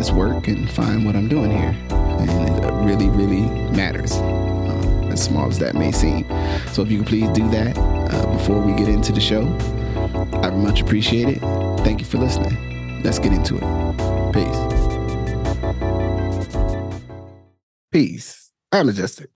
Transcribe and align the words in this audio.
this 0.00 0.10
work 0.10 0.48
and 0.48 0.70
find 0.70 1.04
what 1.04 1.14
I'm 1.14 1.28
doing 1.28 1.50
here. 1.50 1.76
And 1.90 2.30
it 2.64 2.72
really, 2.86 3.10
really 3.10 3.42
matters, 3.70 4.12
uh, 4.12 5.10
as 5.12 5.22
small 5.22 5.46
as 5.46 5.58
that 5.58 5.74
may 5.74 5.92
seem. 5.92 6.24
So 6.72 6.80
if 6.80 6.90
you 6.90 7.00
could 7.00 7.08
please 7.08 7.28
do 7.30 7.46
that 7.50 7.76
uh, 7.76 8.32
before 8.32 8.62
we 8.62 8.72
get 8.72 8.88
into 8.88 9.12
the 9.12 9.20
show, 9.20 9.42
I 10.42 10.48
would 10.48 10.64
much 10.64 10.80
appreciate 10.80 11.28
it. 11.28 11.40
Thank 11.84 12.00
you 12.00 12.06
for 12.06 12.16
listening. 12.16 13.02
Let's 13.02 13.18
get 13.18 13.34
into 13.34 13.56
it. 13.56 14.32
Peace. 14.32 14.58
Peace. 17.92 18.52
I'm 18.72 18.86
Majestic. 18.86 19.28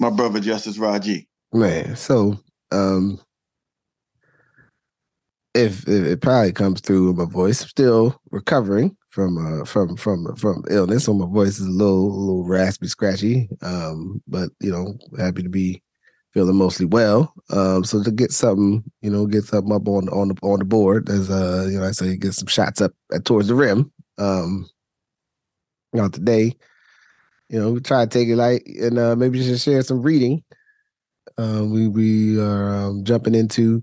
My 0.00 0.10
brother 0.10 0.40
Justice 0.40 0.76
Rajee. 0.76 1.28
Man, 1.52 1.94
so 1.94 2.36
um 2.72 3.20
if, 5.54 5.88
if 5.88 6.04
it 6.04 6.20
probably 6.20 6.52
comes 6.52 6.80
through 6.80 7.14
my 7.14 7.26
voice, 7.26 7.62
I'm 7.62 7.68
still 7.68 8.20
recovering 8.30 8.96
from 9.18 9.36
uh 9.36 9.64
from 9.64 9.96
from 9.96 10.36
from 10.36 10.62
illness, 10.70 11.06
so 11.06 11.12
my 11.12 11.26
voice 11.26 11.58
is 11.58 11.66
a 11.66 11.70
little 11.70 12.06
a 12.06 12.20
little 12.20 12.44
raspy, 12.44 12.86
scratchy. 12.86 13.48
Um, 13.62 14.22
but 14.28 14.50
you 14.60 14.70
know, 14.70 14.96
happy 15.18 15.42
to 15.42 15.48
be 15.48 15.82
feeling 16.32 16.54
mostly 16.54 16.86
well. 16.86 17.34
Um, 17.50 17.82
so 17.82 18.00
to 18.04 18.12
get 18.12 18.30
something, 18.30 18.84
you 19.02 19.10
know, 19.10 19.26
get 19.26 19.42
something 19.42 19.74
up 19.74 19.88
on 19.88 20.08
on 20.10 20.28
the 20.28 20.34
on 20.42 20.60
the 20.60 20.64
board, 20.64 21.08
as 21.08 21.30
uh, 21.30 21.66
you 21.68 21.80
know, 21.80 21.84
I 21.84 21.90
say, 21.90 22.16
get 22.16 22.34
some 22.34 22.46
shots 22.46 22.80
up 22.80 22.92
at, 23.12 23.24
towards 23.24 23.48
the 23.48 23.56
rim. 23.56 23.90
Um, 24.18 24.70
know, 25.94 26.08
today 26.08 26.54
you 27.48 27.58
know, 27.58 27.72
we 27.72 27.80
try 27.80 28.04
to 28.04 28.08
take 28.08 28.28
it 28.28 28.36
light 28.36 28.64
and 28.66 29.00
uh, 29.00 29.16
maybe 29.16 29.42
just 29.42 29.64
share 29.64 29.82
some 29.82 30.00
reading. 30.00 30.44
Uh, 31.36 31.64
we 31.64 31.88
we 31.88 32.38
are 32.38 32.72
um, 32.72 33.02
jumping 33.02 33.34
into 33.34 33.82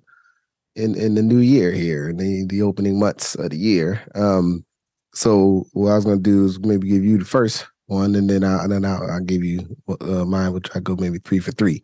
in 0.77 0.95
in 0.95 1.15
the 1.15 1.21
new 1.21 1.39
year 1.39 1.73
here, 1.73 2.09
in 2.09 2.15
the 2.15 2.45
the 2.47 2.61
opening 2.61 2.97
months 2.97 3.35
of 3.35 3.49
the 3.49 3.57
year. 3.57 4.01
Um, 4.15 4.63
so 5.15 5.65
what 5.73 5.91
I 5.91 5.95
was 5.95 6.05
gonna 6.05 6.17
do 6.17 6.45
is 6.45 6.59
maybe 6.59 6.89
give 6.89 7.03
you 7.03 7.17
the 7.17 7.25
first 7.25 7.65
one, 7.87 8.15
and 8.15 8.29
then 8.29 8.43
I 8.43 8.63
and 8.63 8.71
then 8.71 8.85
I'll, 8.85 9.09
I'll 9.09 9.21
give 9.21 9.43
you 9.43 9.59
uh, 10.01 10.25
mine, 10.25 10.53
which 10.53 10.69
I 10.75 10.79
go 10.79 10.95
maybe 10.95 11.19
three 11.19 11.39
for 11.39 11.51
three. 11.51 11.83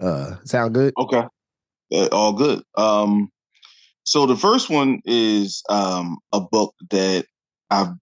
Uh, 0.00 0.36
sound 0.44 0.74
good? 0.74 0.94
Okay, 0.98 1.24
uh, 1.92 2.08
all 2.12 2.32
good. 2.32 2.62
Um, 2.76 3.30
so 4.04 4.24
the 4.26 4.36
first 4.36 4.70
one 4.70 5.00
is 5.04 5.62
um 5.68 6.18
a 6.32 6.40
book 6.40 6.74
that 6.90 7.26
I've 7.70 7.92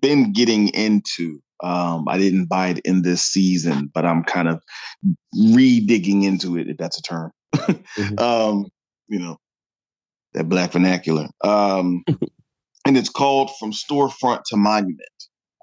been 0.00 0.32
getting 0.32 0.68
into 0.68 1.40
um, 1.62 2.06
I 2.08 2.18
didn't 2.18 2.46
buy 2.46 2.68
it 2.68 2.80
in 2.80 3.02
this 3.02 3.22
season, 3.22 3.90
but 3.92 4.04
I'm 4.04 4.24
kind 4.24 4.48
of 4.48 4.62
re-digging 5.52 6.22
into 6.22 6.58
it, 6.58 6.68
if 6.68 6.76
that's 6.76 6.98
a 6.98 7.02
term. 7.02 7.32
mm-hmm. 7.54 8.18
um, 8.18 8.66
you 9.08 9.18
know, 9.18 9.38
that 10.34 10.48
black 10.48 10.72
vernacular. 10.72 11.28
Um, 11.42 12.04
and 12.86 12.96
it's 12.96 13.08
called 13.08 13.50
From 13.58 13.72
Storefront 13.72 14.42
to 14.46 14.56
Monument. 14.56 15.00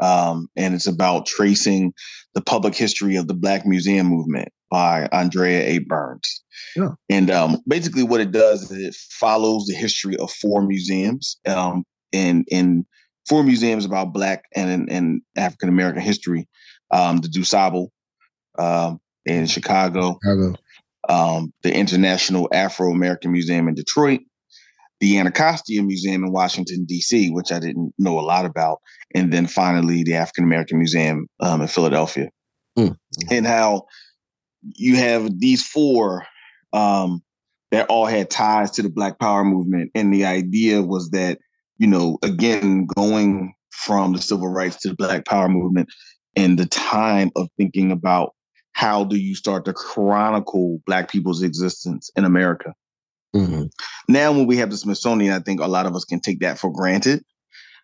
Um, 0.02 0.48
and 0.58 0.74
it's 0.74 0.88
about 0.88 1.26
tracing 1.26 1.94
the 2.34 2.42
public 2.42 2.76
history 2.76 3.16
of 3.16 3.28
the 3.28 3.34
Black 3.34 3.66
Museum 3.66 4.08
movement 4.08 4.50
by 4.70 5.08
Andrea 5.12 5.62
A. 5.68 5.78
Burns. 5.80 6.44
Yeah. 6.76 6.90
And 7.10 7.30
um, 7.30 7.58
basically, 7.68 8.04
what 8.04 8.20
it 8.20 8.32
does 8.32 8.70
is 8.70 8.72
it 8.72 8.96
follows 8.96 9.66
the 9.68 9.76
history 9.76 10.18
of 10.18 10.32
four 10.32 10.66
museums 10.66 11.38
um, 11.46 11.84
in 12.12 12.44
in 12.50 12.86
four 13.30 13.44
museums 13.44 13.86
about 13.86 14.14
Black 14.14 14.46
and 14.56 14.90
and 14.90 15.22
African 15.38 15.70
American 15.70 16.02
history. 16.02 16.48
Um, 16.92 17.18
the 17.18 17.28
DuSable 17.28 17.90
um, 18.58 19.00
in 19.26 19.46
Chicago, 19.46 20.20
Chicago. 20.24 20.56
Um, 21.08 21.54
the 21.64 21.74
International 21.74 22.50
Afro 22.52 22.92
American 22.92 23.32
Museum 23.32 23.68
in 23.68 23.76
Detroit, 23.76 24.22
the 25.04 25.20
Anacostia 25.20 25.84
Museum 25.84 26.24
in 26.24 26.32
Washington 26.32 26.86
D.C., 26.86 27.30
which 27.32 27.52
I 27.52 27.60
didn't 27.60 27.94
know 27.98 28.18
a 28.18 28.22
lot 28.22 28.46
about, 28.46 28.80
and 29.14 29.34
then 29.34 29.48
finally 29.48 30.02
the 30.02 30.16
African 30.16 30.46
American 30.46 30.78
Museum 30.78 31.28
um, 31.42 31.60
in 31.60 31.68
Philadelphia, 31.68 32.30
mm. 32.80 32.96
and 33.30 33.46
how 33.46 33.84
you 34.78 34.96
have 34.96 35.42
these 35.42 35.62
four 35.62 36.26
um, 36.72 37.22
that 37.72 37.86
all 37.90 38.06
had 38.06 38.30
ties 38.30 38.72
to 38.72 38.82
the 38.82 38.90
Black 38.90 39.20
Power 39.20 39.44
movement, 39.44 39.92
and 39.94 40.14
the 40.14 40.24
idea 40.24 40.82
was 40.82 41.10
that 41.10 41.38
you 41.80 41.88
know, 41.88 42.18
again, 42.24 42.86
going 42.96 43.54
from 43.72 44.14
the 44.14 44.22
civil 44.22 44.48
rights 44.48 44.78
to 44.78 44.90
the 44.90 44.96
Black 44.96 45.26
Power 45.26 45.50
movement 45.50 45.90
and 46.38 46.58
the 46.58 46.68
time 46.68 47.30
of 47.36 47.50
thinking 47.58 47.92
about 47.92 48.34
how 48.72 49.04
do 49.04 49.18
you 49.18 49.36
start 49.36 49.66
to 49.66 49.74
chronicle 49.74 50.80
Black 50.86 51.12
people's 51.12 51.44
existence 51.44 52.10
in 52.16 52.24
America. 52.24 52.74
Mm-hmm. 53.36 53.64
Now, 54.10 54.32
when 54.32 54.46
we 54.46 54.58
have 54.58 54.70
the 54.70 54.78
Smithsonian, 54.78 55.34
I 55.34 55.40
think 55.40 55.60
a 55.60 55.68
lot 55.68 55.86
of 55.86 55.96
us 55.96 56.06
can 56.06 56.20
take 56.20 56.40
that 56.42 56.60
for 56.60 56.72
granted. 56.72 57.24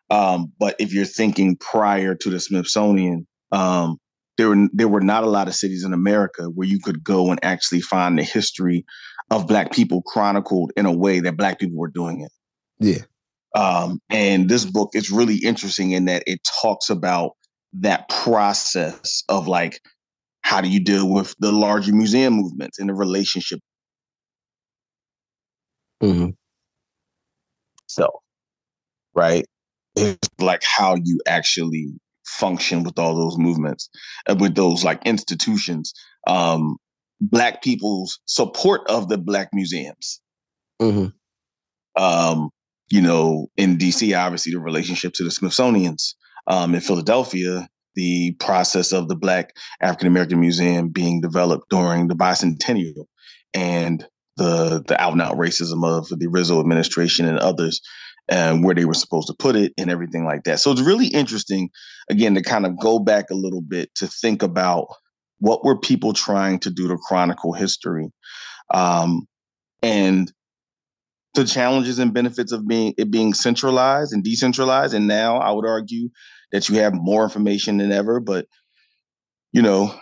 Um, 0.09 0.51
but 0.59 0.75
if 0.79 0.93
you're 0.93 1.05
thinking 1.05 1.55
prior 1.57 2.15
to 2.15 2.29
the 2.29 2.39
Smithsonian, 2.39 3.27
um, 3.51 3.97
there 4.37 4.49
were 4.49 4.67
there 4.73 4.87
were 4.87 5.01
not 5.01 5.23
a 5.23 5.29
lot 5.29 5.47
of 5.47 5.55
cities 5.55 5.83
in 5.83 5.93
America 5.93 6.45
where 6.45 6.67
you 6.67 6.79
could 6.79 7.03
go 7.03 7.29
and 7.29 7.39
actually 7.43 7.81
find 7.81 8.17
the 8.17 8.23
history 8.23 8.85
of 9.31 9.47
Black 9.47 9.71
people 9.71 10.01
chronicled 10.03 10.71
in 10.77 10.85
a 10.85 10.95
way 10.95 11.19
that 11.19 11.37
Black 11.37 11.59
people 11.59 11.77
were 11.77 11.89
doing 11.89 12.21
it. 12.21 12.31
Yeah. 12.79 13.03
Um, 13.55 13.99
and 14.09 14.47
this 14.47 14.65
book 14.65 14.91
is 14.93 15.11
really 15.11 15.37
interesting 15.37 15.91
in 15.91 16.05
that 16.05 16.23
it 16.25 16.39
talks 16.61 16.89
about 16.89 17.31
that 17.73 18.07
process 18.09 19.23
of 19.27 19.47
like, 19.47 19.81
how 20.41 20.61
do 20.61 20.69
you 20.69 20.79
deal 20.79 21.09
with 21.09 21.35
the 21.39 21.51
larger 21.51 21.93
museum 21.93 22.33
movements 22.33 22.79
and 22.79 22.89
the 22.89 22.93
relationship? 22.93 23.59
Mm-hmm. 26.01 26.29
So, 27.87 28.09
right? 29.15 29.45
It's 29.95 30.29
like 30.39 30.63
how 30.63 30.95
you 31.03 31.19
actually 31.27 31.93
function 32.25 32.83
with 32.83 32.97
all 32.99 33.15
those 33.15 33.37
movements 33.37 33.89
and 34.27 34.39
with 34.39 34.55
those 34.55 34.83
like 34.83 35.05
institutions. 35.05 35.93
Um, 36.27 36.77
black 37.19 37.61
people's 37.61 38.19
support 38.25 38.81
of 38.89 39.09
the 39.09 39.17
black 39.17 39.49
museums. 39.51 40.21
Mm-hmm. 40.81 42.01
Um, 42.01 42.49
you 42.89 43.01
know, 43.01 43.47
in 43.57 43.77
DC, 43.77 44.17
obviously 44.17 44.53
the 44.53 44.59
relationship 44.59 45.13
to 45.13 45.23
the 45.23 45.31
Smithsonian's. 45.31 46.15
Um, 46.47 46.73
in 46.73 46.81
Philadelphia, 46.81 47.67
the 47.95 48.31
process 48.39 48.91
of 48.91 49.07
the 49.07 49.15
Black 49.15 49.53
African 49.81 50.07
American 50.07 50.39
Museum 50.39 50.89
being 50.89 51.21
developed 51.21 51.69
during 51.69 52.07
the 52.07 52.15
bicentennial 52.15 53.05
and 53.53 54.05
the 54.39 54.83
the 54.87 54.99
out 54.99 55.13
and 55.13 55.21
out 55.21 55.37
racism 55.37 55.85
of 55.85 56.09
the 56.09 56.27
Rizzo 56.27 56.59
administration 56.59 57.27
and 57.27 57.37
others, 57.37 57.81
and 58.27 58.63
where 58.63 58.73
they 58.73 58.85
were 58.85 58.95
supposed 58.95 59.27
to 59.27 59.35
put 59.37 59.55
it 59.55 59.73
and 59.77 59.91
everything 59.91 60.25
like 60.25 60.43
that. 60.45 60.59
So 60.59 60.71
it's 60.71 60.81
really 60.81 61.07
interesting, 61.07 61.69
again, 62.09 62.33
to 62.35 62.41
kind 62.41 62.65
of 62.65 62.79
go 62.79 62.97
back 62.97 63.29
a 63.29 63.35
little 63.35 63.61
bit 63.61 63.93
to 63.95 64.07
think 64.07 64.41
about 64.41 64.87
what 65.39 65.63
were 65.63 65.77
people 65.77 66.13
trying 66.13 66.59
to 66.59 66.71
do 66.71 66.87
to 66.87 66.97
chronicle 66.97 67.53
history, 67.53 68.09
um, 68.73 69.27
and 69.83 70.31
the 71.35 71.45
challenges 71.45 71.99
and 71.99 72.13
benefits 72.13 72.51
of 72.51 72.67
being 72.67 72.93
it 72.97 73.11
being 73.11 73.33
centralized 73.33 74.13
and 74.13 74.23
decentralized. 74.23 74.93
And 74.93 75.07
now 75.07 75.37
I 75.37 75.51
would 75.51 75.65
argue 75.65 76.09
that 76.51 76.69
you 76.69 76.79
have 76.79 76.93
more 76.93 77.23
information 77.23 77.77
than 77.77 77.91
ever. 77.91 78.19
But 78.19 78.47
you 79.51 79.61
know, 79.61 79.93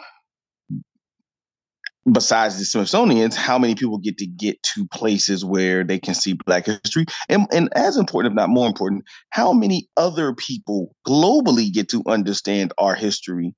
besides 2.12 2.58
the 2.58 2.66
Smithsonian's, 2.66 3.36
how 3.36 3.58
many 3.58 3.76
people 3.76 3.98
get 3.98 4.18
to 4.18 4.26
get 4.26 4.62
to 4.64 4.88
places 4.88 5.44
where 5.44 5.84
they 5.84 6.00
can 6.00 6.14
see 6.14 6.34
Black 6.46 6.66
history? 6.66 7.06
And, 7.30 7.48
and 7.52 7.70
as 7.76 7.98
important, 7.98 8.32
if 8.32 8.36
not 8.36 8.50
more 8.50 8.68
important, 8.68 9.04
how 9.32 9.54
many 9.54 9.90
other 9.98 10.34
people 10.34 10.96
globally 11.06 11.72
get 11.72 11.90
to 11.90 12.04
understand 12.08 12.74
our 12.78 12.96
history 12.96 13.54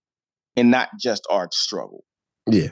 and 0.56 0.72
not 0.72 0.90
just 1.00 1.26
our 1.30 1.50
struggle? 1.52 2.04
Yeah. 2.48 2.70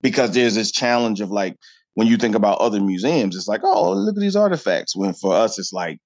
Because 0.00 0.32
there's 0.32 0.54
this 0.54 0.72
challenge 0.72 1.20
of 1.20 1.30
like, 1.30 1.56
when 1.94 2.06
you 2.06 2.16
think 2.16 2.36
about 2.36 2.58
other 2.58 2.80
museums, 2.80 3.34
it's 3.34 3.48
like, 3.48 3.62
oh, 3.64 3.92
look 3.92 4.16
at 4.16 4.20
these 4.20 4.36
artifacts. 4.36 4.94
When 4.94 5.12
for 5.12 5.34
us, 5.34 5.58
it's 5.58 5.72
like 5.72 5.98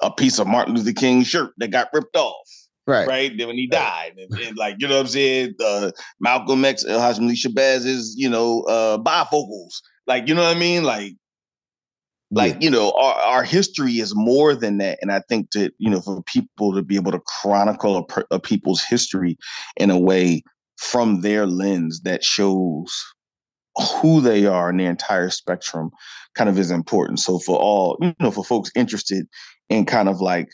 a 0.00 0.10
piece 0.10 0.38
of 0.38 0.46
Martin 0.46 0.74
Luther 0.74 0.92
King's 0.92 1.26
shirt 1.26 1.52
that 1.58 1.70
got 1.70 1.88
ripped 1.92 2.16
off. 2.16 2.48
Right. 2.86 3.08
Right. 3.08 3.36
Then 3.36 3.46
when 3.46 3.56
he 3.56 3.66
died. 3.66 4.12
And, 4.18 4.40
and 4.40 4.56
like, 4.56 4.76
you 4.78 4.88
know 4.88 4.96
what 4.96 5.02
I'm 5.02 5.06
saying? 5.08 5.54
Uh, 5.64 5.90
Malcolm 6.20 6.64
X, 6.64 6.84
El 6.84 7.00
Hashim 7.00 7.30
Shabazz 7.30 7.86
is, 7.86 8.14
you 8.16 8.28
know, 8.28 8.62
uh, 8.62 8.98
bifocals. 8.98 9.80
Like, 10.06 10.28
you 10.28 10.34
know 10.34 10.42
what 10.42 10.56
I 10.56 10.60
mean? 10.60 10.84
Like, 10.84 11.14
Like, 12.30 12.60
you 12.60 12.70
know, 12.70 12.90
our, 12.92 13.14
our 13.14 13.42
history 13.44 13.92
is 13.92 14.12
more 14.14 14.54
than 14.54 14.78
that. 14.78 14.98
And 15.00 15.12
I 15.12 15.20
think 15.28 15.52
that, 15.52 15.72
you 15.78 15.88
know, 15.88 16.00
for 16.00 16.22
people 16.24 16.74
to 16.74 16.82
be 16.82 16.96
able 16.96 17.12
to 17.12 17.20
chronicle 17.40 17.96
a, 17.96 18.34
a 18.34 18.40
people's 18.40 18.82
history 18.82 19.38
in 19.76 19.90
a 19.90 19.98
way 19.98 20.42
from 20.76 21.20
their 21.20 21.46
lens 21.46 22.00
that 22.02 22.24
shows 22.24 22.92
who 23.76 24.20
they 24.20 24.46
are 24.46 24.70
in 24.70 24.76
the 24.78 24.84
entire 24.84 25.30
spectrum 25.30 25.90
kind 26.34 26.50
of 26.50 26.58
is 26.58 26.70
important. 26.70 27.20
So 27.20 27.38
for 27.38 27.56
all, 27.56 27.96
you 28.00 28.14
know, 28.20 28.30
for 28.30 28.44
folks 28.44 28.70
interested 28.74 29.26
in 29.68 29.86
kind 29.86 30.08
of 30.08 30.20
like, 30.20 30.48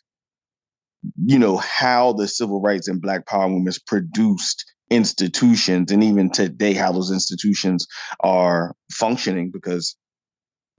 you 1.24 1.38
know, 1.38 1.56
how 1.56 2.12
the 2.12 2.28
civil 2.28 2.60
rights 2.60 2.88
and 2.88 3.00
black 3.00 3.26
power 3.26 3.48
movements 3.48 3.78
produced 3.78 4.64
institutions 4.90 5.92
and 5.92 6.02
even 6.02 6.30
today 6.30 6.72
how 6.72 6.92
those 6.92 7.12
institutions 7.12 7.86
are 8.20 8.74
functioning 8.92 9.50
because 9.52 9.96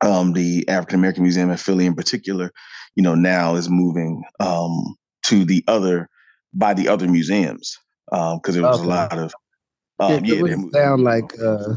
um, 0.02 0.34
the 0.34 0.68
African 0.68 1.00
American 1.00 1.24
Museum 1.24 1.50
of 1.50 1.62
Philly 1.62 1.86
in 1.86 1.96
particular, 1.96 2.52
you 2.96 3.04
know, 3.04 3.16
now 3.16 3.56
is 3.56 3.70
moving 3.70 4.24
um, 4.40 4.96
to 5.24 5.46
the 5.46 5.64
other 5.68 6.10
by 6.54 6.74
the 6.74 6.88
other 6.88 7.08
museums 7.08 7.78
because 8.10 8.40
um, 8.48 8.54
there 8.54 8.64
was 8.64 8.80
okay. 8.80 8.86
a 8.86 8.90
lot 8.90 9.18
of 9.18 9.34
um, 10.00 10.26
yeah, 10.26 10.44
yeah 10.46 10.56
down 10.74 11.04
like 11.04 11.32
uh, 11.40 11.76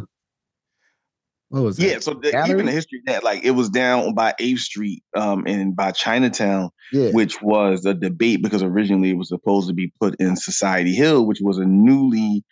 what 1.54 1.62
was 1.62 1.78
yeah. 1.78 2.00
So 2.00 2.14
the, 2.14 2.28
even 2.48 2.66
the 2.66 2.72
history 2.72 2.98
of 2.98 3.04
that 3.06 3.22
like 3.22 3.44
it 3.44 3.52
was 3.52 3.70
down 3.70 4.12
by 4.12 4.34
Eighth 4.40 4.58
Street 4.58 5.04
um, 5.14 5.44
and 5.46 5.76
by 5.76 5.92
Chinatown, 5.92 6.70
yeah. 6.92 7.10
which 7.10 7.40
was 7.42 7.86
a 7.86 7.94
debate 7.94 8.42
because 8.42 8.60
originally 8.60 9.10
it 9.10 9.16
was 9.16 9.28
supposed 9.28 9.68
to 9.68 9.72
be 9.72 9.92
put 10.00 10.16
in 10.18 10.34
Society 10.34 10.94
Hill, 10.94 11.26
which 11.26 11.38
was 11.40 11.58
a 11.58 11.64
newly 11.64 12.42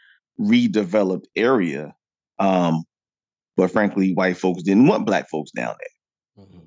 redeveloped 0.40 1.25
area. 1.34 1.93
Um, 2.38 2.84
but 3.56 3.72
frankly, 3.72 4.14
white 4.14 4.37
folks 4.37 4.62
didn't 4.62 4.87
want 4.87 5.04
black 5.04 5.28
folks 5.28 5.50
down 5.50 5.75
there. 5.81 6.44
Mm-hmm. 6.44 6.66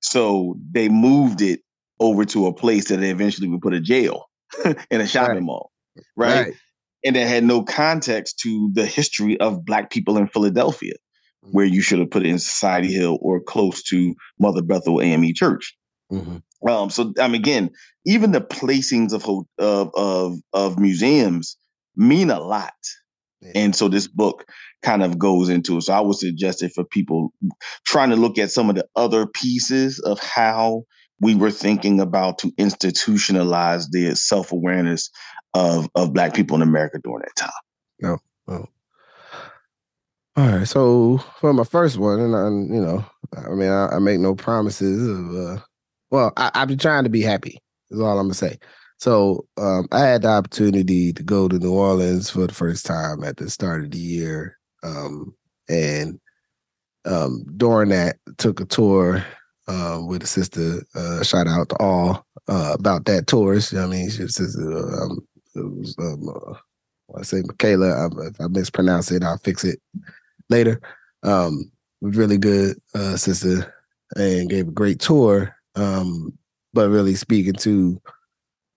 So 0.00 0.56
they 0.72 0.88
moved 0.88 1.42
it 1.42 1.60
over 2.00 2.24
to 2.24 2.46
a 2.46 2.54
place 2.54 2.88
that 2.88 2.96
they 2.96 3.10
eventually 3.10 3.48
would 3.48 3.60
put 3.60 3.74
a 3.74 3.80
jail 3.80 4.24
in 4.90 5.02
a 5.02 5.06
shopping 5.06 5.34
right. 5.34 5.42
mall. 5.42 5.70
Right? 6.16 6.46
right? 6.46 6.54
And 7.04 7.14
that 7.14 7.28
had 7.28 7.44
no 7.44 7.62
context 7.62 8.38
to 8.38 8.70
the 8.72 8.86
history 8.86 9.38
of 9.38 9.66
black 9.66 9.90
people 9.90 10.16
in 10.16 10.28
Philadelphia. 10.28 10.94
Where 11.50 11.66
you 11.66 11.82
should 11.82 11.98
have 11.98 12.10
put 12.10 12.24
it 12.24 12.28
in 12.28 12.38
Society 12.38 12.92
Hill 12.92 13.18
or 13.20 13.40
close 13.40 13.82
to 13.84 14.14
Mother 14.38 14.62
Bethel 14.62 15.00
AME 15.00 15.34
Church. 15.34 15.76
Mm-hmm. 16.12 16.68
Um, 16.68 16.90
so 16.90 17.12
I 17.20 17.28
mean, 17.28 17.40
again, 17.40 17.70
even 18.06 18.32
the 18.32 18.40
placings 18.40 19.12
of 19.12 19.26
of 19.58 19.90
of, 19.94 20.38
of 20.52 20.78
museums 20.78 21.56
mean 21.96 22.30
a 22.30 22.40
lot. 22.40 22.72
Yeah. 23.40 23.52
And 23.54 23.76
so 23.76 23.88
this 23.88 24.08
book 24.08 24.46
kind 24.82 25.02
of 25.02 25.18
goes 25.18 25.48
into 25.48 25.76
it. 25.76 25.82
So 25.82 25.92
I 25.92 26.00
would 26.00 26.16
suggest 26.16 26.62
it 26.62 26.72
for 26.74 26.84
people 26.84 27.32
trying 27.84 28.10
to 28.10 28.16
look 28.16 28.38
at 28.38 28.50
some 28.50 28.70
of 28.70 28.76
the 28.76 28.86
other 28.96 29.26
pieces 29.26 30.00
of 30.00 30.18
how 30.20 30.84
we 31.20 31.34
were 31.34 31.50
thinking 31.50 32.00
about 32.00 32.38
to 32.38 32.50
institutionalize 32.52 33.86
the 33.90 34.14
self 34.14 34.52
awareness 34.52 35.10
of 35.52 35.88
of 35.94 36.12
Black 36.12 36.34
people 36.34 36.56
in 36.56 36.62
America 36.62 36.98
during 37.02 37.20
that 37.20 37.36
time. 37.36 37.50
No, 38.00 38.18
no. 38.46 38.66
All 40.36 40.48
right. 40.48 40.66
So 40.66 41.18
for 41.40 41.52
my 41.52 41.64
first 41.64 41.96
one, 41.96 42.18
and 42.20 42.34
I, 42.34 42.44
you 42.46 42.80
know, 42.80 43.04
I 43.36 43.50
mean, 43.50 43.68
I, 43.70 43.86
I 43.88 43.98
make 44.00 44.18
no 44.18 44.34
promises 44.34 45.08
of. 45.08 45.34
Uh, 45.34 45.60
well, 46.10 46.32
I, 46.36 46.50
I 46.54 46.64
be 46.64 46.76
trying 46.76 47.04
to 47.04 47.10
be 47.10 47.22
happy. 47.22 47.60
Is 47.90 48.00
all 48.00 48.18
I'm 48.18 48.26
gonna 48.26 48.34
say. 48.34 48.58
So 48.98 49.46
um, 49.56 49.86
I 49.92 50.00
had 50.00 50.22
the 50.22 50.28
opportunity 50.28 51.12
to 51.12 51.22
go 51.22 51.48
to 51.48 51.58
New 51.58 51.72
Orleans 51.74 52.30
for 52.30 52.46
the 52.46 52.54
first 52.54 52.86
time 52.86 53.22
at 53.22 53.36
the 53.36 53.50
start 53.50 53.84
of 53.84 53.90
the 53.90 53.98
year 53.98 54.58
um, 54.82 55.34
and 55.68 56.18
um, 57.04 57.44
during 57.56 57.90
that, 57.90 58.16
took 58.38 58.60
a 58.60 58.64
tour 58.64 59.24
uh, 59.68 60.00
with 60.06 60.22
a 60.22 60.26
sister. 60.26 60.82
Uh, 60.94 61.22
shout 61.22 61.46
out 61.46 61.68
to 61.70 61.76
all 61.76 62.24
uh, 62.48 62.74
about 62.78 63.04
that 63.06 63.26
tour. 63.26 63.54
I 63.54 63.86
mean, 63.86 64.10
says 64.10 64.56
um, 64.58 65.26
it 65.54 65.60
was 65.60 65.94
um, 65.98 66.28
uh, 66.28 67.18
I 67.18 67.22
say 67.22 67.42
Michaela. 67.44 67.90
I, 67.90 68.26
if 68.26 68.40
I 68.40 68.46
mispronounce 68.48 69.10
it, 69.10 69.22
I'll 69.22 69.38
fix 69.38 69.64
it 69.64 69.80
later. 70.50 70.80
Um, 71.22 71.70
was 72.00 72.16
really 72.16 72.38
good 72.38 72.76
uh, 72.94 73.16
sister 73.16 73.74
and 74.16 74.50
gave 74.50 74.68
a 74.68 74.72
great 74.72 75.00
tour. 75.00 75.54
Um, 75.74 76.36
but 76.72 76.90
really 76.90 77.14
speaking 77.14 77.54
to 77.54 78.00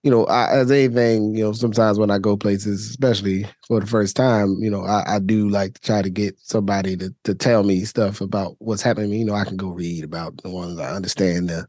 you 0.04 0.10
know, 0.10 0.26
I, 0.26 0.50
as 0.52 0.70
anything, 0.70 1.34
you 1.34 1.42
know, 1.44 1.52
sometimes 1.52 1.98
when 1.98 2.10
I 2.10 2.18
go 2.18 2.36
places, 2.36 2.88
especially 2.88 3.46
for 3.66 3.80
the 3.80 3.86
first 3.86 4.16
time, 4.16 4.56
you 4.60 4.70
know, 4.70 4.84
I, 4.84 5.16
I 5.16 5.18
do 5.18 5.48
like 5.48 5.74
to 5.74 5.80
try 5.80 6.02
to 6.02 6.10
get 6.10 6.38
somebody 6.38 6.96
to 6.98 7.12
to 7.24 7.34
tell 7.34 7.64
me 7.64 7.84
stuff 7.84 8.20
about 8.20 8.54
what's 8.58 8.82
happening. 8.82 9.12
You 9.12 9.24
know, 9.24 9.34
I 9.34 9.44
can 9.44 9.56
go 9.56 9.68
read 9.70 10.04
about 10.04 10.36
the 10.42 10.50
ones 10.50 10.78
I 10.78 10.94
understand 10.94 11.48
the 11.48 11.66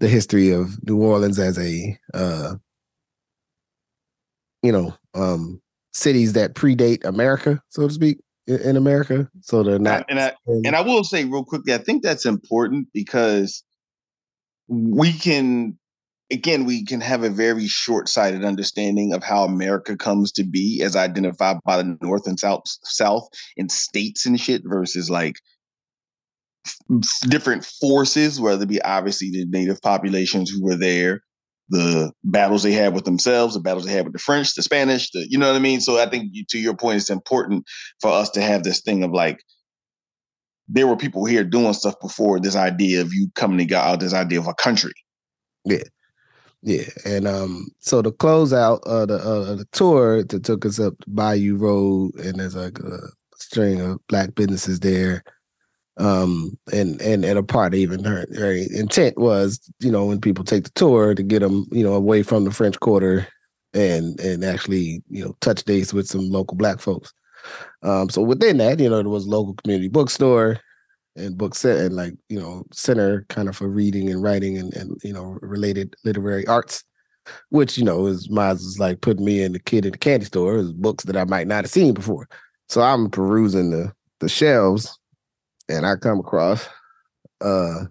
the 0.00 0.08
history 0.08 0.50
of 0.50 0.82
New 0.88 1.02
Orleans 1.02 1.38
as 1.38 1.58
a 1.58 1.98
uh 2.14 2.54
you 4.62 4.72
know, 4.72 4.94
um 5.14 5.60
cities 5.92 6.32
that 6.32 6.54
predate 6.54 7.04
America, 7.04 7.62
so 7.68 7.86
to 7.86 7.92
speak, 7.92 8.18
in, 8.46 8.76
America. 8.76 9.28
So 9.40 9.62
they're 9.62 9.78
not 9.78 10.04
and 10.08 10.18
I 10.18 10.32
and 10.46 10.74
I 10.74 10.80
will 10.80 11.04
say 11.04 11.24
real 11.24 11.44
quickly, 11.44 11.74
I 11.74 11.78
think 11.78 12.02
that's 12.02 12.26
important 12.26 12.88
because 12.92 13.62
we 14.68 15.12
can 15.12 15.78
again, 16.32 16.64
we 16.64 16.84
can 16.84 17.00
have 17.00 17.22
a 17.22 17.30
very 17.30 17.66
short 17.66 18.08
sighted 18.08 18.44
understanding 18.44 19.12
of 19.12 19.22
how 19.22 19.44
America 19.44 19.96
comes 19.96 20.32
to 20.32 20.44
be 20.44 20.80
as 20.82 20.96
identified 20.96 21.58
by 21.64 21.76
the 21.76 21.98
North 22.00 22.26
and 22.26 22.40
South, 22.40 22.62
South 22.82 23.28
and 23.56 23.70
states 23.70 24.24
and 24.24 24.40
shit 24.40 24.62
versus 24.64 25.10
like 25.10 25.36
different 27.28 27.64
forces, 27.64 28.40
whether 28.40 28.62
it 28.62 28.68
be 28.68 28.82
obviously 28.82 29.30
the 29.30 29.44
native 29.46 29.80
populations 29.82 30.50
who 30.50 30.64
were 30.64 30.76
there, 30.76 31.20
the 31.72 32.12
battles 32.24 32.62
they 32.62 32.72
had 32.72 32.94
with 32.94 33.04
themselves, 33.04 33.54
the 33.54 33.60
battles 33.60 33.86
they 33.86 33.92
had 33.92 34.04
with 34.04 34.12
the 34.12 34.18
French, 34.18 34.54
the 34.54 34.62
Spanish, 34.62 35.10
the, 35.10 35.26
you 35.28 35.38
know 35.38 35.48
what 35.48 35.56
I 35.56 35.60
mean? 35.60 35.80
So 35.80 35.98
I 35.98 36.06
think 36.06 36.30
to 36.50 36.58
your 36.58 36.76
point, 36.76 36.98
it's 36.98 37.08
important 37.08 37.64
for 38.00 38.10
us 38.10 38.28
to 38.30 38.42
have 38.42 38.62
this 38.62 38.82
thing 38.82 39.02
of 39.02 39.10
like, 39.10 39.42
there 40.68 40.86
were 40.86 40.96
people 40.96 41.24
here 41.24 41.44
doing 41.44 41.72
stuff 41.72 41.94
before 42.00 42.38
this 42.40 42.56
idea 42.56 43.00
of 43.00 43.12
you 43.14 43.28
coming 43.34 43.66
to 43.66 43.74
out 43.74 44.00
this 44.00 44.12
idea 44.12 44.38
of 44.38 44.48
a 44.48 44.54
country. 44.54 44.92
Yeah. 45.64 45.84
Yeah, 46.64 46.84
and 47.04 47.26
um, 47.26 47.66
so 47.80 48.02
the 48.02 48.12
close 48.12 48.52
out 48.52 48.82
uh, 48.86 49.04
the 49.04 49.16
uh, 49.16 49.56
the 49.56 49.66
tour 49.72 50.22
that 50.22 50.44
took 50.44 50.64
us 50.64 50.78
up 50.78 50.94
Bayou 51.08 51.56
Road, 51.56 52.14
and 52.20 52.38
there's 52.38 52.54
like 52.54 52.78
a 52.78 53.00
string 53.36 53.80
of 53.80 53.98
black 54.06 54.36
businesses 54.36 54.78
there, 54.78 55.24
um, 55.98 56.58
and 56.72 57.00
and 57.00 57.24
and 57.24 57.38
a 57.38 57.42
part 57.42 57.74
even 57.74 58.04
her, 58.04 58.26
intent 58.72 59.18
was, 59.18 59.60
you 59.80 59.90
know, 59.90 60.06
when 60.06 60.20
people 60.20 60.44
take 60.44 60.64
the 60.64 60.70
tour 60.70 61.14
to 61.14 61.22
get 61.22 61.40
them, 61.40 61.66
you 61.70 61.84
know, 61.84 61.94
away 61.94 62.22
from 62.22 62.44
the 62.44 62.50
French 62.50 62.78
Quarter, 62.80 63.26
and 63.74 64.18
and 64.20 64.44
actually, 64.44 65.02
you 65.08 65.24
know, 65.24 65.36
touch 65.40 65.64
base 65.64 65.92
with 65.92 66.06
some 66.06 66.30
local 66.30 66.56
black 66.56 66.80
folks. 66.80 67.12
Um, 67.82 68.08
so 68.08 68.22
within 68.22 68.58
that, 68.58 68.80
you 68.80 68.88
know, 68.88 68.96
there 68.96 69.08
was 69.08 69.26
local 69.26 69.54
community 69.54 69.88
bookstore, 69.88 70.60
and 71.16 71.36
book 71.36 71.54
set 71.54 71.78
and 71.78 71.94
like 71.94 72.14
you 72.28 72.40
know 72.40 72.64
center 72.72 73.26
kind 73.28 73.48
of 73.48 73.56
for 73.56 73.68
reading 73.68 74.10
and 74.10 74.22
writing 74.22 74.56
and, 74.58 74.74
and 74.74 74.98
you 75.02 75.12
know 75.12 75.38
related 75.42 75.94
literary 76.04 76.46
arts 76.46 76.84
which 77.50 77.78
you 77.78 77.84
know 77.84 78.06
is 78.06 78.30
might 78.30 78.52
is 78.52 78.78
like 78.78 79.00
putting 79.00 79.24
me 79.24 79.42
and 79.42 79.54
the 79.54 79.58
kid 79.58 79.84
in 79.84 79.92
the 79.92 79.98
candy 79.98 80.24
store 80.24 80.56
is 80.56 80.72
books 80.72 81.04
that 81.04 81.16
i 81.16 81.24
might 81.24 81.46
not 81.46 81.64
have 81.64 81.70
seen 81.70 81.92
before 81.92 82.26
so 82.68 82.80
i'm 82.80 83.10
perusing 83.10 83.70
the 83.70 83.92
the 84.20 84.28
shelves 84.28 84.98
and 85.68 85.86
i 85.86 85.96
come 85.96 86.20
across 86.20 86.68
uh 87.40 87.84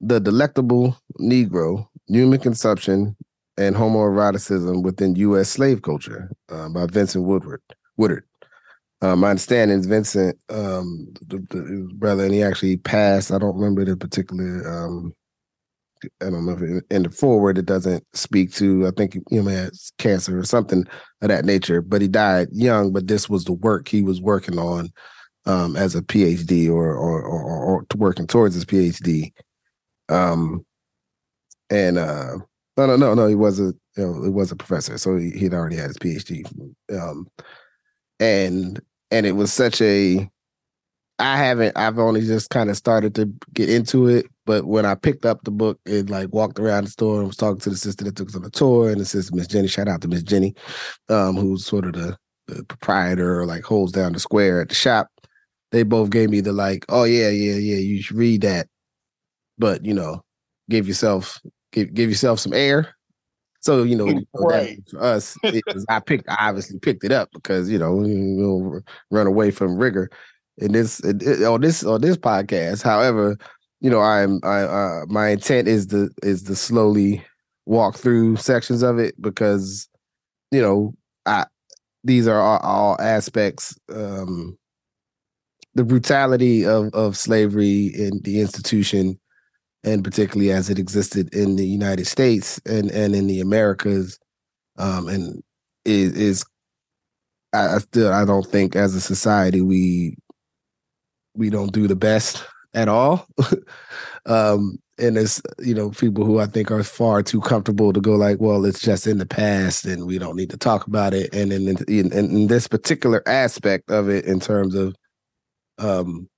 the 0.00 0.18
delectable 0.20 0.96
negro 1.20 1.86
human 2.06 2.38
consumption 2.38 3.16
and 3.58 3.76
homoeroticism 3.76 4.82
within 4.82 5.14
u.s 5.16 5.48
slave 5.48 5.82
culture 5.82 6.30
uh, 6.50 6.68
by 6.68 6.86
vincent 6.86 7.24
woodward 7.24 7.60
woodard 7.96 8.24
uh, 9.02 9.16
my 9.16 9.30
understanding 9.30 9.80
is 9.80 9.86
Vincent, 9.86 10.38
um, 10.48 11.12
the, 11.26 11.38
the, 11.50 11.88
brother, 11.96 12.24
and 12.24 12.32
he 12.32 12.40
actually 12.40 12.76
passed. 12.76 13.32
I 13.32 13.38
don't 13.38 13.56
remember 13.56 13.84
the 13.84 13.96
particular. 13.96 14.62
Um, 14.64 15.12
I 16.20 16.30
don't 16.30 16.46
know 16.46 16.52
if 16.52 16.62
it, 16.62 16.84
in 16.90 17.04
the 17.04 17.10
foreword 17.10 17.58
it 17.58 17.66
doesn't 17.66 18.04
speak 18.14 18.52
to. 18.54 18.86
I 18.86 18.90
think 18.90 19.14
you 19.30 19.42
know 19.42 19.50
has 19.50 19.92
cancer 19.98 20.38
or 20.38 20.44
something 20.44 20.84
of 21.20 21.28
that 21.28 21.44
nature. 21.44 21.80
But 21.80 22.02
he 22.02 22.08
died 22.08 22.48
young. 22.52 22.92
But 22.92 23.08
this 23.08 23.28
was 23.28 23.44
the 23.44 23.52
work 23.52 23.88
he 23.88 24.02
was 24.02 24.20
working 24.20 24.58
on 24.58 24.90
um, 25.46 25.76
as 25.76 25.94
a 25.94 26.02
PhD 26.02 26.68
or 26.68 26.94
or, 26.94 27.22
or 27.22 27.42
or 27.42 27.86
working 27.96 28.26
towards 28.26 28.54
his 28.54 28.64
PhD. 28.64 29.32
Um, 30.08 30.64
and 31.70 31.98
uh, 31.98 32.36
no, 32.76 32.86
no, 32.86 32.96
no, 32.96 33.14
no, 33.14 33.26
he 33.26 33.34
was 33.34 33.60
a 33.60 33.72
you 33.96 34.06
know, 34.06 34.22
he 34.22 34.30
was 34.30 34.50
a 34.50 34.56
professor, 34.56 34.96
so 34.98 35.16
he, 35.16 35.30
he'd 35.30 35.54
already 35.54 35.76
had 35.76 35.88
his 35.88 35.98
PhD. 35.98 36.44
Um, 36.92 37.28
and 38.20 38.80
and 39.10 39.26
it 39.26 39.32
was 39.32 39.52
such 39.52 39.80
a 39.82 40.28
I 41.22 41.36
haven't 41.36 41.76
I've 41.76 42.00
only 42.00 42.22
just 42.22 42.50
kind 42.50 42.68
of 42.68 42.76
started 42.76 43.14
to 43.14 43.32
get 43.54 43.70
into 43.70 44.08
it, 44.08 44.26
but 44.44 44.64
when 44.64 44.84
I 44.84 44.96
picked 44.96 45.24
up 45.24 45.44
the 45.44 45.52
book 45.52 45.78
and 45.86 46.10
like 46.10 46.32
walked 46.32 46.58
around 46.58 46.84
the 46.84 46.90
store 46.90 47.18
and 47.18 47.28
was 47.28 47.36
talking 47.36 47.60
to 47.60 47.70
the 47.70 47.76
sister 47.76 48.04
that 48.04 48.16
took 48.16 48.28
us 48.28 48.34
on 48.34 48.42
the 48.42 48.50
tour 48.50 48.90
and 48.90 49.00
the 49.00 49.04
sister 49.04 49.32
Miss 49.32 49.46
Jenny, 49.46 49.68
shout 49.68 49.86
out 49.86 50.00
to 50.02 50.08
Miss 50.08 50.24
Jenny, 50.24 50.52
um, 51.08 51.36
who's 51.36 51.64
sort 51.64 51.84
of 51.84 51.92
the, 51.92 52.16
the 52.48 52.64
proprietor 52.64 53.40
or 53.40 53.46
like 53.46 53.62
holds 53.62 53.92
down 53.92 54.12
the 54.14 54.18
square 54.18 54.60
at 54.60 54.68
the 54.68 54.74
shop. 54.74 55.10
they 55.70 55.84
both 55.84 56.10
gave 56.10 56.28
me 56.28 56.40
the 56.40 56.52
like, 56.52 56.84
oh 56.88 57.04
yeah, 57.04 57.28
yeah, 57.28 57.54
yeah, 57.54 57.76
you 57.76 58.02
should 58.02 58.16
read 58.16 58.40
that, 58.40 58.66
but 59.58 59.84
you 59.84 59.94
know, 59.94 60.24
give 60.70 60.88
yourself 60.88 61.40
give 61.70 61.94
give 61.94 62.10
yourself 62.10 62.40
some 62.40 62.52
air. 62.52 62.96
So 63.60 63.84
you 63.84 63.94
know, 63.94 64.20
Right. 64.34 64.80
for 64.90 65.00
us, 65.00 65.38
was, 65.44 65.86
I 65.88 66.00
picked, 66.00 66.28
I 66.28 66.48
obviously 66.48 66.80
picked 66.80 67.04
it 67.04 67.12
up 67.12 67.28
because 67.32 67.70
you 67.70 67.78
know, 67.78 68.00
know 68.00 68.80
run 69.12 69.28
away 69.28 69.52
from 69.52 69.76
rigor 69.76 70.10
in 70.58 70.72
this 70.72 71.00
it- 71.00 71.42
on 71.44 71.60
this 71.60 71.84
on 71.84 72.00
this 72.00 72.16
podcast. 72.16 72.82
However, 72.82 73.36
you 73.80 73.90
know, 73.90 74.00
I'm 74.00 74.40
I 74.44 74.62
uh, 74.62 75.00
my 75.08 75.30
intent 75.30 75.68
is 75.68 75.86
to 75.88 76.10
is 76.22 76.42
to 76.44 76.56
slowly 76.56 77.24
walk 77.66 77.96
through 77.96 78.36
sections 78.36 78.82
of 78.82 78.98
it 78.98 79.20
because 79.20 79.88
you 80.52 80.60
know 80.62 80.94
I 81.26 81.46
these 82.04 82.28
are 82.28 82.40
all, 82.40 82.58
all 82.60 83.00
aspects 83.00 83.76
um 83.94 84.58
the 85.74 85.84
brutality 85.84 86.64
of 86.66 86.92
of 86.94 87.16
slavery 87.16 87.86
in 87.86 88.20
the 88.22 88.40
institution 88.40 89.18
and 89.84 90.04
particularly 90.04 90.52
as 90.52 90.70
it 90.70 90.78
existed 90.78 91.34
in 91.34 91.56
the 91.56 91.66
United 91.66 92.06
States 92.06 92.60
and 92.66 92.90
and 92.90 93.14
in 93.14 93.26
the 93.28 93.40
Americas 93.40 94.18
um 94.78 95.08
and 95.08 95.42
is 95.84 96.14
is 96.16 96.44
I 97.52 97.78
still 97.78 98.12
I 98.12 98.24
don't 98.24 98.46
think 98.46 98.76
as 98.76 98.94
a 98.94 99.00
society 99.00 99.60
we 99.60 100.16
we 101.34 101.50
don't 101.50 101.72
do 101.72 101.86
the 101.86 101.96
best 101.96 102.44
at 102.74 102.88
all. 102.88 103.26
Um 104.24 104.78
and 104.98 105.16
it's 105.16 105.42
you 105.58 105.74
know 105.74 105.90
people 105.90 106.24
who 106.24 106.38
i 106.38 106.46
think 106.46 106.70
are 106.70 106.82
far 106.82 107.22
too 107.22 107.40
comfortable 107.40 107.92
to 107.92 108.00
go 108.00 108.12
like 108.12 108.40
well 108.40 108.64
it's 108.64 108.80
just 108.80 109.06
in 109.06 109.18
the 109.18 109.26
past 109.26 109.84
and 109.84 110.06
we 110.06 110.18
don't 110.18 110.36
need 110.36 110.50
to 110.50 110.56
talk 110.56 110.86
about 110.86 111.14
it. 111.14 111.34
And 111.34 111.52
in 111.52 111.76
in, 111.88 112.12
in 112.12 112.46
this 112.46 112.68
particular 112.68 113.22
aspect 113.26 113.90
of 113.90 114.08
it 114.08 114.24
in 114.24 114.38
terms 114.38 114.74
of 114.74 114.94
um 115.78 116.28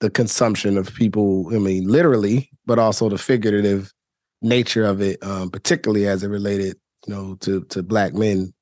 the 0.00 0.10
consumption 0.10 0.76
of 0.76 0.92
people 0.94 1.48
i 1.54 1.58
mean 1.58 1.86
literally 1.86 2.50
but 2.66 2.78
also 2.78 3.08
the 3.08 3.18
figurative 3.18 3.92
nature 4.42 4.84
of 4.84 5.00
it 5.00 5.22
um 5.22 5.48
particularly 5.48 6.06
as 6.06 6.24
it 6.24 6.28
related 6.28 6.76
you 7.06 7.14
know 7.14 7.36
to 7.36 7.62
to 7.64 7.82
black 7.82 8.12
men 8.12 8.52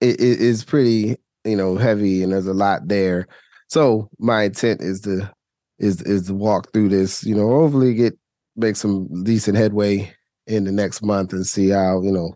it, 0.00 0.20
it 0.20 0.40
is 0.40 0.64
pretty 0.64 1.16
you 1.44 1.56
know 1.56 1.76
heavy 1.76 2.22
and 2.22 2.32
there's 2.32 2.48
a 2.48 2.54
lot 2.54 2.88
there 2.88 3.28
so 3.68 4.08
my 4.18 4.44
intent 4.44 4.80
is 4.80 5.00
to 5.02 5.30
is 5.78 6.02
is 6.02 6.26
to 6.26 6.34
walk 6.34 6.72
through 6.72 6.88
this, 6.88 7.24
you 7.24 7.34
know, 7.34 7.48
hopefully 7.48 7.94
get 7.94 8.18
make 8.56 8.76
some 8.76 9.24
decent 9.24 9.56
headway 9.56 10.12
in 10.46 10.64
the 10.64 10.72
next 10.72 11.02
month 11.02 11.32
and 11.32 11.46
see 11.46 11.70
how, 11.70 12.00
you 12.02 12.12
know, 12.12 12.34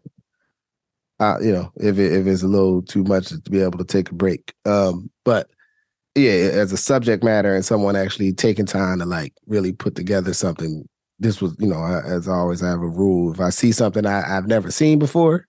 uh, 1.20 1.38
you 1.40 1.52
know, 1.52 1.70
if 1.76 1.98
it, 1.98 2.12
if 2.12 2.26
it's 2.26 2.42
a 2.42 2.48
little 2.48 2.82
too 2.82 3.04
much 3.04 3.28
to 3.28 3.50
be 3.50 3.60
able 3.60 3.78
to 3.78 3.84
take 3.84 4.10
a 4.10 4.14
break. 4.14 4.52
Um, 4.64 5.10
but 5.24 5.48
yeah, 6.14 6.30
as 6.30 6.72
a 6.72 6.76
subject 6.76 7.22
matter 7.22 7.54
and 7.54 7.64
someone 7.64 7.96
actually 7.96 8.32
taking 8.32 8.66
time 8.66 8.98
to 8.98 9.04
like 9.04 9.34
really 9.46 9.72
put 9.72 9.94
together 9.94 10.32
something, 10.32 10.88
this 11.18 11.40
was, 11.40 11.54
you 11.58 11.68
know, 11.68 11.78
I, 11.78 12.02
as 12.04 12.28
always, 12.28 12.62
I 12.62 12.70
have 12.70 12.80
a 12.80 12.88
rule. 12.88 13.32
If 13.32 13.40
I 13.40 13.50
see 13.50 13.72
something 13.72 14.06
I, 14.06 14.36
I've 14.36 14.46
never 14.46 14.70
seen 14.70 14.98
before, 14.98 15.46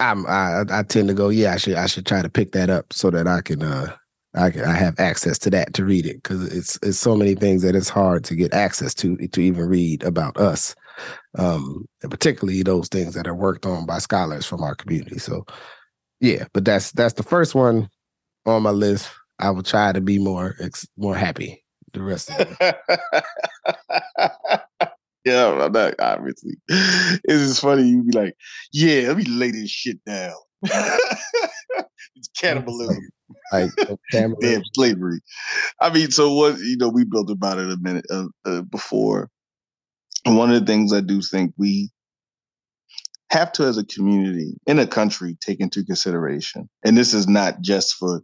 I'm 0.00 0.26
I, 0.26 0.64
I 0.70 0.82
tend 0.82 1.08
to 1.08 1.14
go, 1.14 1.28
yeah, 1.28 1.54
I 1.54 1.56
should 1.56 1.74
I 1.74 1.86
should 1.86 2.06
try 2.06 2.22
to 2.22 2.28
pick 2.28 2.52
that 2.52 2.70
up 2.70 2.92
so 2.92 3.10
that 3.10 3.26
I 3.26 3.40
can 3.40 3.62
uh 3.62 3.94
I 4.34 4.46
I 4.46 4.72
have 4.72 4.98
access 4.98 5.38
to 5.40 5.50
that 5.50 5.74
to 5.74 5.84
read 5.84 6.06
it 6.06 6.22
because 6.22 6.52
it's 6.52 6.78
it's 6.82 6.98
so 6.98 7.16
many 7.16 7.34
things 7.34 7.62
that 7.62 7.76
it's 7.76 7.88
hard 7.88 8.24
to 8.24 8.34
get 8.34 8.52
access 8.52 8.94
to 8.96 9.16
to 9.16 9.40
even 9.40 9.68
read 9.68 10.02
about 10.02 10.36
us, 10.36 10.74
um, 11.38 11.86
and 12.02 12.10
particularly 12.10 12.62
those 12.62 12.88
things 12.88 13.14
that 13.14 13.26
are 13.26 13.34
worked 13.34 13.66
on 13.66 13.86
by 13.86 13.98
scholars 13.98 14.46
from 14.46 14.62
our 14.62 14.74
community. 14.74 15.18
So, 15.18 15.44
yeah, 16.20 16.44
but 16.52 16.64
that's 16.64 16.92
that's 16.92 17.14
the 17.14 17.22
first 17.22 17.54
one 17.54 17.88
on 18.46 18.62
my 18.62 18.70
list. 18.70 19.10
I 19.38 19.50
will 19.50 19.62
try 19.62 19.92
to 19.92 20.00
be 20.00 20.18
more 20.18 20.56
more 20.96 21.16
happy 21.16 21.64
the 21.92 22.02
rest 22.02 22.30
of 22.30 22.56
it. 22.60 22.76
yeah, 25.24 25.48
I'm 25.48 25.72
not, 25.72 25.94
obviously. 25.98 26.56
It's 26.68 27.48
just 27.48 27.60
funny. 27.60 27.84
You 27.84 28.02
be 28.02 28.12
like, 28.12 28.36
yeah, 28.72 29.08
let 29.08 29.16
me 29.16 29.24
lay 29.24 29.50
this 29.52 29.70
shit 29.70 30.04
down. 30.04 30.34
It's 30.64 32.28
cannibalism. 32.36 32.98
like 33.52 33.70
family. 34.12 34.36
Damn 34.40 34.62
slavery. 34.74 35.20
I 35.80 35.90
mean, 35.90 36.10
so 36.10 36.32
what? 36.34 36.58
You 36.58 36.76
know, 36.76 36.88
we 36.88 37.04
built 37.04 37.30
about 37.30 37.58
it 37.58 37.70
a 37.70 37.76
minute 37.80 38.06
uh, 38.10 38.26
uh, 38.44 38.62
before. 38.62 39.30
And 40.24 40.36
one 40.36 40.52
of 40.52 40.60
the 40.60 40.66
things 40.66 40.92
I 40.92 41.00
do 41.00 41.20
think 41.20 41.52
we 41.58 41.90
have 43.30 43.52
to, 43.52 43.64
as 43.64 43.76
a 43.76 43.84
community 43.84 44.54
in 44.66 44.78
a 44.78 44.86
country, 44.86 45.36
take 45.44 45.60
into 45.60 45.84
consideration, 45.84 46.68
and 46.84 46.96
this 46.96 47.12
is 47.12 47.28
not 47.28 47.60
just 47.60 47.94
for 47.94 48.22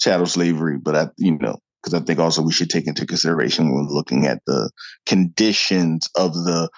chattel 0.00 0.26
slavery, 0.26 0.78
but 0.78 0.94
I, 0.94 1.08
you 1.16 1.38
know, 1.38 1.58
because 1.82 2.00
I 2.00 2.04
think 2.04 2.18
also 2.18 2.42
we 2.42 2.52
should 2.52 2.70
take 2.70 2.86
into 2.86 3.06
consideration 3.06 3.74
when 3.74 3.86
looking 3.88 4.26
at 4.26 4.42
the 4.46 4.70
conditions 5.06 6.08
of 6.16 6.34
the 6.34 6.68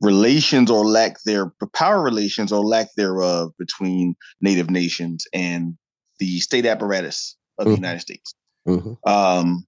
relations 0.00 0.70
or 0.70 0.84
lack 0.84 1.16
there, 1.24 1.52
power 1.72 2.02
relations 2.02 2.52
or 2.52 2.64
lack 2.64 2.88
thereof 2.96 3.52
between 3.58 4.14
Native 4.40 4.70
nations 4.70 5.26
and 5.32 5.76
the 6.18 6.40
state 6.40 6.66
apparatus 6.66 7.36
of 7.58 7.66
Mhm. 7.66 7.70
the 7.70 7.76
United 7.76 8.00
States. 8.00 8.34
Mhm. 8.68 8.96
Um, 9.06 9.66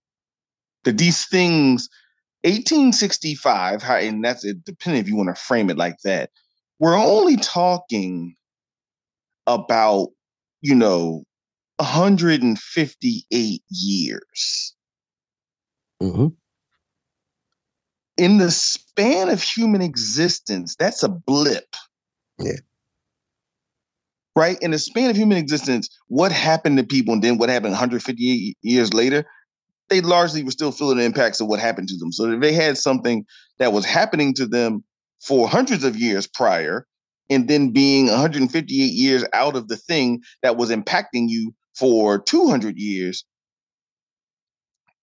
that 0.85 0.99
these 0.99 1.27
things, 1.27 1.89
1865, 2.45 3.83
how, 3.83 3.97
and 3.97 4.25
that's 4.25 4.45
it, 4.45 4.65
depending 4.65 5.01
if 5.01 5.09
you 5.09 5.17
want 5.17 5.35
to 5.35 5.43
frame 5.43 5.71
it 5.71 5.77
like 5.77 5.97
that, 6.05 6.31
we're 6.79 6.97
only 6.97 7.37
talking 7.37 8.37
about, 9.47 10.09
you 10.61 10.75
know, 10.75 11.25
158 11.79 13.63
years. 13.71 14.75
Mhm. 16.03 16.37
In 18.19 18.39
the 18.39 18.51
span 18.51 19.29
of 19.29 19.43
human 19.43 19.81
existence, 19.81 20.75
that's 20.79 21.03
a 21.03 21.09
blip. 21.09 21.75
Yeah. 22.39 22.53
Right? 24.37 24.59
In 24.61 24.73
the 24.73 24.79
span 24.79 25.11
of 25.11 25.17
human 25.17 25.39
existence, 25.39 25.89
what 26.09 26.33
happened 26.33 26.79
to 26.79 26.85
people 26.85 27.15
and 27.15 27.23
then 27.23 27.39
what 27.39 27.49
happened 27.49 27.73
158 27.73 28.57
years 28.61 28.93
later, 28.93 29.25
they 29.89 30.01
largely 30.01 30.45
were 30.45 30.51
still 30.51 30.73
feeling 30.73 30.99
the 30.99 31.05
impacts 31.05 31.41
of 31.41 31.47
what 31.47 31.61
happened 31.61 31.89
to 31.89 31.97
them. 31.97 32.13
So 32.13 32.31
if 32.33 32.41
they 32.41 32.53
had 32.53 32.77
something 32.77 33.25
that 33.59 33.73
was 33.73 33.85
happening 33.85 34.35
to 34.35 34.47
them 34.47 34.85
for 35.21 35.49
hundreds 35.49 35.85
of 35.85 35.97
years 35.97 36.27
prior, 36.27 36.87
and 37.31 37.49
then 37.49 37.71
being 37.71 38.07
158 38.07 38.75
years 38.75 39.25
out 39.33 39.57
of 39.57 39.69
the 39.69 39.77
thing 39.77 40.23
that 40.43 40.57
was 40.57 40.71
impacting 40.71 41.29
you 41.29 41.55
for 41.77 42.19
200 42.19 42.77
years, 42.77 43.25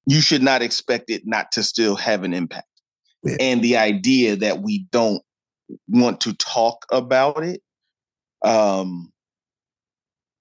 you 0.06 0.22
should 0.22 0.44
not 0.44 0.62
expect 0.62 1.10
it 1.10 1.24
not 1.26 1.52
to 1.54 1.64
still 1.64 1.96
have 1.96 2.24
an 2.24 2.34
impact. 2.34 2.68
Yeah. 3.26 3.36
And 3.40 3.62
the 3.62 3.78
idea 3.78 4.36
that 4.38 4.62
we 4.62 4.88
don't 4.92 5.22
want 5.88 6.22
to 6.22 6.34
talk 6.34 6.86
about 6.92 7.44
it 7.44 7.62
um, 8.44 9.12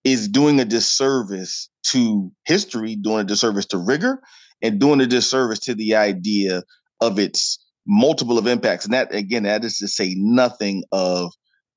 is 0.05 0.29
doing 0.29 0.61
a 0.61 0.65
disservice 0.65 1.69
to 1.85 2.31
history, 2.45 2.97
doing 2.97 3.21
a 3.21 3.25
disservice 3.25 3.67
to 3.67 3.79
rigor, 3.79 4.21
and 4.63 4.79
doing 4.79 5.01
a 5.01 5.07
disservice 5.07 5.59
to 5.61 5.75
the 5.75 5.95
idea 5.95 6.63
of 7.01 7.19
its 7.19 7.59
multiple 7.87 8.39
of 8.39 8.47
impacts. 8.47 8.85
And 8.85 8.95
that 8.95 9.15
again, 9.15 9.45
that 9.45 9.65
is 9.65 9.79
to 9.79 9.89
say 9.89 10.15
nothing 10.17 10.85
of 10.93 11.33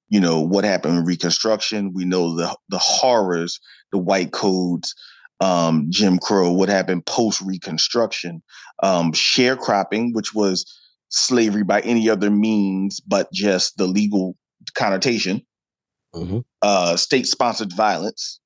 you 0.09 0.19
know 0.19 0.41
what 0.41 0.63
happened 0.63 0.97
in 0.97 1.05
Reconstruction. 1.05 1.93
We 1.93 2.05
know 2.05 2.35
the 2.35 2.55
the 2.69 2.77
horrors, 2.77 3.59
the 3.91 3.97
white 3.97 4.31
codes, 4.31 4.93
um, 5.39 5.87
Jim 5.89 6.17
Crow, 6.19 6.51
what 6.51 6.69
happened 6.69 7.05
post 7.05 7.41
Reconstruction, 7.41 8.41
um, 8.83 9.11
sharecropping, 9.11 10.13
which 10.13 10.33
was 10.33 10.65
slavery 11.09 11.63
by 11.63 11.81
any 11.81 12.09
other 12.09 12.29
means 12.29 12.99
but 12.99 13.31
just 13.31 13.77
the 13.77 13.87
legal 13.87 14.35
connotation, 14.75 15.41
Mhm. 16.13 16.43
uh, 16.61 16.95
state 16.97 17.27
sponsored 17.27 17.73
violence, 17.73 18.39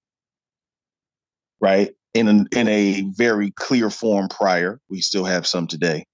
right? 1.60 1.92
In 2.14 2.28
a, 2.28 2.58
in 2.60 2.68
a 2.68 3.02
very 3.16 3.52
clear 3.52 3.90
form 3.90 4.28
prior. 4.28 4.80
We 4.90 5.02
still 5.02 5.24
have 5.26 5.48
some 5.48 5.68
today. 5.68 6.06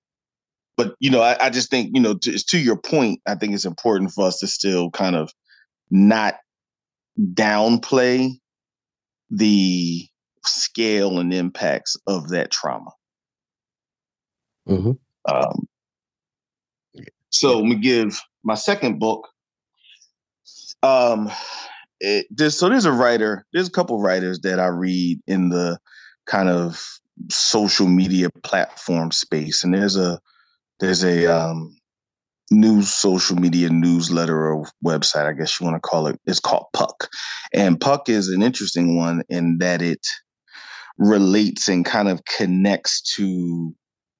But, 0.75 0.95
you 0.99 1.09
know, 1.09 1.21
I, 1.21 1.45
I 1.45 1.49
just 1.49 1.71
think, 1.71 1.89
you 1.95 2.01
know, 2.01 2.13
to, 2.13 2.37
to 2.37 2.59
your 2.59 2.77
point, 2.77 3.19
I 3.27 3.33
think 3.33 3.53
it's 3.53 3.65
important 3.65 4.11
for 4.11 4.27
us 4.27 4.39
to 4.39 4.47
still 4.47 4.91
kind 4.91 5.15
of 5.15 5.31
not 5.89 6.35
downplay 7.19 8.29
the 9.31 10.05
scale 10.45 11.19
and 11.19 11.33
impacts 11.33 11.97
of 12.05 12.29
that 12.29 12.51
trauma. 12.51 12.91
Mhm. 14.67 14.99
Um, 15.27 15.67
so 17.39 17.59
let 17.59 17.65
me 17.65 17.75
give 17.75 18.19
my 18.43 18.55
second 18.55 18.99
book. 18.99 19.27
Um, 20.83 21.29
it, 21.99 22.27
there's, 22.29 22.57
so 22.57 22.69
there's 22.69 22.85
a 22.85 22.91
writer. 22.91 23.45
There's 23.53 23.67
a 23.67 23.71
couple 23.71 23.99
writers 23.99 24.39
that 24.41 24.59
I 24.59 24.67
read 24.67 25.19
in 25.27 25.49
the 25.49 25.79
kind 26.25 26.49
of 26.49 26.81
social 27.29 27.87
media 27.87 28.29
platform 28.43 29.11
space, 29.11 29.63
and 29.63 29.73
there's 29.73 29.95
a 29.95 30.19
there's 30.79 31.03
a 31.03 31.25
um, 31.25 31.75
news 32.51 32.91
social 32.91 33.35
media 33.35 33.69
newsletter 33.69 34.51
or 34.51 34.67
website, 34.85 35.25
I 35.25 35.33
guess 35.33 35.59
you 35.59 35.65
want 35.65 35.75
to 35.75 35.87
call 35.87 36.07
it. 36.07 36.19
It's 36.25 36.39
called 36.39 36.67
Puck, 36.73 37.09
and 37.53 37.79
Puck 37.79 38.09
is 38.09 38.29
an 38.29 38.43
interesting 38.43 38.97
one 38.97 39.23
in 39.29 39.57
that 39.59 39.81
it 39.81 40.05
relates 40.97 41.67
and 41.67 41.85
kind 41.85 42.07
of 42.07 42.21
connects 42.25 43.01
to 43.15 43.75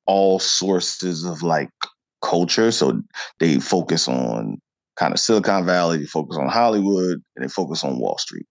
all 0.05 0.39
sources 0.39 1.23
of 1.23 1.43
like 1.43 1.69
culture. 2.21 2.71
So 2.71 3.01
they 3.39 3.59
focus 3.59 4.07
on 4.07 4.57
kind 4.95 5.13
of 5.13 5.19
Silicon 5.19 5.65
Valley, 5.65 5.97
they 5.99 6.05
focus 6.05 6.37
on 6.37 6.47
Hollywood, 6.47 7.21
and 7.35 7.43
they 7.43 7.47
focus 7.47 7.83
on 7.83 7.99
Wall 7.99 8.17
Street. 8.17 8.45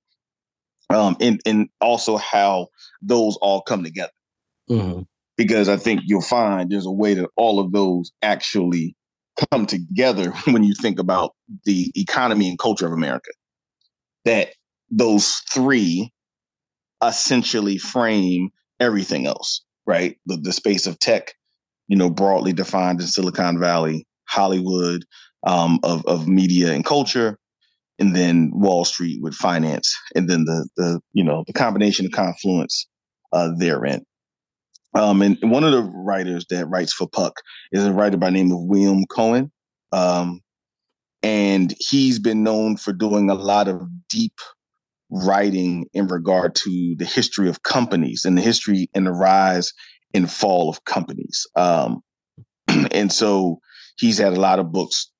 Um, 0.88 1.16
and 1.20 1.40
and 1.44 1.68
also 1.80 2.16
how 2.16 2.68
those 3.02 3.36
all 3.38 3.62
come 3.62 3.82
together. 3.82 4.12
Mm-hmm. 4.70 5.02
Because 5.36 5.68
I 5.68 5.76
think 5.76 6.02
you'll 6.04 6.22
find 6.22 6.70
there's 6.70 6.86
a 6.86 6.90
way 6.90 7.14
that 7.14 7.28
all 7.36 7.60
of 7.60 7.72
those 7.72 8.12
actually 8.22 8.96
come 9.50 9.66
together 9.66 10.30
when 10.46 10.64
you 10.64 10.74
think 10.80 10.98
about 10.98 11.34
the 11.64 11.90
economy 11.94 12.48
and 12.48 12.58
culture 12.58 12.86
of 12.86 12.92
America. 12.92 13.30
That 14.24 14.50
those 14.90 15.42
three 15.52 16.12
essentially 17.04 17.78
frame 17.78 18.50
everything 18.80 19.26
else, 19.26 19.62
right? 19.86 20.16
The, 20.26 20.36
the 20.36 20.52
space 20.52 20.86
of 20.86 20.98
tech, 20.98 21.34
you 21.88 21.96
know, 21.96 22.10
broadly 22.10 22.52
defined 22.52 23.00
in 23.00 23.06
Silicon 23.06 23.58
Valley, 23.58 24.06
Hollywood, 24.28 25.04
um, 25.46 25.78
of, 25.82 26.04
of 26.06 26.26
media 26.26 26.72
and 26.72 26.84
culture, 26.84 27.38
and 27.98 28.14
then 28.14 28.50
Wall 28.52 28.84
Street 28.84 29.20
with 29.22 29.34
finance, 29.34 29.96
and 30.14 30.28
then 30.28 30.44
the, 30.44 30.68
the 30.76 31.00
you 31.12 31.24
know, 31.24 31.44
the 31.46 31.52
combination 31.52 32.06
of 32.06 32.12
confluence 32.12 32.86
uh, 33.32 33.50
therein. 33.58 34.04
Um, 34.94 35.20
and 35.20 35.36
one 35.42 35.64
of 35.64 35.72
the 35.72 35.82
writers 35.82 36.46
that 36.50 36.66
writes 36.66 36.92
for 36.92 37.06
Puck 37.06 37.34
is 37.70 37.84
a 37.84 37.92
writer 37.92 38.16
by 38.16 38.30
name 38.30 38.50
of 38.50 38.62
William 38.62 39.04
Cohan. 39.06 39.52
Um, 39.92 40.40
and 41.22 41.74
he's 41.78 42.18
been 42.18 42.42
known 42.42 42.76
for 42.76 42.92
doing 42.92 43.28
a 43.28 43.34
lot 43.34 43.68
of 43.68 43.82
deep 44.08 44.38
writing 45.10 45.86
in 45.92 46.06
regard 46.06 46.54
to 46.54 46.94
the 46.98 47.04
history 47.04 47.48
of 47.48 47.62
companies 47.62 48.24
and 48.24 48.36
the 48.36 48.42
history 48.42 48.88
and 48.94 49.06
the 49.06 49.12
rise 49.12 49.72
and 50.16 50.30
fall 50.30 50.68
of 50.68 50.84
companies. 50.84 51.46
Um, 51.56 52.02
and 52.90 53.12
so 53.12 53.60
he's 53.98 54.18
had 54.18 54.32
a 54.32 54.40
lot 54.40 54.58
of 54.58 54.72
books 54.72 55.10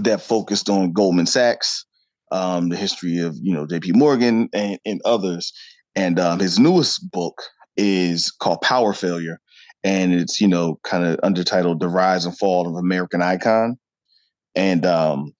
that 0.00 0.22
focused 0.22 0.70
on 0.70 0.92
Goldman 0.92 1.26
Sachs, 1.26 1.84
um, 2.30 2.68
the 2.70 2.76
history 2.76 3.18
of 3.18 3.36
you 3.42 3.52
know 3.52 3.66
J.P. 3.66 3.92
Morgan 3.92 4.48
and, 4.52 4.78
and 4.86 5.00
others. 5.04 5.52
And 5.94 6.18
um, 6.18 6.38
his 6.38 6.58
newest 6.58 7.10
book 7.10 7.42
is 7.76 8.30
called 8.30 8.62
Power 8.62 8.94
Failure, 8.94 9.38
and 9.84 10.14
it's 10.14 10.40
you 10.40 10.48
know 10.48 10.78
kind 10.84 11.04
of 11.04 11.18
undertitled 11.18 11.80
"The 11.80 11.88
Rise 11.88 12.24
and 12.24 12.36
Fall 12.36 12.66
of 12.68 12.76
American 12.76 13.20
Icon." 13.20 13.78
And 14.54 14.84
um, 14.86 15.34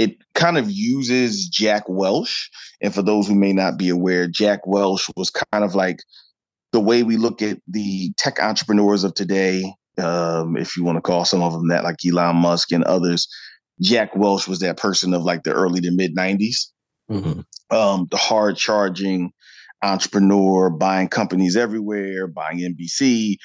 it 0.00 0.16
kind 0.34 0.56
of 0.56 0.70
uses 0.70 1.48
Jack 1.48 1.84
Welch. 1.88 2.50
And 2.80 2.94
for 2.94 3.02
those 3.02 3.28
who 3.28 3.34
may 3.34 3.52
not 3.52 3.76
be 3.76 3.88
aware, 3.88 4.26
Jack 4.26 4.66
Welch 4.66 5.10
was 5.16 5.30
kind 5.30 5.64
of 5.64 5.74
like 5.74 5.98
the 6.72 6.80
way 6.80 7.02
we 7.02 7.16
look 7.16 7.42
at 7.42 7.58
the 7.68 8.12
tech 8.16 8.40
entrepreneurs 8.40 9.04
of 9.04 9.14
today, 9.14 9.74
um, 9.98 10.56
if 10.56 10.76
you 10.76 10.84
want 10.84 10.96
to 10.96 11.02
call 11.02 11.24
some 11.24 11.42
of 11.42 11.52
them 11.52 11.68
that, 11.68 11.84
like 11.84 11.96
Elon 12.06 12.36
Musk 12.36 12.72
and 12.72 12.84
others. 12.84 13.28
Jack 13.80 14.14
Welch 14.14 14.46
was 14.46 14.60
that 14.60 14.76
person 14.76 15.14
of 15.14 15.22
like 15.22 15.42
the 15.42 15.52
early 15.52 15.80
to 15.80 15.90
mid 15.90 16.14
90s, 16.14 16.66
mm-hmm. 17.10 17.40
um, 17.74 18.08
the 18.10 18.16
hard 18.16 18.56
charging 18.56 19.32
entrepreneur, 19.82 20.68
buying 20.68 21.08
companies 21.08 21.56
everywhere, 21.56 22.26
buying 22.26 22.58
NBC. 22.58 23.36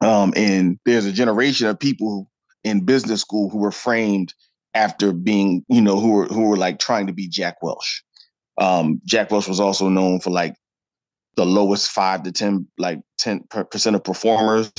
Um, 0.00 0.32
and 0.36 0.78
there's 0.84 1.06
a 1.06 1.12
generation 1.12 1.68
of 1.68 1.78
people 1.78 2.28
in 2.64 2.84
business 2.84 3.20
school 3.20 3.48
who 3.48 3.58
were 3.58 3.70
framed 3.70 4.34
after 4.74 5.12
being, 5.12 5.64
you 5.68 5.80
know, 5.80 6.00
who 6.00 6.10
were 6.10 6.26
who 6.26 6.48
were 6.48 6.56
like 6.56 6.78
trying 6.78 7.06
to 7.06 7.12
be 7.12 7.28
Jack 7.28 7.62
Welch. 7.62 8.02
Um, 8.58 9.00
Jack 9.04 9.30
Welch 9.30 9.48
was 9.48 9.60
also 9.60 9.88
known 9.88 10.20
for 10.20 10.30
like 10.30 10.54
the 11.36 11.46
lowest 11.46 11.90
five 11.90 12.22
to 12.24 12.32
ten, 12.32 12.66
like 12.78 13.00
ten 13.18 13.44
percent 13.70 13.96
of 13.96 14.04
performers. 14.04 14.72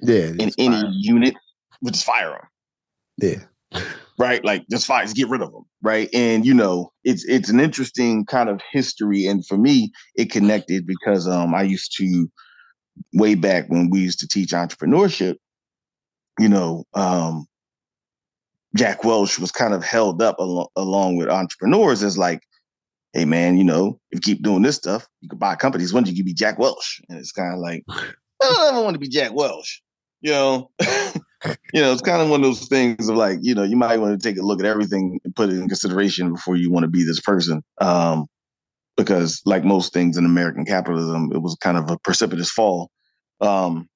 Yeah, 0.00 0.32
in 0.38 0.50
any 0.58 0.82
unit, 1.00 1.34
would 1.82 1.94
just 1.94 2.06
fire 2.06 2.38
them. 3.20 3.42
Yeah, 3.72 3.82
right. 4.18 4.44
Like 4.44 4.64
just 4.70 4.86
fire, 4.86 5.04
just 5.04 5.16
get 5.16 5.28
rid 5.28 5.42
of 5.42 5.52
them. 5.52 5.64
Right, 5.82 6.08
and 6.14 6.46
you 6.46 6.54
know, 6.54 6.92
it's 7.04 7.24
it's 7.24 7.48
an 7.48 7.60
interesting 7.60 8.24
kind 8.24 8.48
of 8.48 8.60
history, 8.72 9.26
and 9.26 9.46
for 9.46 9.56
me, 9.56 9.92
it 10.14 10.30
connected 10.30 10.86
because 10.86 11.26
um 11.28 11.54
I 11.54 11.62
used 11.62 11.94
to 11.98 12.30
way 13.12 13.34
back 13.34 13.68
when 13.68 13.90
we 13.90 14.00
used 14.00 14.20
to 14.20 14.28
teach 14.28 14.50
entrepreneurship. 14.50 15.36
You 16.38 16.48
know, 16.48 16.84
um, 16.94 17.46
Jack 18.76 19.04
Welch 19.04 19.38
was 19.38 19.50
kind 19.50 19.74
of 19.74 19.82
held 19.82 20.22
up 20.22 20.36
al- 20.38 20.70
along 20.76 21.16
with 21.16 21.28
entrepreneurs 21.28 22.02
as 22.02 22.16
like, 22.16 22.42
hey 23.12 23.24
man, 23.24 23.56
you 23.56 23.64
know, 23.64 23.98
if 24.10 24.18
you 24.18 24.34
keep 24.34 24.42
doing 24.42 24.62
this 24.62 24.76
stuff, 24.76 25.06
you 25.20 25.28
could 25.28 25.38
buy 25.38 25.54
companies. 25.54 25.92
One 25.92 26.04
day 26.04 26.10
you 26.10 26.16
could 26.16 26.26
be 26.26 26.34
Jack 26.34 26.58
Welch, 26.58 27.00
and 27.08 27.18
it's 27.18 27.32
kind 27.32 27.54
of 27.54 27.60
like, 27.60 27.84
I 27.88 28.14
don't 28.40 28.74
ever 28.74 28.82
want 28.82 28.94
to 28.94 29.00
be 29.00 29.08
Jack 29.08 29.32
Welch. 29.34 29.82
You 30.20 30.32
know, 30.32 30.70
you 31.72 31.80
know, 31.80 31.92
it's 31.92 32.02
kind 32.02 32.20
of 32.20 32.28
one 32.28 32.40
of 32.40 32.46
those 32.46 32.66
things 32.66 33.08
of 33.08 33.16
like, 33.16 33.38
you 33.40 33.54
know, 33.54 33.62
you 33.62 33.76
might 33.76 34.00
want 34.00 34.20
to 34.20 34.28
take 34.28 34.38
a 34.38 34.44
look 34.44 34.60
at 34.60 34.66
everything 34.66 35.20
and 35.24 35.34
put 35.34 35.48
it 35.48 35.56
in 35.56 35.68
consideration 35.68 36.32
before 36.32 36.56
you 36.56 36.72
want 36.72 36.84
to 36.84 36.90
be 36.90 37.04
this 37.04 37.20
person. 37.20 37.62
Um, 37.80 38.26
because 38.96 39.40
like 39.44 39.64
most 39.64 39.92
things 39.92 40.16
in 40.16 40.24
American 40.24 40.64
capitalism, 40.64 41.30
it 41.32 41.40
was 41.40 41.56
kind 41.60 41.78
of 41.78 41.88
a 41.88 41.98
precipitous 41.98 42.50
fall. 42.50 42.90
Um, 43.40 43.88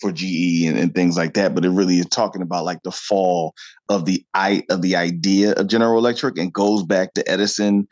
for 0.00 0.12
GE 0.12 0.64
and, 0.66 0.78
and, 0.78 0.94
things 0.94 1.16
like 1.16 1.34
that, 1.34 1.54
but 1.54 1.64
it 1.64 1.70
really 1.70 1.98
is 1.98 2.06
talking 2.06 2.40
about 2.40 2.64
like 2.64 2.78
the 2.84 2.92
fall 2.92 3.52
of 3.88 4.04
the 4.04 4.24
i 4.32 4.62
of 4.70 4.80
the 4.80 4.94
idea 4.94 5.52
of 5.52 5.66
General 5.66 5.98
Electric 5.98 6.38
and 6.38 6.52
goes 6.52 6.84
back 6.84 7.14
to 7.14 7.28
Edison. 7.28 7.88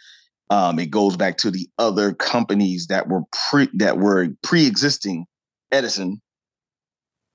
Um, 0.49 0.79
it 0.79 0.91
goes 0.91 1.17
back 1.17 1.39
to 1.39 1.51
the 1.51 1.69
other 1.79 2.13
companies 2.15 2.87
that 2.89 3.09
were 3.09 3.23
pre 3.51 3.69
that 3.75 3.99
were 3.99 4.29
pre-existing 4.43 5.27
Edison. 5.73 6.21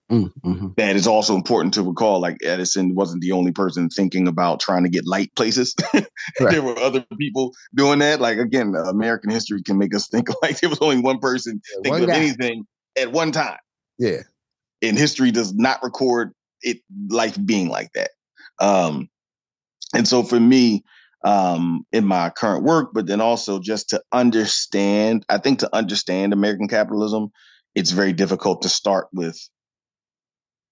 Mm, 0.10 0.32
mm-hmm. 0.46 0.68
That 0.76 0.98
is 0.98 1.08
also 1.08 1.36
important 1.36 1.74
to 1.76 1.84
recall. 1.84 2.20
Like 2.20 2.38
Edison 2.44 2.96
wasn't 2.96 3.22
the 3.22 3.32
only 3.32 3.52
person 3.52 3.90
thinking 3.90 4.28
about 4.28 4.60
trying 4.60 4.84
to 4.84 4.90
get 4.90 5.08
light 5.08 5.34
places. 5.36 5.74
right. 5.94 6.06
There 6.40 6.62
were 6.62 6.78
other 6.80 7.06
people 7.18 7.54
doing 7.76 8.00
that. 8.00 8.20
Like 8.20 8.38
again, 8.38 8.74
American 8.76 9.30
history 9.30 9.62
can 9.62 9.78
make 9.78 9.96
us 9.96 10.08
think 10.08 10.30
like 10.42 10.60
there 10.60 10.70
was 10.70 10.80
only 10.82 11.00
one 11.00 11.20
person 11.20 11.62
yeah, 11.64 11.82
thinking 11.84 11.92
one 11.92 12.04
of 12.04 12.16
anything 12.16 12.66
at 12.98 13.12
one 13.12 13.32
time. 13.32 13.58
Yeah 13.98 14.22
and 14.82 14.98
history 14.98 15.32
does 15.32 15.54
not 15.54 15.82
record 15.84 16.34
it 16.62 16.80
life 17.10 17.38
being 17.46 17.70
like 17.70 17.92
that. 17.94 18.12
Um, 18.60 19.10
and 19.94 20.08
so 20.08 20.24
for 20.24 20.40
me, 20.40 20.84
um, 21.24 21.86
in 21.92 22.06
my 22.06 22.30
current 22.30 22.64
work, 22.64 22.92
but 22.94 23.08
then 23.08 23.22
also 23.22 23.60
just 23.60 23.90
to 23.90 24.02
understand, 24.12 25.26
I 25.30 25.38
think 25.38 25.60
to 25.60 25.76
understand 25.76 26.34
American 26.34 26.68
capitalism, 26.68 27.32
it's 27.76 27.92
very 27.92 28.14
difficult 28.14 28.62
to 28.64 28.70
start 28.70 29.08
with. 29.14 29.38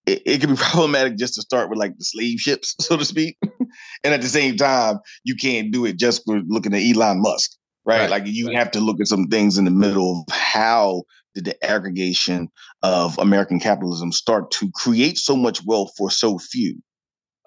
It, 0.05 0.23
it 0.25 0.41
can 0.41 0.51
be 0.51 0.55
problematic 0.59 1.17
just 1.17 1.35
to 1.35 1.41
start 1.41 1.69
with 1.69 1.79
like 1.79 1.97
the 1.97 2.03
slave 2.03 2.39
ships, 2.39 2.75
so 2.79 2.97
to 2.97 3.05
speak. 3.05 3.37
and 4.03 4.13
at 4.13 4.21
the 4.21 4.27
same 4.27 4.57
time, 4.57 4.99
you 5.23 5.35
can't 5.35 5.71
do 5.71 5.85
it 5.85 5.97
just 5.97 6.23
for 6.25 6.41
looking 6.47 6.73
at 6.73 6.81
Elon 6.81 7.21
Musk, 7.21 7.51
right? 7.85 8.01
right. 8.01 8.09
Like 8.09 8.23
you 8.25 8.47
right. 8.47 8.57
have 8.57 8.71
to 8.71 8.79
look 8.79 8.99
at 8.99 9.07
some 9.07 9.27
things 9.27 9.57
in 9.57 9.65
the 9.65 9.71
middle 9.71 10.25
of 10.27 10.33
how 10.33 11.03
did 11.35 11.45
the 11.45 11.65
aggregation 11.65 12.49
of 12.81 13.17
American 13.19 13.59
capitalism 13.59 14.11
start 14.11 14.49
to 14.51 14.71
create 14.71 15.17
so 15.17 15.35
much 15.35 15.63
wealth 15.65 15.91
for 15.97 16.09
so 16.09 16.39
few? 16.39 16.81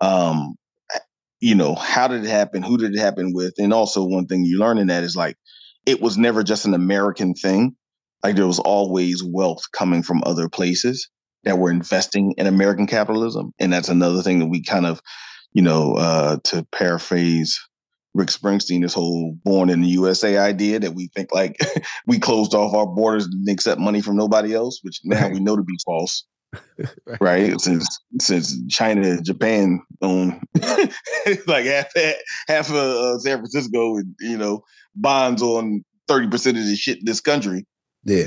Um, 0.00 0.56
you 1.42 1.56
know, 1.56 1.74
how 1.74 2.06
did 2.06 2.24
it 2.24 2.28
happen? 2.28 2.62
Who 2.62 2.78
did 2.78 2.94
it 2.94 3.00
happen 3.00 3.32
with? 3.34 3.54
And 3.58 3.72
also, 3.72 4.04
one 4.04 4.26
thing 4.26 4.44
you 4.44 4.60
learn 4.60 4.78
in 4.78 4.86
that 4.86 5.02
is 5.02 5.16
like, 5.16 5.36
it 5.84 6.00
was 6.00 6.16
never 6.16 6.44
just 6.44 6.66
an 6.66 6.72
American 6.72 7.34
thing. 7.34 7.74
Like, 8.22 8.36
there 8.36 8.46
was 8.46 8.60
always 8.60 9.24
wealth 9.24 9.64
coming 9.72 10.04
from 10.04 10.22
other 10.24 10.48
places 10.48 11.10
that 11.42 11.58
were 11.58 11.72
investing 11.72 12.34
in 12.38 12.46
American 12.46 12.86
capitalism. 12.86 13.52
And 13.58 13.72
that's 13.72 13.88
another 13.88 14.22
thing 14.22 14.38
that 14.38 14.46
we 14.46 14.62
kind 14.62 14.86
of, 14.86 15.00
you 15.52 15.62
know, 15.62 15.96
uh, 15.96 16.36
to 16.44 16.64
paraphrase 16.70 17.58
Rick 18.14 18.28
Springsteen, 18.28 18.82
this 18.82 18.94
whole 18.94 19.36
born 19.42 19.68
in 19.68 19.82
the 19.82 19.88
USA 19.88 20.38
idea 20.38 20.78
that 20.78 20.94
we 20.94 21.10
think 21.16 21.34
like 21.34 21.56
we 22.06 22.20
closed 22.20 22.54
off 22.54 22.72
our 22.72 22.86
borders 22.86 23.26
and 23.26 23.48
accept 23.48 23.80
money 23.80 24.00
from 24.00 24.16
nobody 24.16 24.54
else, 24.54 24.78
which 24.82 25.00
now 25.02 25.28
we 25.28 25.40
know 25.40 25.56
to 25.56 25.64
be 25.64 25.78
false. 25.84 26.24
right. 27.20 27.60
Since 27.60 27.86
since 28.20 28.56
China 28.68 29.20
Japan 29.22 29.80
own 30.00 30.40
like 31.46 31.66
half 31.66 31.92
half 32.48 32.70
of 32.70 32.76
uh, 32.76 33.18
San 33.18 33.38
Francisco 33.38 33.96
and 33.96 34.14
you 34.20 34.36
know 34.36 34.62
bonds 34.94 35.42
on 35.42 35.84
thirty 36.08 36.28
percent 36.28 36.58
of 36.58 36.64
the 36.64 36.76
shit 36.76 36.98
in 36.98 37.04
this 37.04 37.20
country. 37.20 37.66
Yeah. 38.04 38.26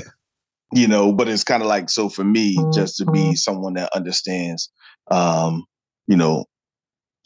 You 0.72 0.88
know, 0.88 1.12
but 1.12 1.28
it's 1.28 1.44
kind 1.44 1.62
of 1.62 1.68
like 1.68 1.88
so 1.88 2.08
for 2.08 2.24
me, 2.24 2.56
just 2.74 2.96
to 2.96 3.06
be 3.06 3.36
someone 3.36 3.74
that 3.74 3.90
understands 3.94 4.70
um, 5.10 5.64
you 6.06 6.16
know, 6.16 6.46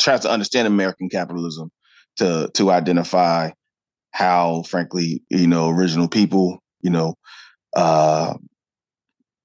tries 0.00 0.20
to 0.20 0.30
understand 0.30 0.66
American 0.66 1.08
capitalism 1.08 1.70
to 2.16 2.50
to 2.54 2.70
identify 2.70 3.50
how, 4.12 4.62
frankly, 4.62 5.22
you 5.30 5.46
know, 5.46 5.68
original 5.70 6.08
people, 6.08 6.58
you 6.80 6.90
know, 6.90 7.14
uh, 7.76 8.34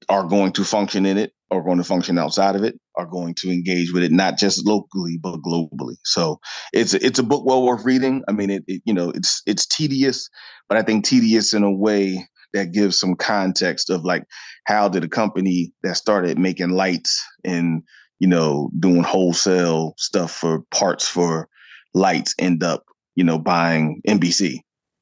are 0.09 0.23
going 0.23 0.51
to 0.53 0.63
function 0.63 1.05
in 1.05 1.17
it, 1.17 1.33
are 1.51 1.61
going 1.61 1.77
to 1.77 1.83
function 1.83 2.17
outside 2.17 2.55
of 2.55 2.63
it, 2.63 2.79
are 2.97 3.05
going 3.05 3.35
to 3.35 3.51
engage 3.51 3.93
with 3.93 4.03
it, 4.03 4.11
not 4.11 4.37
just 4.37 4.65
locally 4.65 5.17
but 5.21 5.41
globally. 5.41 5.95
So 6.03 6.39
it's 6.73 6.93
a, 6.93 7.05
it's 7.05 7.19
a 7.19 7.23
book 7.23 7.45
well 7.45 7.63
worth 7.63 7.85
reading. 7.85 8.23
I 8.27 8.31
mean, 8.31 8.49
it, 8.49 8.63
it 8.67 8.81
you 8.85 8.93
know 8.93 9.09
it's 9.11 9.41
it's 9.45 9.65
tedious, 9.65 10.29
but 10.67 10.77
I 10.77 10.81
think 10.81 11.05
tedious 11.05 11.53
in 11.53 11.63
a 11.63 11.71
way 11.71 12.27
that 12.53 12.71
gives 12.71 12.97
some 12.99 13.15
context 13.15 13.89
of 13.89 14.03
like 14.03 14.23
how 14.65 14.87
did 14.87 15.03
a 15.03 15.09
company 15.09 15.73
that 15.83 15.97
started 15.97 16.39
making 16.39 16.69
lights 16.69 17.23
and 17.43 17.83
you 18.19 18.27
know 18.27 18.71
doing 18.79 19.03
wholesale 19.03 19.93
stuff 19.97 20.31
for 20.31 20.61
parts 20.71 21.07
for 21.07 21.47
lights 21.93 22.33
end 22.39 22.63
up 22.63 22.83
you 23.15 23.23
know 23.23 23.37
buying 23.37 24.01
NBC, 24.07 24.59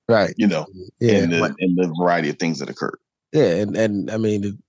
right? 0.09 0.33
You 0.37 0.47
know, 0.47 0.65
yeah, 0.99 1.19
in 1.19 1.29
the, 1.29 1.55
in 1.59 1.75
the 1.75 1.93
variety 1.99 2.29
of 2.29 2.37
things 2.37 2.59
that 2.59 2.69
occurred. 2.69 2.99
Yeah, 3.31 3.55
and 3.55 3.75
and 3.75 4.11
I 4.11 4.17
mean, 4.17 4.61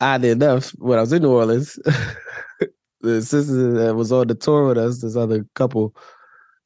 oddly 0.00 0.30
enough, 0.30 0.70
when 0.78 0.98
I 0.98 1.02
was 1.02 1.12
in 1.12 1.22
New 1.22 1.30
Orleans, 1.30 1.78
the 3.00 3.22
sister 3.22 3.72
that 3.72 3.94
was 3.94 4.12
on 4.12 4.28
the 4.28 4.34
tour 4.34 4.68
with 4.68 4.78
us, 4.78 5.00
this 5.00 5.16
other 5.16 5.46
couple, 5.54 5.94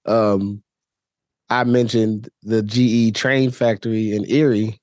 um, 0.07 0.63
I 1.51 1.65
mentioned 1.65 2.29
the 2.43 2.63
GE 2.63 3.15
train 3.15 3.51
factory 3.51 4.13
in 4.13 4.25
Erie, 4.31 4.81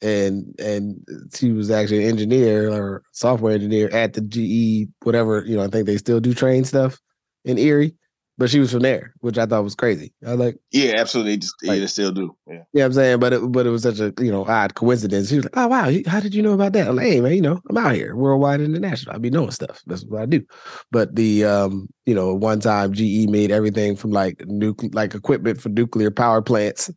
and 0.00 0.54
and 0.58 1.04
she 1.34 1.52
was 1.52 1.70
actually 1.70 2.04
an 2.04 2.10
engineer 2.10 2.70
or 2.72 3.02
software 3.12 3.54
engineer 3.54 3.88
at 3.90 4.14
the 4.14 4.20
GE 4.20 4.88
whatever 5.04 5.44
you 5.44 5.56
know. 5.56 5.64
I 5.64 5.68
think 5.68 5.86
they 5.86 5.96
still 5.96 6.20
do 6.20 6.32
train 6.32 6.64
stuff 6.64 7.00
in 7.44 7.58
Erie, 7.58 7.94
but 8.38 8.50
she 8.50 8.58
was 8.58 8.72
from 8.72 8.80
there, 8.80 9.14
which 9.20 9.36
I 9.36 9.46
thought 9.46 9.64
was 9.64 9.74
crazy. 9.74 10.12
I 10.26 10.30
was 10.30 10.40
like, 10.40 10.56
yeah, 10.70 10.94
absolutely, 10.96 11.36
just, 11.36 11.54
like, 11.62 11.76
yeah, 11.76 11.80
they 11.80 11.86
still 11.86 12.12
do. 12.12 12.36
Yeah, 12.46 12.62
yeah, 12.72 12.84
I'm 12.84 12.92
saying, 12.92 13.20
but 13.20 13.32
it, 13.32 13.52
but 13.52 13.66
it 13.66 13.70
was 13.70 13.82
such 13.82 14.00
a 14.00 14.12
you 14.18 14.30
know 14.30 14.44
odd 14.46 14.74
coincidence. 14.74 15.28
She 15.28 15.36
was 15.36 15.44
like, 15.44 15.56
oh 15.56 15.68
wow, 15.68 15.90
how 16.06 16.20
did 16.20 16.34
you 16.34 16.42
know 16.42 16.52
about 16.52 16.72
that? 16.72 16.88
I'm 16.88 16.96
like, 16.96 17.06
hey 17.06 17.20
man, 17.20 17.34
you 17.34 17.42
know, 17.42 17.60
I'm 17.68 17.76
out 17.76 17.94
here, 17.94 18.16
worldwide 18.16 18.60
international. 18.60 19.14
I 19.14 19.18
be 19.18 19.30
knowing 19.30 19.50
stuff. 19.50 19.80
That's 19.86 20.04
what 20.04 20.22
I 20.22 20.26
do. 20.26 20.42
But 20.90 21.14
the 21.14 21.44
um, 21.44 21.88
you 22.06 22.14
know, 22.14 22.34
one 22.34 22.60
time 22.60 22.92
GE 22.92 23.28
made 23.28 23.50
everything 23.50 23.96
from 23.96 24.10
like 24.10 24.42
nuclear, 24.46 24.90
like 24.92 25.14
equipment 25.14 25.60
for 25.60 25.68
nuclear 25.68 26.10
power 26.10 26.42
plants 26.42 26.90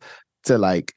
to 0.44 0.58
like 0.58 0.94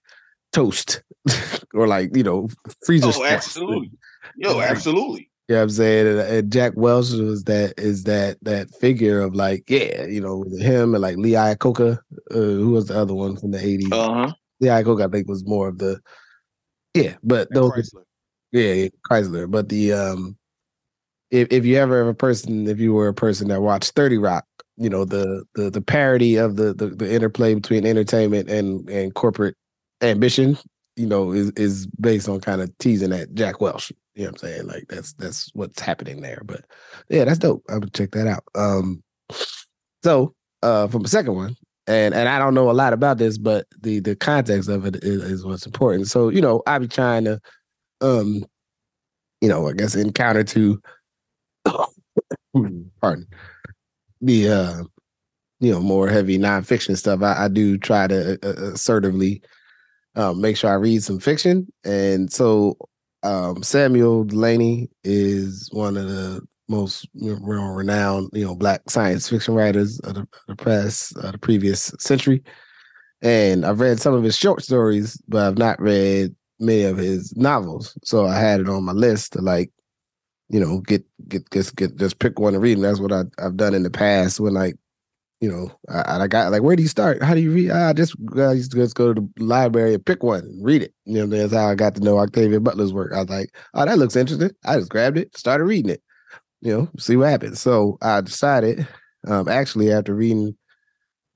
toast 0.53 1.03
or 1.73 1.87
like 1.87 2.15
you 2.15 2.23
know 2.23 2.47
freezer. 2.85 3.11
Oh, 3.13 3.25
absolutely. 3.25 3.91
Yo, 4.37 4.61
absolutely. 4.61 5.28
You 5.49 5.55
know 5.55 5.61
what 5.61 5.63
I'm 5.63 5.69
saying? 5.71 6.07
And, 6.07 6.19
and, 6.19 6.51
Jack 6.51 6.73
Welch 6.75 7.09
was 7.09 7.45
that 7.45 7.73
is 7.79 8.03
that 8.03 8.37
that 8.43 8.69
figure 8.75 9.19
of 9.19 9.33
like, 9.33 9.63
yeah, 9.67 10.05
you 10.05 10.21
know, 10.21 10.43
him 10.59 10.93
and 10.93 11.01
like 11.01 11.17
Lee 11.17 11.31
Iacocca, 11.31 11.97
uh, 12.29 12.33
who 12.35 12.69
was 12.69 12.85
the 12.85 12.95
other 12.99 13.15
one 13.15 13.35
from 13.35 13.49
the 13.49 13.57
80s. 13.57 13.91
Uh-huh. 13.91 14.31
Lee 14.59 14.67
Iacocca, 14.67 15.07
I 15.07 15.11
think, 15.11 15.27
was 15.27 15.43
more 15.47 15.67
of 15.67 15.79
the 15.79 15.99
yeah, 16.93 17.15
but 17.23 17.47
and 17.47 17.55
those 17.57 17.71
Chrysler. 17.71 18.03
Yeah, 18.51 18.73
yeah, 18.73 18.89
Chrysler. 19.09 19.49
But 19.49 19.69
the 19.69 19.93
um 19.93 20.37
if 21.31 21.47
if 21.49 21.65
you 21.65 21.77
ever 21.77 21.97
have 21.97 22.07
a 22.07 22.13
person, 22.13 22.67
if 22.67 22.79
you 22.79 22.93
were 22.93 23.07
a 23.07 23.13
person 23.13 23.47
that 23.47 23.61
watched 23.61 23.93
30 23.93 24.19
Rock, 24.19 24.45
you 24.77 24.89
know, 24.89 25.03
the 25.03 25.43
the 25.55 25.71
the 25.71 25.81
parody 25.81 26.35
of 26.35 26.57
the 26.57 26.75
the, 26.75 26.89
the 26.89 27.11
interplay 27.11 27.55
between 27.55 27.87
entertainment 27.87 28.51
and 28.51 28.87
and 28.87 29.15
corporate 29.15 29.55
ambition, 30.01 30.59
you 30.95 31.07
know, 31.07 31.31
is 31.31 31.49
is 31.51 31.87
based 31.99 32.29
on 32.29 32.39
kind 32.39 32.61
of 32.61 32.75
teasing 32.77 33.13
at 33.13 33.33
Jack 33.33 33.61
Welch. 33.61 33.91
Know 34.25 34.31
what 34.31 34.43
I'm 34.43 34.49
saying? 34.49 34.67
Like 34.67 34.85
that's 34.89 35.13
that's 35.13 35.49
what's 35.53 35.81
happening 35.81 36.21
there. 36.21 36.41
But 36.45 36.65
yeah, 37.09 37.23
that's 37.25 37.39
dope. 37.39 37.63
I 37.69 37.77
would 37.77 37.93
check 37.93 38.11
that 38.11 38.27
out. 38.27 38.43
Um 38.55 39.03
so 40.03 40.33
uh 40.61 40.87
from 40.87 41.03
the 41.03 41.09
second 41.09 41.35
one, 41.35 41.55
and 41.87 42.13
and 42.13 42.29
I 42.29 42.37
don't 42.39 42.53
know 42.53 42.69
a 42.69 42.73
lot 42.73 42.93
about 42.93 43.17
this, 43.17 43.37
but 43.37 43.65
the 43.81 43.99
the 43.99 44.15
context 44.15 44.69
of 44.69 44.85
it 44.85 44.97
is, 44.97 45.23
is 45.23 45.45
what's 45.45 45.65
important. 45.65 46.07
So, 46.07 46.29
you 46.29 46.41
know, 46.41 46.61
I 46.67 46.77
be 46.79 46.87
trying 46.87 47.25
to 47.25 47.39
um, 48.01 48.43
you 49.41 49.49
know, 49.49 49.67
I 49.69 49.73
guess 49.73 49.95
encounter 49.95 50.43
to 50.43 50.81
pardon 53.01 53.27
the 54.21 54.49
uh 54.49 54.83
you 55.59 55.71
know 55.71 55.81
more 55.81 56.09
heavy 56.09 56.37
nonfiction 56.37 56.97
stuff. 56.97 57.21
I, 57.21 57.45
I 57.45 57.47
do 57.47 57.77
try 57.77 58.07
to 58.07 58.39
uh, 58.43 58.73
assertively 58.73 59.41
um, 60.15 60.41
make 60.41 60.57
sure 60.57 60.69
I 60.71 60.75
read 60.75 61.03
some 61.03 61.19
fiction, 61.19 61.71
and 61.83 62.31
so 62.31 62.77
um, 63.23 63.63
Samuel 63.63 64.23
Delany 64.23 64.89
is 65.03 65.69
one 65.71 65.97
of 65.97 66.07
the 66.07 66.41
most 66.67 67.07
renowned, 67.15 68.29
you 68.31 68.45
know, 68.45 68.55
black 68.55 68.89
science 68.89 69.27
fiction 69.27 69.55
writers 69.55 69.99
of 70.01 70.15
the, 70.15 70.27
the 70.47 71.13
of 71.17 71.31
the 71.31 71.37
previous 71.39 71.91
century. 71.99 72.43
And 73.21 73.65
I've 73.65 73.81
read 73.81 73.99
some 73.99 74.13
of 74.13 74.23
his 74.23 74.37
short 74.37 74.63
stories, 74.63 75.21
but 75.27 75.45
I've 75.45 75.57
not 75.57 75.81
read 75.81 76.35
many 76.59 76.83
of 76.83 76.97
his 76.97 77.35
novels. 77.35 77.97
So 78.03 78.25
I 78.25 78.39
had 78.39 78.61
it 78.61 78.69
on 78.69 78.83
my 78.83 78.93
list 78.93 79.33
to 79.33 79.41
like, 79.41 79.71
you 80.49 80.59
know, 80.59 80.79
get 80.81 81.03
get 81.27 81.49
just 81.51 81.75
get 81.75 81.97
just 81.97 82.19
pick 82.19 82.39
one 82.39 82.53
to 82.53 82.59
read. 82.59 82.77
And 82.77 82.85
that's 82.85 82.99
what 82.99 83.11
I, 83.11 83.23
I've 83.39 83.57
done 83.57 83.73
in 83.73 83.83
the 83.83 83.89
past 83.89 84.39
when 84.39 84.53
like 84.53 84.77
you 85.41 85.49
know, 85.49 85.71
I, 85.89 86.23
I 86.23 86.27
got 86.27 86.51
like, 86.51 86.61
where 86.63 86.75
do 86.75 86.81
you 86.83 86.89
start? 86.89 87.23
How 87.23 87.33
do 87.33 87.39
you 87.41 87.51
read? 87.51 87.71
I 87.71 87.93
just 87.93 88.15
I 88.37 88.51
used 88.53 88.71
to 88.71 88.77
just 88.77 88.95
go 88.95 89.13
to 89.13 89.21
the 89.37 89.43
library 89.43 89.93
and 89.93 90.05
pick 90.05 90.21
one 90.23 90.41
and 90.41 90.65
read 90.65 90.83
it. 90.83 90.93
You 91.05 91.25
know, 91.25 91.27
that's 91.27 91.53
how 91.53 91.67
I 91.69 91.75
got 91.75 91.95
to 91.95 92.01
know 92.01 92.19
Octavia 92.19 92.59
Butler's 92.59 92.93
work. 92.93 93.13
I 93.13 93.19
was 93.21 93.29
like, 93.29 93.55
oh, 93.73 93.85
that 93.85 93.97
looks 93.97 94.15
interesting. 94.17 94.51
I 94.65 94.77
just 94.77 94.89
grabbed 94.89 95.17
it, 95.17 95.35
started 95.37 95.63
reading 95.63 95.91
it. 95.91 96.01
You 96.61 96.73
know, 96.77 96.89
see 96.99 97.17
what 97.17 97.29
happens. 97.29 97.61
So 97.61 97.97
I 98.01 98.21
decided, 98.21 98.87
um, 99.27 99.47
actually 99.49 99.91
after 99.91 100.15
reading 100.15 100.55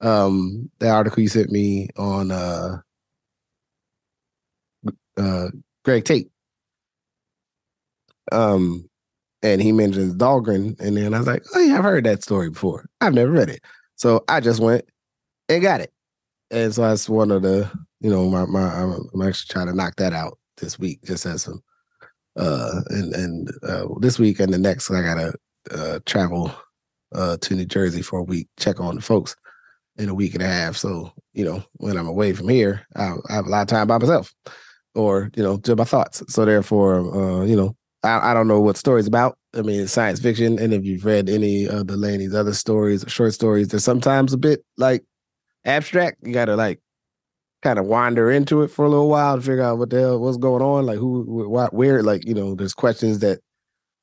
um 0.02 0.70
the 0.80 0.90
article 0.90 1.22
you 1.24 1.30
sent 1.30 1.52
me 1.52 1.90
on 1.98 2.32
uh 2.32 2.78
uh 5.18 5.48
Greg 5.84 6.06
Tate. 6.06 6.30
Um 8.32 8.90
and 9.44 9.62
he 9.62 9.72
mentions 9.72 10.16
Dhalgren, 10.16 10.80
and 10.82 10.98
then 10.98 11.14
I 11.14 11.20
was 11.20 11.28
like, 11.28 11.44
"Oh 11.56 11.60
yeah, 11.62 11.78
I've 11.78 11.84
heard 11.86 12.06
that 12.06 12.24
story 12.24 12.50
before. 12.50 12.88
I've 13.02 13.14
never 13.14 13.32
read 13.32 13.50
it." 13.50 13.62
So 14.04 14.22
I 14.28 14.42
just 14.42 14.60
went 14.60 14.84
and 15.48 15.62
got 15.62 15.80
it. 15.80 15.94
And 16.52 16.76
so 16.76 16.82
that's 16.82 17.08
one 17.08 17.32
of 17.32 17.42
the, 17.42 17.72
you 18.02 18.10
know, 18.10 18.30
my 18.30 18.46
my 18.46 18.60
I'm 18.60 19.22
actually 19.22 19.48
trying 19.50 19.68
to 19.68 19.74
knock 19.74 19.96
that 19.96 20.12
out 20.12 20.38
this 20.58 20.78
week, 20.78 21.00
just 21.06 21.26
as 21.26 21.44
some 21.44 21.64
uh 22.36 22.82
and 22.90 23.16
and 23.16 23.52
uh 23.66 23.86
this 24.02 24.20
week 24.20 24.42
and 24.42 24.54
the 24.54 24.58
next 24.58 24.92
I 24.92 25.02
gotta 25.04 25.34
uh 25.72 26.00
travel 26.06 26.54
uh 27.16 27.38
to 27.38 27.56
New 27.56 27.64
Jersey 27.64 28.02
for 28.02 28.20
a 28.20 28.24
week, 28.24 28.50
check 28.60 28.82
on 28.82 28.96
the 28.96 29.02
folks 29.02 29.38
in 29.96 30.10
a 30.10 30.14
week 30.14 30.34
and 30.34 30.44
a 30.44 30.48
half. 30.48 30.76
So, 30.76 31.14
you 31.32 31.46
know, 31.46 31.64
when 31.76 31.96
I'm 31.96 32.08
away 32.08 32.34
from 32.34 32.50
here, 32.50 32.86
I, 32.98 33.14
I 33.30 33.36
have 33.36 33.46
a 33.46 33.50
lot 33.50 33.62
of 33.62 33.68
time 33.70 33.88
by 33.88 34.00
myself 34.00 34.36
or, 34.96 35.32
you 35.34 35.44
know, 35.44 35.56
to 35.60 35.78
my 35.78 35.86
thoughts. 35.86 36.22
So 36.28 36.44
therefore, 36.44 37.00
uh, 37.16 37.46
you 37.46 37.56
know, 37.56 37.74
I, 38.04 38.32
I 38.32 38.34
don't 38.34 38.48
know 38.48 38.60
what 38.60 38.78
story's 38.78 39.08
about. 39.08 39.38
I 39.56 39.62
mean, 39.62 39.82
it's 39.82 39.94
science 39.94 40.20
fiction, 40.20 40.60
and 40.60 40.74
if 40.74 40.84
you've 40.84 41.06
read 41.06 41.30
any 41.30 41.68
of 41.68 41.88
Delany's 41.88 42.36
other 42.36 42.54
stories 42.54 43.06
short 43.08 43.34
stories, 43.34 43.70
they're 43.70 43.80
sometimes 43.80 44.34
a 44.34 44.38
bit 44.38 44.64
like 44.78 45.04
abstract. 45.66 46.18
You 46.24 46.34
got 46.34 46.46
to 46.46 46.56
like 46.56 46.80
kind 47.62 47.80
of 47.80 47.86
wander 47.86 48.30
into 48.30 48.62
it 48.62 48.70
for 48.70 48.86
a 48.86 48.90
little 48.90 49.10
while 49.10 49.38
to 49.38 49.42
figure 49.42 49.64
out 49.64 49.78
what 49.78 49.90
the 49.90 50.02
hell 50.02 50.20
what's 50.20 50.38
going 50.38 50.62
on, 50.62 50.86
like 50.86 50.98
who, 50.98 51.24
what, 51.50 51.74
where. 51.74 52.04
Like 52.04 52.28
you 52.28 52.34
know, 52.34 52.56
there's 52.56 52.74
questions 52.74 53.20
that, 53.20 53.40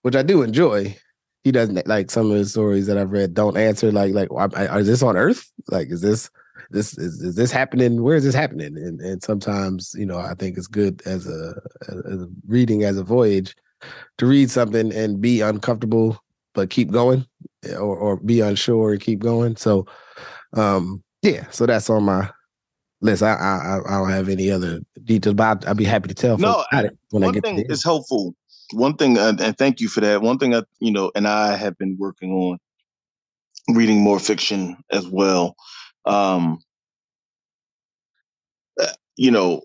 which 0.02 0.16
I 0.16 0.22
do 0.22 0.42
enjoy. 0.42 0.96
He 1.42 1.52
doesn't 1.52 1.86
like 1.86 2.10
some 2.10 2.30
of 2.30 2.36
the 2.36 2.44
stories 2.44 2.86
that 2.86 2.98
I've 2.98 3.12
read. 3.12 3.34
Don't 3.34 3.56
answer 3.56 3.90
like 3.90 4.12
like 4.14 4.28
is 4.76 4.86
this 4.86 5.02
on 5.02 5.16
Earth? 5.16 5.50
Like 5.68 5.88
is 5.90 6.00
this 6.00 6.30
this 6.70 6.96
is, 6.96 7.20
is 7.22 7.34
this 7.34 7.50
happening? 7.50 8.02
Where 8.02 8.16
is 8.16 8.24
this 8.24 8.34
happening? 8.34 8.76
And 8.76 9.00
and 9.00 9.22
sometimes 9.22 9.94
you 9.96 10.06
know 10.06 10.18
I 10.18 10.34
think 10.34 10.56
it's 10.56 10.66
good 10.66 11.02
as 11.06 11.26
a, 11.26 11.54
as 11.88 12.22
a 12.22 12.28
reading 12.46 12.84
as 12.84 12.96
a 12.96 13.02
voyage 13.02 13.54
to 14.18 14.26
read 14.26 14.50
something 14.50 14.92
and 14.92 15.20
be 15.20 15.40
uncomfortable 15.40 16.20
but 16.54 16.70
keep 16.70 16.90
going 16.90 17.26
or, 17.76 17.96
or 17.96 18.16
be 18.16 18.40
unsure 18.40 18.92
and 18.92 19.00
keep 19.00 19.20
going. 19.20 19.56
So 19.56 19.86
um 20.54 21.02
yeah 21.22 21.48
so 21.50 21.66
that's 21.66 21.88
on 21.90 22.04
my 22.04 22.30
list. 23.00 23.22
I 23.22 23.34
i, 23.34 23.78
I 23.86 23.98
don't 23.98 24.10
have 24.10 24.28
any 24.28 24.50
other 24.50 24.80
details 25.04 25.34
but 25.34 25.66
i'd 25.66 25.76
be 25.76 25.84
happy 25.84 26.08
to 26.08 26.14
tell 26.14 26.36
no 26.38 26.64
I, 26.72 26.90
when 27.10 27.22
one 27.22 27.30
I 27.30 27.32
get 27.32 27.44
thing 27.44 27.64
is 27.68 27.84
helpful. 27.84 28.34
One 28.72 28.96
thing 28.96 29.18
uh, 29.18 29.34
and 29.40 29.56
thank 29.56 29.80
you 29.80 29.88
for 29.88 30.00
that. 30.00 30.22
One 30.22 30.38
thing 30.38 30.54
i 30.54 30.62
you 30.80 30.92
know 30.92 31.10
and 31.14 31.26
i 31.26 31.56
have 31.56 31.76
been 31.78 31.96
working 31.98 32.32
on 32.32 32.58
reading 33.68 34.00
more 34.00 34.18
fiction 34.18 34.76
as 34.90 35.06
well. 35.06 35.54
Um 36.04 36.58
uh, 38.80 38.92
you 39.16 39.30
know 39.30 39.62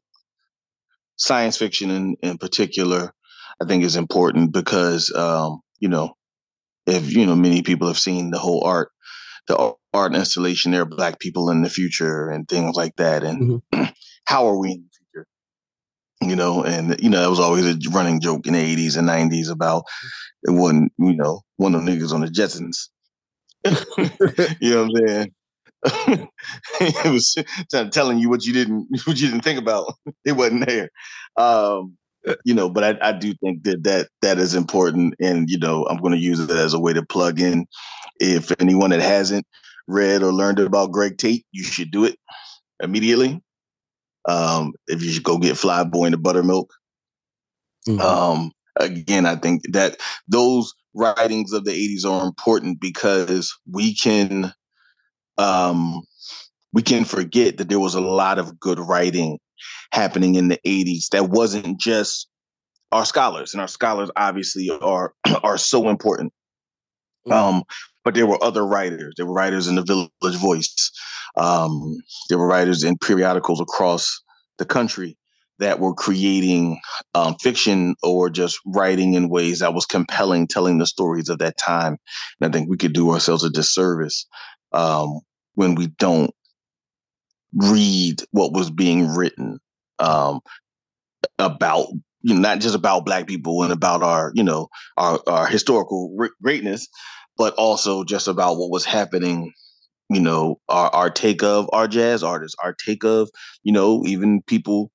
science 1.18 1.58
fiction 1.58 1.90
in, 1.90 2.16
in 2.22 2.38
particular 2.38 3.14
I 3.62 3.66
think 3.66 3.84
is 3.84 3.96
important 3.96 4.54
because, 4.54 5.12
um, 5.16 5.62
you 5.80 5.90
know, 5.90 6.14
if, 6.86 7.14
you 7.14 7.26
know, 7.26 7.36
many 7.36 7.62
people 7.62 7.88
have 7.88 7.98
seen 7.98 8.32
the 8.32 8.38
whole 8.38 8.64
art, 8.64 8.92
the 9.48 9.74
art 9.94 10.16
installation, 10.16 10.72
there 10.72 10.82
are 10.82 10.86
black 10.86 11.20
people 11.20 11.50
in 11.50 11.62
the 11.62 11.70
future 11.70 12.30
and 12.30 12.48
things 12.48 12.76
like 12.76 12.96
that. 12.98 13.24
And 13.24 13.62
mm-hmm. 13.72 13.84
how 14.26 14.48
are 14.48 14.58
we 14.58 14.72
in 14.72 14.84
the 14.84 14.90
future? 15.14 15.28
You 16.22 16.36
know, 16.36 16.64
and, 16.64 17.00
you 17.02 17.10
know, 17.10 17.22
that 17.22 17.30
was 17.30 17.40
always 17.40 17.66
a 17.66 17.78
running 17.92 18.22
joke 18.22 18.48
in 18.48 18.54
the 18.54 18.76
80s 18.76 18.98
and 18.98 19.08
90s 19.08 19.52
about 19.52 19.84
it 20.44 20.52
wasn't, 20.52 20.92
you 20.98 21.16
know, 21.16 21.42
one 21.58 21.76
of 21.76 21.86
the 21.86 21.92
niggas 21.92 22.14
on 22.14 22.22
the 22.22 22.28
Jetsons. 22.28 22.90
you 24.62 24.70
know 24.72 24.84
what 24.84 25.02
I'm 25.02 25.08
saying? 25.08 25.34
it 26.80 27.12
was 27.12 27.36
telling 27.92 28.18
you 28.18 28.30
what 28.30 28.44
you 28.44 28.54
didn't 28.54 28.88
what 29.06 29.20
you 29.20 29.28
didn't 29.28 29.44
think 29.44 29.60
about. 29.60 29.94
It 30.24 30.34
wasn't 30.34 30.68
there. 30.68 30.90
Um, 31.38 31.98
you 32.46 32.54
know, 32.54 32.70
but 32.70 32.84
I, 32.84 33.10
I 33.10 33.12
do 33.12 33.34
think 33.36 33.64
that 33.64 33.84
that 33.84 34.10
that 34.22 34.38
is 34.38 34.56
important, 34.56 35.16
and 35.20 35.50
you 35.50 35.58
know, 35.58 35.86
I'm 35.86 35.98
going 35.98 36.14
to 36.14 36.20
use 36.20 36.40
it 36.40 36.50
as 36.50 36.74
a 36.74 36.80
way 36.80 36.94
to 36.94 37.06
plug 37.06 37.40
in. 37.40 37.66
If 38.20 38.52
anyone 38.60 38.92
that 38.92 39.02
hasn't 39.02 39.46
read 39.88 40.24
or 40.24 40.34
learned 40.34 40.60
about 40.60 40.92
Greg 40.92 41.18
Tate, 41.18 41.46
you 41.52 41.64
should 41.64 41.92
do 41.92 42.06
it 42.06 42.18
immediately. 42.82 43.42
Um, 44.28 44.74
if 44.88 45.04
you 45.04 45.12
should 45.12 45.24
go 45.24 45.38
get 45.38 45.54
Flyboy 45.56 46.08
in 46.08 46.12
the 46.12 46.18
Buttermilk, 46.18 46.72
Mm-hmm. 47.88 48.02
Um, 48.02 48.52
again, 48.80 49.26
I 49.26 49.36
think 49.36 49.62
that 49.74 49.98
those 50.28 50.74
writings 50.94 51.54
of 51.54 51.66
the 51.66 51.72
80s 51.72 52.10
are 52.10 52.26
important 52.26 52.80
because 52.80 53.54
we 53.70 53.96
can 53.96 54.54
um 55.38 56.02
we 56.72 56.82
can 56.82 57.04
forget 57.04 57.58
that 57.58 57.68
there 57.70 57.80
was 57.80 57.96
a 57.96 58.02
lot 58.02 58.40
of 58.40 58.60
good 58.60 58.80
writing 58.80 59.38
happening 59.92 60.36
in 60.36 60.48
the 60.48 60.60
80s 60.66 61.10
that 61.10 61.30
wasn't 61.30 61.80
just 61.80 62.28
our 62.92 63.06
scholars 63.06 63.54
and 63.54 63.62
our 63.62 63.68
scholars 63.68 64.10
obviously 64.16 64.70
are 64.70 65.14
are 65.44 65.58
so 65.58 65.90
important 65.90 66.34
mm-hmm. 67.28 67.34
um 67.34 67.64
but 68.04 68.14
there 68.14 68.28
were 68.28 68.44
other 68.44 68.66
writers 68.66 69.14
there 69.18 69.26
were 69.26 69.34
writers 69.34 69.68
in 69.68 69.76
the 69.76 69.84
village 69.84 70.40
voice 70.40 70.92
um 71.38 71.96
there 72.30 72.38
were 72.38 72.48
writers 72.48 72.84
in 72.84 72.98
periodicals 72.98 73.60
across 73.60 74.22
the 74.58 74.66
country 74.66 75.18
that 75.60 75.80
were 75.80 75.94
creating 75.94 76.80
um, 77.14 77.36
fiction 77.42 77.96
or 78.04 78.30
just 78.30 78.60
writing 78.66 79.14
in 79.14 79.30
ways 79.30 79.60
that 79.60 79.74
was 79.74 79.86
compelling, 79.86 80.48
telling 80.48 80.78
the 80.78 80.86
stories 80.86 81.30
of 81.30 81.40
that 81.40 81.58
time. 81.58 81.98
And 82.42 82.50
I 82.50 82.58
think 82.58 82.70
we 82.70 82.78
could 82.78 82.94
do 82.94 83.12
ourselves 83.12 83.44
a 83.44 83.50
disservice 83.50 84.26
um, 84.74 85.22
when 85.54 85.76
we 85.76 85.88
don't 85.88 86.32
read 87.56 88.22
what 88.32 88.54
was 88.54 88.70
being 88.70 89.08
written 89.08 89.60
um, 90.00 90.40
about, 91.40 91.88
you 92.22 92.36
know, 92.36 92.42
not 92.42 92.60
just 92.60 92.76
about 92.76 93.06
Black 93.06 93.28
people 93.28 93.64
and 93.64 93.72
about 93.72 94.04
our, 94.04 94.32
you 94.36 94.44
know, 94.44 94.68
our, 94.98 95.20
our 95.28 95.48
historical 95.48 96.16
greatness, 96.42 96.88
but 97.38 97.54
also 97.56 98.04
just 98.04 98.28
about 98.28 98.58
what 98.58 98.70
was 98.70 98.86
happening 98.86 99.52
you 100.12 100.20
know 100.20 100.60
our, 100.70 100.92
our 100.92 101.10
take 101.10 101.42
of 101.42 101.68
our 101.74 101.88
jazz 101.88 102.22
artists 102.22 102.56
our 102.64 102.76
take 102.86 103.04
of 103.04 103.28
you 103.64 103.72
know 103.72 104.04
even 104.06 104.40
people 104.44 104.92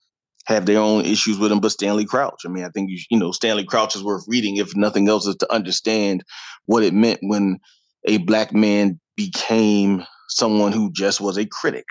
have 0.51 0.67
their 0.67 0.81
own 0.81 1.05
issues 1.05 1.39
with 1.39 1.53
him, 1.53 1.61
but 1.61 1.71
Stanley 1.71 2.05
Crouch. 2.05 2.43
I 2.45 2.49
mean, 2.49 2.65
I 2.65 2.71
think 2.71 2.91
you, 2.91 2.99
you 3.11 3.19
know 3.19 3.33
Stanley 3.33 3.65
Crouch 3.65 3.95
is 3.95 4.05
worth 4.05 4.25
reading 4.27 4.57
if 4.57 4.77
nothing 4.77 5.09
else 5.09 5.27
is 5.27 5.37
to 5.37 5.53
understand 5.53 6.25
what 6.67 6.83
it 6.83 6.93
meant 6.93 7.21
when 7.23 7.59
a 8.07 8.19
black 8.19 8.53
man 8.53 9.01
became 9.17 10.05
someone 10.29 10.73
who 10.73 10.91
just 10.93 11.21
was 11.21 11.39
a 11.39 11.47
critic. 11.47 11.85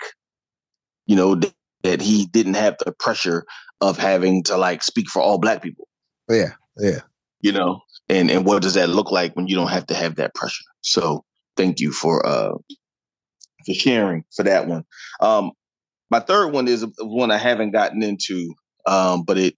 You 1.06 1.16
know 1.16 1.34
that, 1.34 1.54
that 1.82 2.00
he 2.00 2.26
didn't 2.26 2.54
have 2.54 2.76
the 2.84 2.92
pressure 2.92 3.44
of 3.80 3.98
having 3.98 4.42
to 4.44 4.56
like 4.56 4.82
speak 4.82 5.08
for 5.08 5.22
all 5.22 5.38
black 5.38 5.62
people. 5.62 5.88
Yeah, 6.28 6.52
yeah. 6.76 7.00
You 7.40 7.52
know, 7.52 7.80
and 8.08 8.30
and 8.30 8.44
what 8.44 8.62
does 8.62 8.74
that 8.74 8.88
look 8.88 9.10
like 9.10 9.34
when 9.34 9.48
you 9.48 9.56
don't 9.56 9.70
have 9.70 9.86
to 9.86 9.94
have 9.94 10.16
that 10.16 10.34
pressure? 10.34 10.64
So 10.82 11.24
thank 11.56 11.80
you 11.80 11.92
for 11.92 12.24
uh 12.26 12.52
for 13.66 13.74
sharing 13.74 14.24
for 14.34 14.42
that 14.44 14.66
one. 14.66 14.84
Um, 15.20 15.52
my 16.10 16.20
third 16.20 16.48
one 16.48 16.68
is 16.68 16.84
one 16.98 17.30
I 17.30 17.38
haven't 17.38 17.70
gotten 17.70 18.02
into, 18.02 18.54
um, 18.86 19.22
but 19.24 19.38
it 19.38 19.56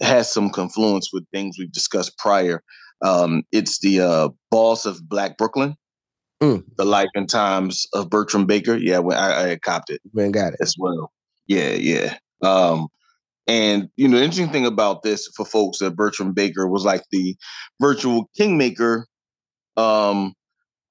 has 0.00 0.30
some 0.32 0.50
confluence 0.50 1.10
with 1.12 1.24
things 1.32 1.56
we've 1.58 1.72
discussed 1.72 2.18
prior. 2.18 2.62
Um, 3.02 3.44
it's 3.52 3.78
the 3.80 4.00
uh, 4.00 4.28
boss 4.50 4.86
of 4.86 5.08
Black 5.08 5.38
Brooklyn, 5.38 5.76
mm. 6.44 6.64
the 6.76 6.84
life 6.84 7.08
and 7.14 7.28
times 7.28 7.86
of 7.92 8.10
Bertram 8.10 8.46
Baker. 8.46 8.76
Yeah, 8.76 8.98
when 8.98 9.16
I, 9.16 9.52
I 9.52 9.56
copped 9.56 9.90
it, 9.90 10.00
man, 10.12 10.30
got 10.30 10.52
it 10.54 10.60
as 10.60 10.74
well. 10.78 11.12
Yeah, 11.46 11.70
yeah. 11.70 12.16
Um, 12.42 12.88
and 13.46 13.88
you 13.96 14.08
know, 14.08 14.18
the 14.18 14.24
interesting 14.24 14.50
thing 14.50 14.66
about 14.66 15.02
this 15.02 15.28
for 15.36 15.44
folks 15.44 15.78
that 15.78 15.96
Bertram 15.96 16.32
Baker 16.32 16.66
was 16.66 16.84
like 16.84 17.02
the 17.10 17.36
virtual 17.80 18.30
kingmaker 18.36 19.06
um, 19.76 20.34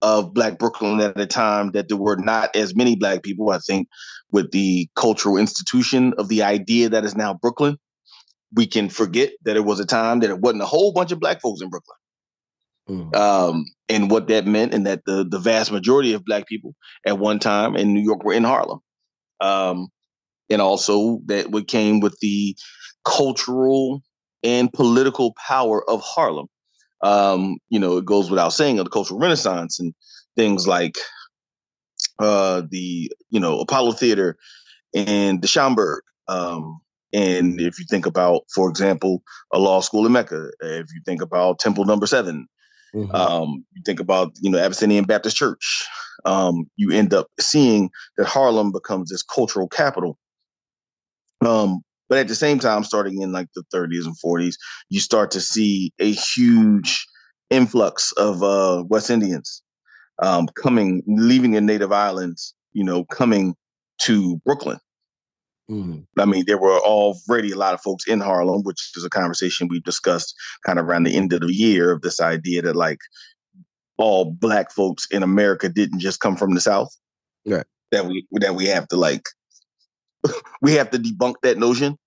of 0.01 0.33
Black 0.33 0.59
Brooklyn 0.59 0.99
at 0.99 1.19
a 1.19 1.25
time 1.25 1.71
that 1.71 1.87
there 1.87 1.97
were 1.97 2.17
not 2.17 2.55
as 2.55 2.75
many 2.75 2.95
Black 2.95 3.23
people. 3.23 3.49
I 3.49 3.59
think 3.59 3.87
with 4.31 4.51
the 4.51 4.87
cultural 4.95 5.37
institution 5.37 6.13
of 6.17 6.27
the 6.27 6.43
idea 6.43 6.89
that 6.89 7.05
is 7.05 7.15
now 7.15 7.33
Brooklyn, 7.33 7.77
we 8.53 8.67
can 8.67 8.89
forget 8.89 9.31
that 9.43 9.55
it 9.55 9.65
was 9.65 9.79
a 9.79 9.85
time 9.85 10.19
that 10.19 10.29
it 10.29 10.39
wasn't 10.39 10.61
a 10.61 10.67
whole 10.67 10.93
bunch 10.93 11.11
of 11.11 11.19
Black 11.19 11.41
folks 11.41 11.61
in 11.61 11.69
Brooklyn. 11.69 11.97
Mm. 12.89 13.15
Um, 13.15 13.65
and 13.89 14.11
what 14.11 14.27
that 14.27 14.45
meant, 14.45 14.73
and 14.73 14.85
that 14.87 15.05
the 15.05 15.25
the 15.29 15.39
vast 15.39 15.71
majority 15.71 16.13
of 16.13 16.25
Black 16.25 16.47
people 16.47 16.75
at 17.05 17.17
one 17.17 17.39
time 17.39 17.75
in 17.75 17.93
New 17.93 18.01
York 18.01 18.23
were 18.23 18.33
in 18.33 18.43
Harlem. 18.43 18.79
Um, 19.39 19.87
and 20.49 20.61
also 20.61 21.19
that 21.25 21.51
what 21.51 21.67
came 21.67 21.99
with 21.99 22.17
the 22.19 22.55
cultural 23.05 24.01
and 24.43 24.71
political 24.71 25.33
power 25.47 25.89
of 25.89 26.01
Harlem 26.01 26.47
um, 27.03 27.57
you 27.69 27.79
know, 27.79 27.97
it 27.97 28.05
goes 28.05 28.29
without 28.29 28.53
saying 28.53 28.79
of 28.79 28.85
the 28.85 28.89
cultural 28.89 29.19
renaissance 29.19 29.79
and 29.79 29.93
things 30.37 30.67
like 30.67 30.95
uh, 32.17 32.63
the, 32.69 33.11
you 33.29 33.39
know, 33.39 33.59
Apollo 33.59 33.91
Theater 33.91 34.37
and 34.95 35.41
the 35.41 35.47
Schomburg. 35.47 35.99
Um, 36.29 36.79
and 37.11 37.59
if 37.59 37.77
you 37.77 37.85
think 37.89 38.05
about, 38.05 38.43
for 38.55 38.69
example, 38.69 39.21
a 39.53 39.59
law 39.59 39.81
school 39.81 40.05
in 40.05 40.13
Mecca, 40.13 40.49
if 40.61 40.87
you 40.93 41.01
think 41.05 41.21
about 41.21 41.59
Temple 41.59 41.83
Number 41.85 42.07
Seven, 42.07 42.47
mm-hmm. 42.93 43.13
um, 43.15 43.65
you 43.73 43.81
think 43.85 43.99
about, 43.99 44.31
you 44.41 44.49
know, 44.49 44.59
Abyssinian 44.59 45.05
Baptist 45.05 45.37
Church, 45.37 45.87
um, 46.25 46.65
you 46.75 46.91
end 46.91 47.13
up 47.13 47.27
seeing 47.39 47.89
that 48.17 48.27
Harlem 48.27 48.71
becomes 48.71 49.09
this 49.09 49.23
cultural 49.23 49.67
capital. 49.67 50.17
Um, 51.45 51.81
but 52.09 52.19
at 52.19 52.27
the 52.27 52.35
same 52.35 52.59
time, 52.59 52.83
starting 52.83 53.21
in 53.21 53.31
like 53.31 53.47
the 53.55 53.63
30s 53.73 54.05
and 54.05 54.15
40s, 54.23 54.55
you 54.89 54.99
start 54.99 55.31
to 55.31 55.41
see 55.41 55.91
a 55.99 56.11
huge 56.11 57.05
influx 57.49 58.11
of 58.13 58.43
uh, 58.43 58.83
West 58.87 59.09
Indians 59.09 59.61
um, 60.21 60.47
coming, 60.55 61.03
leaving 61.07 61.51
their 61.51 61.61
native 61.61 61.91
islands, 61.91 62.53
you 62.73 62.83
know, 62.83 63.05
coming 63.05 63.55
to 64.01 64.41
Brooklyn. 64.45 64.79
Mm-hmm. 65.69 66.19
I 66.19 66.25
mean, 66.25 66.43
there 66.45 66.57
were 66.57 66.79
already 66.79 67.51
a 67.51 67.57
lot 67.57 67.73
of 67.73 67.81
folks 67.81 68.05
in 68.07 68.19
Harlem, 68.19 68.63
which 68.63 68.91
is 68.95 69.05
a 69.05 69.09
conversation 69.09 69.67
we 69.69 69.79
discussed 69.79 70.35
kind 70.65 70.77
of 70.77 70.85
around 70.85 71.03
the 71.03 71.15
end 71.15 71.31
of 71.31 71.41
the 71.41 71.53
year 71.53 71.91
of 71.91 72.01
this 72.01 72.19
idea 72.19 72.61
that 72.63 72.75
like 72.75 72.99
all 73.97 74.31
black 74.31 74.71
folks 74.71 75.07
in 75.11 75.23
America 75.23 75.69
didn't 75.69 75.99
just 75.99 76.19
come 76.19 76.35
from 76.35 76.53
the 76.53 76.61
South. 76.61 76.89
Right. 77.45 77.65
That 77.91 78.05
we 78.05 78.25
that 78.33 78.55
we 78.55 78.65
have 78.65 78.87
to 78.89 78.97
like 78.97 79.23
we 80.61 80.73
have 80.73 80.89
to 80.91 80.99
debunk 80.99 81.35
that 81.43 81.57
notion. 81.57 81.97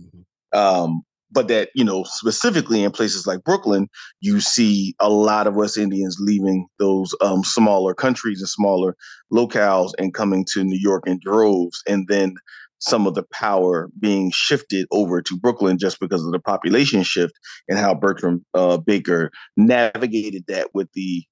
Mm-hmm. 0.00 0.58
Um, 0.58 1.02
but 1.30 1.48
that 1.48 1.70
you 1.74 1.84
know 1.84 2.04
specifically 2.04 2.82
in 2.82 2.90
places 2.90 3.26
like 3.26 3.44
Brooklyn, 3.44 3.88
you 4.20 4.40
see 4.40 4.94
a 5.00 5.10
lot 5.10 5.46
of 5.46 5.54
West 5.54 5.76
Indians 5.76 6.16
leaving 6.20 6.66
those 6.78 7.14
um, 7.20 7.44
smaller 7.44 7.94
countries 7.94 8.40
and 8.40 8.48
smaller 8.48 8.96
locales 9.32 9.90
and 9.98 10.14
coming 10.14 10.46
to 10.52 10.64
New 10.64 10.78
York 10.80 11.04
in 11.06 11.20
droves, 11.20 11.82
and 11.86 12.06
then 12.08 12.34
some 12.78 13.06
of 13.06 13.14
the 13.14 13.24
power 13.32 13.88
being 13.98 14.30
shifted 14.30 14.86
over 14.90 15.22
to 15.22 15.36
Brooklyn 15.36 15.78
just 15.78 15.98
because 15.98 16.24
of 16.24 16.32
the 16.32 16.38
population 16.38 17.02
shift 17.02 17.34
and 17.68 17.78
how 17.78 17.94
Bertram 17.94 18.44
uh, 18.54 18.76
Baker 18.76 19.30
navigated 19.56 20.44
that 20.48 20.68
with 20.74 20.88
the 20.92 21.24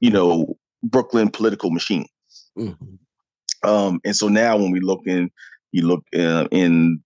you 0.00 0.10
know 0.10 0.56
Brooklyn 0.82 1.30
political 1.30 1.70
machine. 1.70 2.06
Mm-hmm. 2.58 3.68
Um, 3.68 4.00
and 4.04 4.16
so 4.16 4.28
now 4.28 4.56
when 4.56 4.72
we 4.72 4.80
look 4.80 5.02
in 5.06 5.30
you 5.72 5.86
look 5.86 6.04
uh, 6.14 6.46
in, 6.50 7.02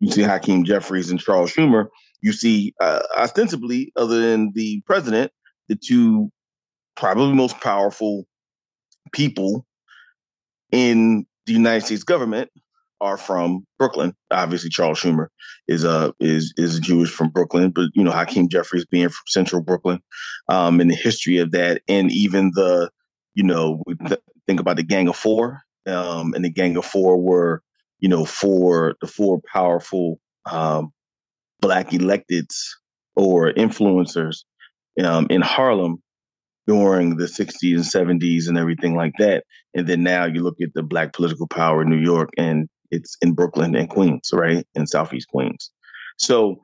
you 0.00 0.10
see 0.10 0.22
Hakeem 0.22 0.64
Jeffries 0.64 1.10
and 1.10 1.20
Charles 1.20 1.52
Schumer. 1.52 1.88
You 2.22 2.32
see, 2.32 2.74
uh, 2.80 3.02
ostensibly, 3.16 3.92
other 3.96 4.20
than 4.20 4.52
the 4.54 4.80
president, 4.86 5.32
the 5.68 5.76
two 5.76 6.30
probably 6.96 7.34
most 7.34 7.60
powerful 7.60 8.26
people 9.12 9.66
in 10.72 11.26
the 11.46 11.52
United 11.52 11.86
States 11.86 12.04
government 12.04 12.50
are 13.00 13.16
from 13.16 13.66
Brooklyn. 13.78 14.14
Obviously, 14.30 14.70
Charles 14.70 15.00
Schumer 15.00 15.28
is 15.66 15.84
uh 15.84 16.12
is 16.20 16.52
is 16.56 16.80
Jewish 16.80 17.10
from 17.10 17.30
Brooklyn, 17.30 17.70
but 17.70 17.88
you 17.94 18.02
know 18.04 18.10
Hakeem 18.10 18.48
Jeffries 18.48 18.86
being 18.86 19.08
from 19.08 19.24
Central 19.26 19.62
Brooklyn, 19.62 20.00
um, 20.48 20.80
and 20.80 20.90
the 20.90 20.96
history 20.96 21.38
of 21.38 21.52
that, 21.52 21.82
and 21.88 22.10
even 22.10 22.52
the 22.54 22.90
you 23.34 23.44
know 23.44 23.82
we 23.86 23.94
th- 23.94 24.20
think 24.46 24.60
about 24.60 24.76
the 24.76 24.82
Gang 24.82 25.08
of 25.08 25.16
Four, 25.16 25.62
um, 25.86 26.34
and 26.34 26.44
the 26.44 26.50
Gang 26.50 26.76
of 26.76 26.84
Four 26.84 27.20
were 27.20 27.62
you 28.00 28.08
know, 28.08 28.24
for 28.24 28.94
the 29.00 29.06
four 29.06 29.40
powerful 29.52 30.20
um, 30.50 30.92
black 31.60 31.90
electeds 31.90 32.54
or 33.16 33.52
influencers 33.52 34.44
um, 35.02 35.26
in 35.30 35.40
Harlem 35.40 36.02
during 36.66 37.16
the 37.16 37.24
60s 37.24 37.74
and 37.74 38.20
70s 38.20 38.48
and 38.48 38.58
everything 38.58 38.94
like 38.94 39.14
that. 39.18 39.44
And 39.74 39.86
then 39.86 40.02
now 40.02 40.26
you 40.26 40.42
look 40.42 40.60
at 40.62 40.74
the 40.74 40.82
black 40.82 41.12
political 41.12 41.48
power 41.48 41.82
in 41.82 41.90
New 41.90 41.96
York 41.96 42.30
and 42.36 42.68
it's 42.90 43.16
in 43.20 43.32
Brooklyn 43.32 43.74
and 43.74 43.88
Queens, 43.88 44.30
right? 44.32 44.66
In 44.74 44.86
Southeast 44.86 45.28
Queens. 45.28 45.70
So 46.18 46.60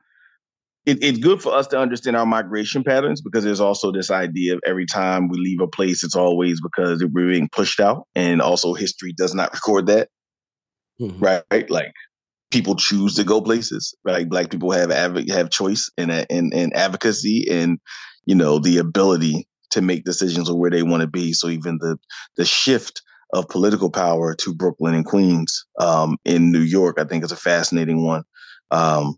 it, 0.85 0.99
it's 1.01 1.17
good 1.17 1.41
for 1.41 1.53
us 1.53 1.67
to 1.67 1.79
understand 1.79 2.15
our 2.15 2.25
migration 2.25 2.83
patterns 2.83 3.21
because 3.21 3.43
there's 3.43 3.61
also 3.61 3.91
this 3.91 4.11
idea 4.11 4.53
of 4.53 4.59
every 4.65 4.85
time 4.85 5.29
we 5.29 5.37
leave 5.37 5.61
a 5.61 5.67
place, 5.67 6.03
it's 6.03 6.15
always 6.15 6.61
because 6.61 7.03
we're 7.03 7.31
being 7.31 7.49
pushed 7.51 7.79
out. 7.79 8.07
And 8.15 8.41
also 8.41 8.73
history 8.73 9.13
does 9.17 9.33
not 9.33 9.53
record 9.53 9.87
that 9.87 10.09
mm-hmm. 10.99 11.23
right? 11.23 11.69
Like 11.69 11.93
people 12.51 12.75
choose 12.75 13.15
to 13.15 13.23
go 13.23 13.41
places, 13.41 13.95
right? 14.03 14.27
black 14.27 14.49
people 14.49 14.71
have 14.71 14.91
av- 14.91 15.27
have 15.29 15.49
choice 15.49 15.89
and, 15.97 16.11
and 16.11 16.53
and 16.53 16.75
advocacy 16.75 17.47
and 17.49 17.79
you 18.25 18.35
know 18.35 18.59
the 18.59 18.77
ability 18.77 19.47
to 19.71 19.81
make 19.81 20.05
decisions 20.05 20.49
of 20.49 20.57
where 20.57 20.71
they 20.71 20.83
want 20.83 21.01
to 21.01 21.07
be. 21.07 21.33
So 21.33 21.49
even 21.49 21.77
the 21.79 21.97
the 22.37 22.45
shift 22.45 23.01
of 23.35 23.49
political 23.49 23.89
power 23.91 24.33
to 24.33 24.53
Brooklyn 24.53 24.95
and 24.95 25.05
Queens 25.05 25.65
um, 25.79 26.17
in 26.23 26.51
New 26.51 26.61
York, 26.61 26.97
I 26.97 27.03
think 27.03 27.23
is 27.23 27.33
a 27.33 27.37
fascinating 27.37 28.03
one. 28.03 28.23
Um, 28.71 29.15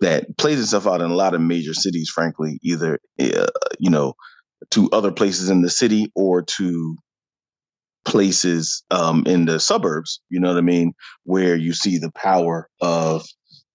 that 0.00 0.36
plays 0.36 0.60
itself 0.60 0.86
out 0.86 1.00
in 1.00 1.10
a 1.10 1.14
lot 1.14 1.32
of 1.32 1.40
major 1.40 1.72
cities. 1.72 2.10
Frankly, 2.10 2.58
either 2.62 2.98
uh, 3.20 3.46
you 3.78 3.88
know 3.88 4.14
to 4.70 4.90
other 4.92 5.10
places 5.10 5.48
in 5.48 5.62
the 5.62 5.70
city 5.70 6.12
or 6.14 6.42
to 6.42 6.96
places 8.04 8.82
um, 8.90 9.24
in 9.26 9.46
the 9.46 9.58
suburbs. 9.58 10.20
You 10.28 10.38
know 10.38 10.48
what 10.48 10.58
I 10.58 10.62
mean, 10.62 10.92
where 11.24 11.56
you 11.56 11.72
see 11.72 11.98
the 11.98 12.12
power 12.12 12.68
of 12.80 13.24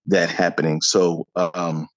that 0.06 0.30
happening. 0.30 0.82
So, 0.82 1.26
um, 1.36 1.88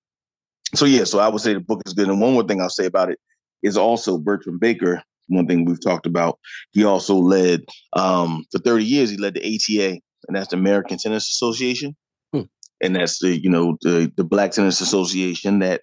so 0.75 0.87
yeah. 0.87 1.05
So 1.05 1.19
I 1.19 1.29
would 1.29 1.43
say 1.43 1.55
the 1.55 1.61
book 1.61 1.83
is 1.85 1.93
good. 1.93 2.09
And 2.09 2.21
one 2.21 2.33
more 2.33 2.45
thing 2.45 2.61
I'll 2.61 2.71
say 2.71 2.87
about 2.87 3.11
it 3.11 3.19
is 3.63 3.77
also 3.77 4.17
Bertram 4.17 4.59
Baker. 4.59 5.03
One 5.31 5.47
thing 5.47 5.65
we've 5.65 5.83
talked 5.83 6.07
about. 6.07 6.39
He 6.73 6.85
also 6.85 7.15
led 7.15 7.63
um, 7.95 8.45
for 8.51 8.59
30 8.59 8.85
years. 8.85 9.11
He 9.11 9.17
led 9.17 9.35
the 9.35 9.41
ATA, 9.41 10.01
and 10.29 10.37
that's 10.37 10.49
the 10.49 10.57
American 10.57 10.99
Tennis 10.99 11.29
Association. 11.31 11.97
Hmm. 12.33 12.43
And 12.83 12.97
that's 12.97 13.21
the 13.21 13.41
you 13.41 13.51
know 13.51 13.77
the 13.83 14.13
the 14.17 14.25
Black 14.25 14.53
Tennis 14.53 14.81
Association 14.81 15.61
that 15.61 15.83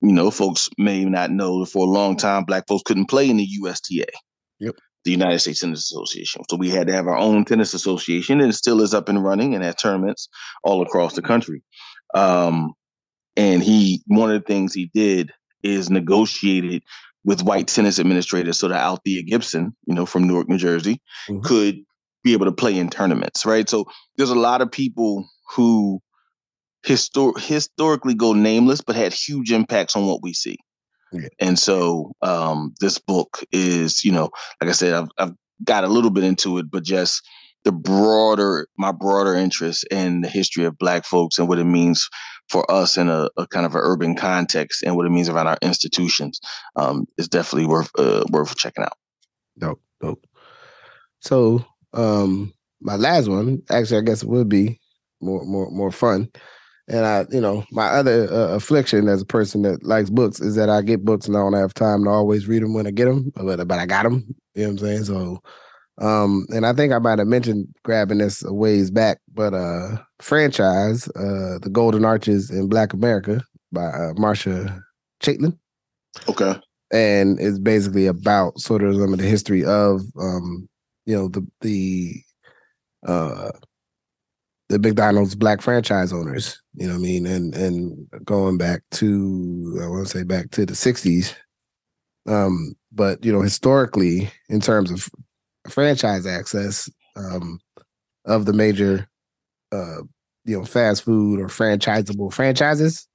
you 0.00 0.12
know 0.12 0.30
folks 0.30 0.68
may 0.78 1.04
not 1.04 1.30
know 1.30 1.64
for 1.64 1.86
a 1.86 1.90
long 1.90 2.16
time 2.16 2.44
black 2.44 2.66
folks 2.66 2.82
couldn't 2.84 3.06
play 3.06 3.28
in 3.28 3.36
the 3.36 3.48
USTA. 3.62 4.06
Yep. 4.60 4.74
The 5.04 5.10
United 5.12 5.38
States 5.38 5.60
Tennis 5.60 5.90
Association. 5.90 6.42
So 6.50 6.56
we 6.56 6.68
had 6.68 6.88
to 6.88 6.92
have 6.92 7.06
our 7.06 7.16
own 7.16 7.44
tennis 7.44 7.74
association, 7.74 8.40
and 8.40 8.50
it 8.50 8.54
still 8.54 8.80
is 8.80 8.94
up 8.94 9.08
and 9.08 9.22
running 9.22 9.54
and 9.54 9.62
has 9.62 9.76
tournaments 9.76 10.28
all 10.64 10.82
across 10.82 11.14
the 11.14 11.22
country. 11.22 11.62
Um, 12.14 12.72
and 13.36 13.62
he 13.62 14.02
one 14.06 14.30
of 14.30 14.40
the 14.40 14.46
things 14.46 14.72
he 14.72 14.90
did 14.94 15.30
is 15.62 15.90
negotiated 15.90 16.82
with 17.26 17.42
white 17.42 17.66
tennis 17.66 17.98
administrators 17.98 18.58
so 18.58 18.68
that 18.68 18.82
Althea 18.82 19.22
Gibson, 19.22 19.76
you 19.86 19.94
know, 19.94 20.06
from 20.06 20.26
Newark, 20.26 20.48
New 20.48 20.58
Jersey, 20.58 21.02
mm-hmm. 21.28 21.40
could 21.42 21.82
be 22.22 22.32
able 22.32 22.46
to 22.46 22.52
play 22.52 22.78
in 22.78 22.88
tournaments, 22.88 23.44
right? 23.44 23.68
So 23.68 23.84
there's 24.16 24.30
a 24.30 24.36
lot 24.36 24.62
of 24.62 24.70
people 24.70 25.28
who 25.54 26.00
histor- 26.86 27.38
historically 27.38 28.14
go 28.14 28.32
nameless, 28.32 28.80
but 28.80 28.94
had 28.94 29.12
huge 29.12 29.50
impacts 29.50 29.96
on 29.96 30.06
what 30.06 30.22
we 30.22 30.32
see. 30.32 30.56
Yeah. 31.12 31.28
And 31.40 31.58
so 31.58 32.12
um, 32.22 32.74
this 32.80 32.98
book 32.98 33.44
is, 33.50 34.04
you 34.04 34.12
know, 34.12 34.30
like 34.60 34.70
I 34.70 34.72
said, 34.72 34.94
I've, 34.94 35.08
I've 35.18 35.34
got 35.64 35.84
a 35.84 35.88
little 35.88 36.10
bit 36.10 36.24
into 36.24 36.58
it, 36.58 36.70
but 36.70 36.84
just 36.84 37.22
the 37.66 37.72
broader, 37.72 38.68
my 38.78 38.92
broader 38.92 39.34
interest 39.34 39.84
in 39.90 40.20
the 40.20 40.28
history 40.28 40.64
of 40.64 40.78
Black 40.78 41.04
folks 41.04 41.36
and 41.36 41.48
what 41.48 41.58
it 41.58 41.64
means 41.64 42.08
for 42.48 42.64
us 42.70 42.96
in 42.96 43.08
a, 43.08 43.28
a 43.36 43.44
kind 43.48 43.66
of 43.66 43.74
an 43.74 43.80
urban 43.82 44.14
context 44.14 44.84
and 44.84 44.94
what 44.94 45.04
it 45.04 45.10
means 45.10 45.28
around 45.28 45.48
our 45.48 45.58
institutions 45.62 46.40
um, 46.76 47.08
is 47.18 47.26
definitely 47.26 47.66
worth 47.66 47.90
uh, 47.98 48.24
worth 48.30 48.56
checking 48.56 48.84
out. 48.84 48.96
Dope, 49.58 49.82
dope. 50.00 50.24
So 51.18 51.64
um, 51.92 52.54
my 52.80 52.94
last 52.94 53.28
one, 53.28 53.60
actually, 53.68 53.98
I 53.98 54.02
guess 54.02 54.22
it 54.22 54.28
would 54.28 54.48
be 54.48 54.80
more 55.20 55.44
more 55.44 55.68
more 55.72 55.90
fun. 55.90 56.30
And 56.86 57.04
I, 57.04 57.26
you 57.32 57.40
know, 57.40 57.64
my 57.72 57.88
other 57.88 58.32
uh, 58.32 58.54
affliction 58.54 59.08
as 59.08 59.22
a 59.22 59.26
person 59.26 59.62
that 59.62 59.82
likes 59.82 60.08
books 60.08 60.40
is 60.40 60.54
that 60.54 60.70
I 60.70 60.82
get 60.82 61.04
books 61.04 61.26
and 61.26 61.36
I 61.36 61.40
don't 61.40 61.54
have 61.54 61.74
time 61.74 62.04
to 62.04 62.10
always 62.10 62.46
read 62.46 62.62
them 62.62 62.74
when 62.74 62.86
I 62.86 62.92
get 62.92 63.06
them, 63.06 63.32
but 63.34 63.66
but 63.66 63.80
I 63.80 63.86
got 63.86 64.04
them. 64.04 64.36
You 64.54 64.62
know 64.62 64.68
what 64.68 64.82
I'm 64.82 64.86
saying? 64.86 65.04
So, 65.06 65.42
um, 65.98 66.46
and 66.50 66.66
I 66.66 66.72
think 66.72 66.92
I 66.92 66.98
might 66.98 67.18
have 67.18 67.28
mentioned 67.28 67.68
grabbing 67.82 68.18
this 68.18 68.44
a 68.44 68.52
ways 68.52 68.90
back, 68.90 69.18
but 69.32 69.54
uh, 69.54 69.96
franchise, 70.20 71.08
uh, 71.16 71.58
the 71.62 71.70
Golden 71.72 72.04
Arches 72.04 72.50
in 72.50 72.68
Black 72.68 72.92
America 72.92 73.42
by 73.72 73.86
uh, 73.86 74.12
Marcia 74.16 74.82
Chatelain. 75.22 75.56
Okay. 76.28 76.54
And 76.92 77.40
it's 77.40 77.58
basically 77.58 78.06
about 78.06 78.58
sort 78.60 78.82
of 78.82 78.94
some 78.94 79.12
of 79.12 79.18
the 79.18 79.26
history 79.26 79.64
of, 79.64 80.02
um, 80.20 80.68
you 81.06 81.16
know, 81.16 81.28
the 81.28 81.46
the 81.60 82.14
uh 83.06 83.50
the 84.68 84.78
McDonald's 84.80 85.36
black 85.36 85.62
franchise 85.62 86.12
owners, 86.12 86.60
you 86.74 86.86
know 86.86 86.94
what 86.94 86.98
I 86.98 87.02
mean? 87.02 87.26
And 87.26 87.54
and 87.54 88.06
going 88.24 88.58
back 88.58 88.82
to 88.92 89.80
I 89.82 89.86
want 89.86 90.06
to 90.06 90.18
say 90.18 90.24
back 90.24 90.50
to 90.52 90.66
the 90.66 90.74
60s. 90.74 91.34
Um, 92.28 92.74
but 92.92 93.24
you 93.24 93.32
know, 93.32 93.40
historically, 93.40 94.30
in 94.48 94.60
terms 94.60 94.90
of 94.90 95.08
franchise 95.70 96.26
access 96.26 96.90
um, 97.16 97.60
of 98.24 98.46
the 98.46 98.52
major 98.52 99.08
uh, 99.72 100.02
you 100.46 100.56
know, 100.56 100.64
fast 100.64 101.02
food 101.02 101.40
or 101.40 101.48
franchisable 101.48 102.32
franchises, 102.32 103.06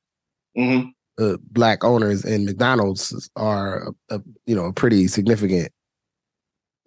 mm-hmm. 0.57 0.89
uh, 1.23 1.37
black 1.43 1.83
owners 1.83 2.25
in 2.25 2.45
McDonald's 2.45 3.29
are 3.35 3.87
a, 4.09 4.15
a, 4.15 4.21
you 4.45 4.55
know 4.55 4.65
a 4.65 4.73
pretty 4.73 5.07
significant 5.07 5.71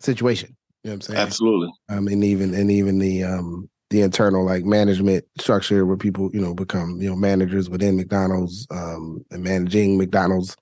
situation. 0.00 0.54
You 0.82 0.90
know 0.90 0.92
what 0.92 0.94
I'm 0.94 1.00
saying? 1.00 1.18
Absolutely. 1.18 1.72
I 1.88 2.00
mean, 2.00 2.22
even 2.22 2.54
and 2.54 2.70
even 2.70 2.98
the 2.98 3.24
um 3.24 3.68
the 3.90 4.02
internal 4.02 4.44
like 4.44 4.64
management 4.64 5.24
structure 5.40 5.86
where 5.86 5.96
people 5.96 6.30
you 6.34 6.40
know 6.40 6.54
become 6.54 7.00
you 7.00 7.08
know 7.08 7.16
managers 7.16 7.70
within 7.70 7.96
McDonald's 7.96 8.66
um, 8.70 9.24
and 9.30 9.42
managing 9.42 9.96
McDonald's 9.96 10.56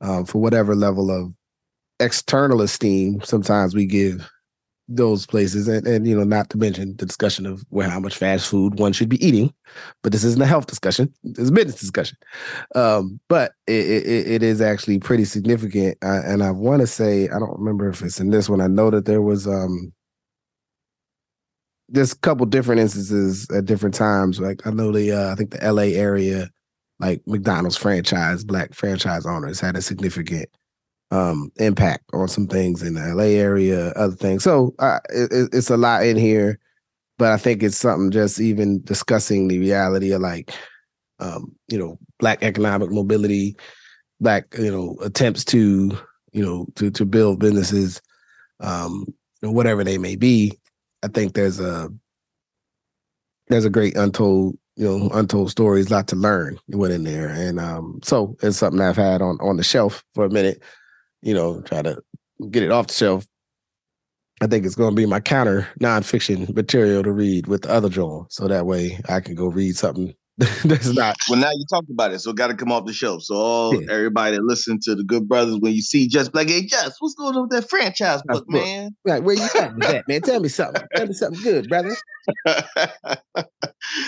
um, 0.00 0.24
for 0.24 0.40
whatever 0.40 0.74
level 0.74 1.10
of 1.10 1.32
external 1.98 2.60
esteem 2.60 3.20
sometimes 3.22 3.74
we 3.74 3.86
give 3.86 4.28
those 4.88 5.26
places 5.26 5.66
and, 5.66 5.86
and 5.86 6.06
you 6.06 6.16
know 6.16 6.24
not 6.24 6.48
to 6.48 6.56
mention 6.58 6.96
the 6.96 7.06
discussion 7.06 7.44
of 7.44 7.64
where 7.70 7.88
how 7.88 7.98
much 7.98 8.16
fast 8.16 8.48
food 8.48 8.78
one 8.78 8.92
should 8.92 9.08
be 9.08 9.24
eating 9.24 9.52
but 10.02 10.12
this 10.12 10.22
isn't 10.22 10.42
a 10.42 10.46
health 10.46 10.66
discussion 10.66 11.12
it's 11.24 11.48
a 11.48 11.52
business 11.52 11.80
discussion 11.80 12.16
um, 12.76 13.18
but 13.28 13.52
it, 13.66 13.84
it, 13.84 14.28
it 14.28 14.42
is 14.44 14.60
actually 14.60 14.98
pretty 15.00 15.24
significant 15.24 15.98
uh, 16.04 16.22
and 16.24 16.42
i 16.42 16.50
want 16.52 16.80
to 16.80 16.86
say 16.86 17.24
i 17.30 17.38
don't 17.38 17.58
remember 17.58 17.88
if 17.88 18.00
it's 18.00 18.20
in 18.20 18.30
this 18.30 18.48
one 18.48 18.60
i 18.60 18.68
know 18.68 18.90
that 18.90 19.06
there 19.06 19.22
was 19.22 19.48
um 19.48 19.92
there's 21.88 22.12
a 22.12 22.18
couple 22.18 22.46
different 22.46 22.80
instances 22.80 23.48
at 23.50 23.64
different 23.64 23.94
times. 23.94 24.40
Like 24.40 24.66
I 24.66 24.70
know 24.70 24.92
the 24.92 25.12
uh, 25.12 25.32
I 25.32 25.34
think 25.34 25.50
the 25.50 25.72
LA 25.72 25.94
area, 25.98 26.50
like 26.98 27.22
McDonald's 27.26 27.76
franchise, 27.76 28.44
black 28.44 28.74
franchise 28.74 29.26
owners 29.26 29.60
had 29.60 29.76
a 29.76 29.82
significant 29.82 30.48
um 31.10 31.52
impact 31.56 32.04
on 32.12 32.28
some 32.28 32.46
things 32.46 32.82
in 32.82 32.94
the 32.94 33.14
LA 33.14 33.24
area, 33.24 33.90
other 33.90 34.16
things. 34.16 34.42
So 34.42 34.74
uh, 34.78 34.98
it, 35.10 35.50
it's 35.52 35.70
a 35.70 35.76
lot 35.76 36.04
in 36.04 36.16
here, 36.16 36.58
but 37.18 37.32
I 37.32 37.36
think 37.36 37.62
it's 37.62 37.76
something 37.76 38.10
just 38.10 38.40
even 38.40 38.82
discussing 38.82 39.48
the 39.48 39.58
reality 39.58 40.12
of 40.12 40.20
like, 40.20 40.52
um, 41.20 41.54
you 41.68 41.78
know, 41.78 41.98
black 42.18 42.42
economic 42.42 42.90
mobility, 42.90 43.56
black 44.20 44.46
you 44.58 44.70
know 44.70 44.96
attempts 45.02 45.44
to 45.46 45.96
you 46.32 46.44
know 46.44 46.66
to 46.74 46.90
to 46.90 47.04
build 47.04 47.38
businesses, 47.38 48.02
um, 48.60 49.06
whatever 49.42 49.84
they 49.84 49.98
may 49.98 50.16
be 50.16 50.52
I 51.06 51.08
think 51.08 51.34
there's 51.34 51.60
a 51.60 51.88
there's 53.48 53.64
a 53.64 53.70
great 53.70 53.96
untold 53.96 54.58
you 54.74 54.86
know 54.86 55.08
untold 55.14 55.50
stories, 55.50 55.88
a 55.88 55.94
lot 55.94 56.08
to 56.08 56.16
learn 56.16 56.58
went 56.68 56.92
in 56.92 57.04
there, 57.04 57.28
and 57.28 57.60
um, 57.60 58.00
so 58.02 58.36
it's 58.42 58.58
something 58.58 58.80
I've 58.80 58.96
had 58.96 59.22
on 59.22 59.38
on 59.40 59.56
the 59.56 59.62
shelf 59.62 60.04
for 60.14 60.24
a 60.24 60.30
minute. 60.30 60.62
You 61.26 61.34
know, 61.34 61.60
try 61.62 61.82
to 61.82 62.00
get 62.50 62.62
it 62.62 62.70
off 62.70 62.86
the 62.86 62.94
shelf. 62.94 63.26
I 64.40 64.46
think 64.46 64.64
it's 64.64 64.74
going 64.74 64.90
to 64.90 64.96
be 64.96 65.06
my 65.06 65.18
counter 65.18 65.66
nonfiction 65.80 66.54
material 66.54 67.02
to 67.02 67.10
read 67.10 67.46
with 67.46 67.62
the 67.62 67.70
other 67.70 67.88
Joel, 67.88 68.26
so 68.30 68.46
that 68.46 68.66
way 68.66 69.00
I 69.08 69.20
can 69.20 69.34
go 69.34 69.46
read 69.46 69.76
something 69.76 70.14
That's 70.64 70.92
not. 70.92 71.16
Well, 71.30 71.40
now 71.40 71.50
you 71.50 71.64
talked 71.70 71.88
about 71.88 72.12
it, 72.12 72.18
so 72.18 72.34
got 72.34 72.48
to 72.48 72.54
come 72.54 72.70
off 72.70 72.84
the 72.84 72.92
shelf. 72.92 73.22
So 73.22 73.36
all 73.36 73.74
yeah. 73.74 73.90
everybody 73.90 74.36
that 74.36 74.42
listen 74.42 74.78
to 74.82 74.94
the 74.94 75.02
Good 75.02 75.26
Brothers, 75.26 75.56
when 75.60 75.72
you 75.72 75.80
see 75.80 76.06
Just 76.08 76.30
Black, 76.30 76.48
hey, 76.48 76.66
Just, 76.66 76.96
what's 76.98 77.14
going 77.14 77.34
on 77.36 77.42
with 77.42 77.52
that 77.52 77.70
franchise 77.70 78.20
book, 78.26 78.46
book, 78.46 78.50
man? 78.50 78.94
Right, 79.06 79.22
where 79.22 79.34
you 79.34 79.42
at 79.42 79.74
with 79.74 79.84
that, 79.84 80.06
man? 80.06 80.20
Tell 80.20 80.40
me 80.40 80.50
something. 80.50 80.82
Tell 80.94 81.06
me 81.06 81.14
something 81.14 81.42
good, 81.42 81.70
brother. 81.70 81.96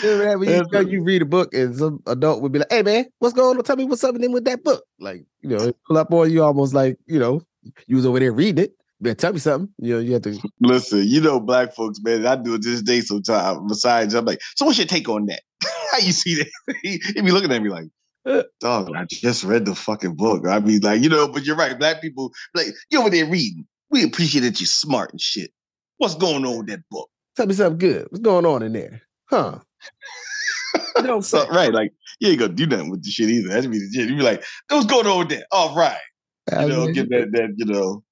you, 0.02 0.42
you, 0.42 0.64
know, 0.72 0.80
you 0.80 1.02
read 1.02 1.22
a 1.22 1.26
book 1.26 1.52
and 1.54 1.76
some 1.76 2.02
adult 2.06 2.42
would 2.42 2.52
be 2.52 2.60
like, 2.60 2.70
"Hey, 2.70 2.82
man, 2.82 3.06
what's 3.18 3.34
going 3.34 3.56
on? 3.56 3.64
Tell 3.64 3.76
me 3.76 3.84
what's 3.84 4.00
something 4.00 4.22
in 4.22 4.32
with 4.32 4.44
that 4.44 4.64
book." 4.64 4.84
Like, 4.98 5.24
you 5.40 5.50
know, 5.50 5.72
pull 5.86 5.98
up 5.98 6.12
on 6.12 6.30
you 6.30 6.42
almost 6.42 6.74
like, 6.74 6.98
you 7.06 7.18
know, 7.18 7.42
you 7.86 7.96
was 7.96 8.06
over 8.06 8.20
there 8.20 8.32
reading 8.32 8.64
it. 8.64 8.72
Man, 9.00 9.14
tell 9.14 9.32
me 9.32 9.38
something. 9.38 9.72
You 9.78 9.94
know, 9.94 10.00
you 10.00 10.12
have 10.14 10.22
to 10.22 10.38
listen. 10.60 11.06
You 11.06 11.20
know, 11.20 11.38
black 11.38 11.74
folks, 11.74 12.00
man. 12.02 12.26
I 12.26 12.36
do 12.36 12.54
it 12.54 12.62
this 12.62 12.82
day 12.82 13.00
sometimes. 13.00 13.60
Besides, 13.68 14.14
I'm 14.14 14.24
like, 14.24 14.40
so 14.56 14.66
what's 14.66 14.78
your 14.78 14.86
take 14.86 15.08
on 15.08 15.26
that? 15.26 15.42
How 15.92 15.98
you 15.98 16.12
see 16.12 16.34
that? 16.36 16.74
he, 16.82 17.00
he 17.14 17.20
be 17.20 17.30
looking 17.30 17.52
at 17.52 17.62
me 17.62 17.70
like, 17.70 17.86
dog, 18.60 18.90
I 18.94 19.04
just 19.08 19.44
read 19.44 19.64
the 19.64 19.74
fucking 19.74 20.16
book. 20.16 20.46
I 20.46 20.58
mean, 20.60 20.80
like, 20.80 21.02
you 21.02 21.08
know, 21.08 21.28
but 21.28 21.44
you're 21.44 21.56
right. 21.56 21.78
Black 21.78 22.00
people, 22.00 22.32
like, 22.54 22.68
you 22.90 23.00
over 23.00 23.10
there 23.10 23.26
reading. 23.26 23.66
We 23.90 24.04
appreciate 24.04 24.42
that 24.42 24.60
you're 24.60 24.66
smart 24.66 25.12
and 25.12 25.20
shit. 25.20 25.50
What's 25.98 26.14
going 26.14 26.44
on 26.44 26.58
with 26.58 26.66
that 26.68 26.80
book? 26.90 27.08
Tell 27.36 27.46
me 27.46 27.54
something 27.54 27.78
good. 27.78 28.06
What's 28.10 28.22
going 28.22 28.46
on 28.46 28.62
in 28.62 28.72
there? 28.72 29.02
Huh? 29.30 29.58
You 30.96 31.02
know 31.02 31.20
so, 31.20 31.46
right, 31.48 31.72
like 31.72 31.92
you 32.20 32.30
ain't 32.30 32.38
gonna 32.38 32.52
do 32.52 32.66
nothing 32.66 32.90
with 32.90 33.02
the 33.02 33.10
shit 33.10 33.30
either. 33.30 33.48
That's 33.48 33.66
be 33.66 33.78
the 33.78 33.90
shit. 33.92 34.08
You 34.08 34.16
be 34.16 34.22
like, 34.22 34.44
what's 34.68 34.86
going 34.86 35.06
on 35.06 35.18
with 35.20 35.28
that? 35.30 35.46
All 35.50 35.74
right. 35.74 35.98
You 36.50 36.68
know, 36.68 36.92
get 36.92 37.10
that 37.10 37.30
that, 37.32 37.54
you 37.56 37.66
know, 37.66 38.02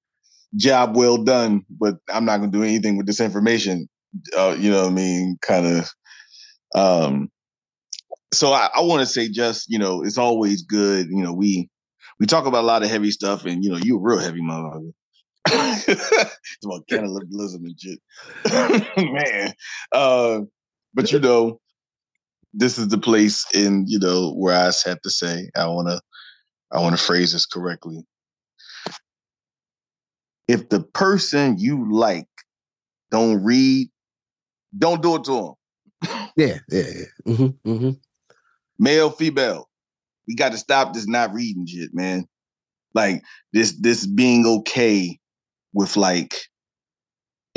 job 0.55 0.95
well 0.95 1.17
done, 1.17 1.63
but 1.69 1.95
I'm 2.09 2.25
not 2.25 2.37
gonna 2.37 2.51
do 2.51 2.63
anything 2.63 2.97
with 2.97 3.07
this 3.07 3.19
information. 3.19 3.89
Uh, 4.35 4.55
you 4.57 4.71
know 4.71 4.83
what 4.83 4.91
I 4.91 4.95
mean? 4.95 5.37
Kind 5.41 5.67
of 5.67 5.91
um 6.75 7.29
so 8.33 8.51
I, 8.51 8.69
I 8.75 8.81
want 8.81 9.01
to 9.01 9.05
say 9.05 9.29
just 9.29 9.69
you 9.69 9.79
know 9.79 10.03
it's 10.03 10.17
always 10.17 10.63
good. 10.63 11.07
You 11.09 11.23
know 11.23 11.33
we 11.33 11.69
we 12.19 12.25
talk 12.25 12.45
about 12.45 12.63
a 12.63 12.67
lot 12.67 12.83
of 12.83 12.89
heavy 12.89 13.11
stuff, 13.11 13.45
and 13.45 13.63
you 13.63 13.71
know 13.71 13.77
you 13.77 13.97
a 13.97 14.01
real 14.01 14.19
heavy 14.19 14.41
motherfucker. 14.41 14.93
it's 15.49 16.65
about 16.65 16.87
cannibalism 16.89 17.63
and 17.63 17.79
shit, 17.79 17.99
man. 18.97 19.53
Uh, 19.91 20.41
but 20.97 21.11
you 21.11 21.19
know 21.19 21.61
this 22.53 22.77
is 22.77 22.87
the 22.87 22.97
place 22.97 23.45
in 23.53 23.85
you 23.87 23.99
know 23.99 24.33
where 24.33 24.55
I 24.55 24.71
have 24.85 25.01
to 25.01 25.09
say 25.09 25.49
I 25.55 25.67
want 25.67 25.87
to 25.87 26.01
I 26.71 26.81
want 26.81 26.97
to 26.97 27.01
phrase 27.01 27.31
this 27.31 27.45
correctly. 27.45 28.03
If 30.47 30.69
the 30.69 30.81
person 30.81 31.57
you 31.57 31.89
like 31.89 32.27
don't 33.11 33.43
read, 33.43 33.89
don't 34.77 35.01
do 35.01 35.15
it 35.15 35.23
to 35.25 35.31
them. 35.31 35.53
Yeah, 36.35 36.59
yeah, 36.69 36.83
yeah. 36.95 37.33
Mm-hmm, 37.33 37.69
mm-hmm. 37.69 37.89
Male, 38.77 39.09
female, 39.09 39.67
we 40.27 40.35
got 40.35 40.51
to 40.51 40.57
stop 40.57 40.93
this 40.93 41.07
not 41.07 41.33
reading 41.33 41.65
shit, 41.65 41.93
man. 41.93 42.25
Like 42.93 43.23
this, 43.53 43.71
this 43.79 44.05
being 44.05 44.45
okay 44.45 45.17
with 45.73 45.97
like 45.97 46.35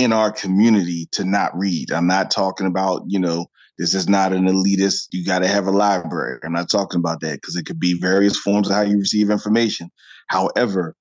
in 0.01 0.12
our 0.14 0.32
community 0.32 1.07
to 1.12 1.24
not 1.24 1.57
read. 1.57 1.92
I'm 1.92 2.07
not 2.07 2.30
talking 2.30 2.66
about, 2.66 3.03
you 3.07 3.18
know, 3.18 3.46
this 3.76 3.92
is 3.94 4.09
not 4.09 4.32
an 4.32 4.46
elitist. 4.46 5.09
You 5.12 5.26
got 5.26 5.40
to 5.40 5.48
have 5.48 5.66
a 5.66 5.70
library. 5.70 6.38
I'm 6.42 6.53
not 6.53 6.70
talking 6.70 6.98
about 6.98 7.20
that 7.20 7.34
because 7.34 7.55
it 7.55 7.66
could 7.66 7.78
be 7.78 8.01
various 8.01 8.36
forms 8.36 8.68
of 8.68 8.74
how 8.74 8.82
you 8.82 8.98
receive 8.98 9.30
information. 9.30 9.90
However, 10.28 10.96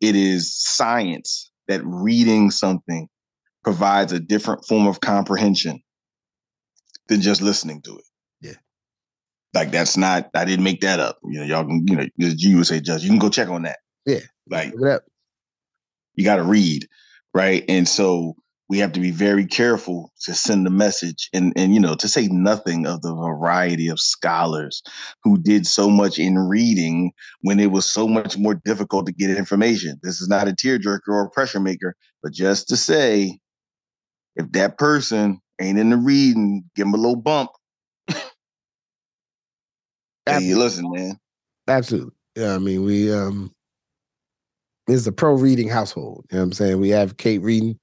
it 0.00 0.16
is 0.16 0.52
science 0.56 1.52
that 1.68 1.80
reading 1.84 2.50
something 2.50 3.08
provides 3.62 4.12
a 4.12 4.18
different 4.18 4.64
form 4.66 4.88
of 4.88 5.00
comprehension 5.00 5.80
than 7.08 7.20
just 7.20 7.40
listening 7.40 7.82
to 7.82 7.96
it. 7.96 8.04
Yeah. 8.40 8.56
Like 9.54 9.70
that's 9.70 9.96
not, 9.96 10.30
I 10.34 10.44
didn't 10.44 10.64
make 10.64 10.80
that 10.80 10.98
up. 10.98 11.18
You 11.24 11.40
know, 11.40 11.46
y'all 11.46 11.64
can, 11.64 11.86
you 11.86 11.96
know, 11.96 12.06
you 12.16 12.56
would 12.56 12.66
say, 12.66 12.80
Judge, 12.80 13.04
you 13.04 13.10
can 13.10 13.20
go 13.20 13.28
check 13.30 13.48
on 13.48 13.62
that. 13.62 13.78
Yeah. 14.04 14.20
Like, 14.50 14.72
you 16.14 16.24
got 16.24 16.36
to 16.36 16.42
read. 16.42 16.88
Right. 17.34 17.64
And 17.68 17.88
so 17.88 18.36
we 18.68 18.78
have 18.78 18.92
to 18.92 19.00
be 19.00 19.10
very 19.10 19.44
careful 19.44 20.12
to 20.22 20.34
send 20.34 20.64
the 20.64 20.70
message 20.70 21.28
and, 21.34 21.52
and, 21.56 21.74
you 21.74 21.80
know, 21.80 21.94
to 21.96 22.08
say 22.08 22.28
nothing 22.28 22.86
of 22.86 23.02
the 23.02 23.14
variety 23.14 23.88
of 23.88 24.00
scholars 24.00 24.82
who 25.22 25.36
did 25.38 25.66
so 25.66 25.90
much 25.90 26.18
in 26.18 26.38
reading 26.38 27.12
when 27.42 27.60
it 27.60 27.70
was 27.72 27.84
so 27.84 28.08
much 28.08 28.38
more 28.38 28.54
difficult 28.64 29.06
to 29.06 29.12
get 29.12 29.36
information. 29.36 29.98
This 30.02 30.20
is 30.20 30.28
not 30.28 30.48
a 30.48 30.52
tearjerker 30.52 31.08
or 31.08 31.24
a 31.24 31.30
pressure 31.30 31.60
maker, 31.60 31.94
but 32.22 32.32
just 32.32 32.68
to 32.68 32.76
say, 32.76 33.38
if 34.36 34.50
that 34.52 34.78
person 34.78 35.40
ain't 35.60 35.78
in 35.78 35.90
the 35.90 35.96
reading, 35.96 36.64
give 36.74 36.86
them 36.86 36.94
a 36.94 36.96
little 36.98 37.20
bump. 37.20 37.50
hey, 40.26 40.40
you 40.40 40.58
listen, 40.58 40.90
man. 40.90 41.18
Absolutely. 41.68 42.12
Yeah, 42.36 42.54
I 42.54 42.58
mean, 42.58 42.82
we 42.84 43.12
um 43.12 43.53
it's 44.86 45.06
a 45.06 45.12
pro 45.12 45.34
reading 45.34 45.68
household. 45.68 46.26
You 46.30 46.36
know 46.36 46.42
what 46.42 46.46
I'm 46.46 46.52
saying? 46.52 46.80
We 46.80 46.92
advocate 46.92 47.42
reading 47.42 47.78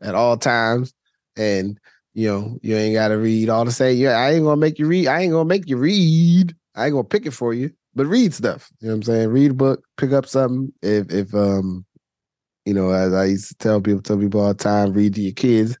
at 0.00 0.14
all 0.14 0.36
times. 0.36 0.94
And 1.36 1.78
you 2.14 2.28
know, 2.28 2.58
you 2.62 2.76
ain't 2.76 2.94
gotta 2.94 3.18
read 3.18 3.50
all 3.50 3.64
the 3.64 3.72
same. 3.72 3.98
Yeah, 3.98 4.12
I 4.12 4.32
ain't 4.32 4.44
gonna 4.44 4.56
make 4.56 4.78
you 4.78 4.86
read. 4.86 5.08
I 5.08 5.20
ain't 5.20 5.32
gonna 5.32 5.44
make 5.44 5.68
you 5.68 5.76
read. 5.76 6.54
I 6.74 6.86
ain't 6.86 6.94
gonna 6.94 7.04
pick 7.04 7.26
it 7.26 7.32
for 7.32 7.52
you, 7.52 7.70
but 7.94 8.06
read 8.06 8.32
stuff. 8.32 8.70
You 8.80 8.88
know 8.88 8.94
what 8.94 8.96
I'm 8.96 9.02
saying? 9.02 9.28
Read 9.28 9.50
a 9.50 9.54
book, 9.54 9.84
pick 9.98 10.12
up 10.12 10.26
something. 10.26 10.72
If 10.82 11.12
if 11.12 11.34
um, 11.34 11.84
you 12.64 12.72
know, 12.72 12.90
as 12.90 13.12
I 13.12 13.26
used 13.26 13.48
to 13.48 13.54
tell 13.56 13.82
people, 13.82 14.00
tell 14.00 14.18
people 14.18 14.40
all 14.40 14.48
the 14.48 14.54
time, 14.54 14.94
read 14.94 15.14
to 15.14 15.20
your 15.20 15.34
kids 15.34 15.76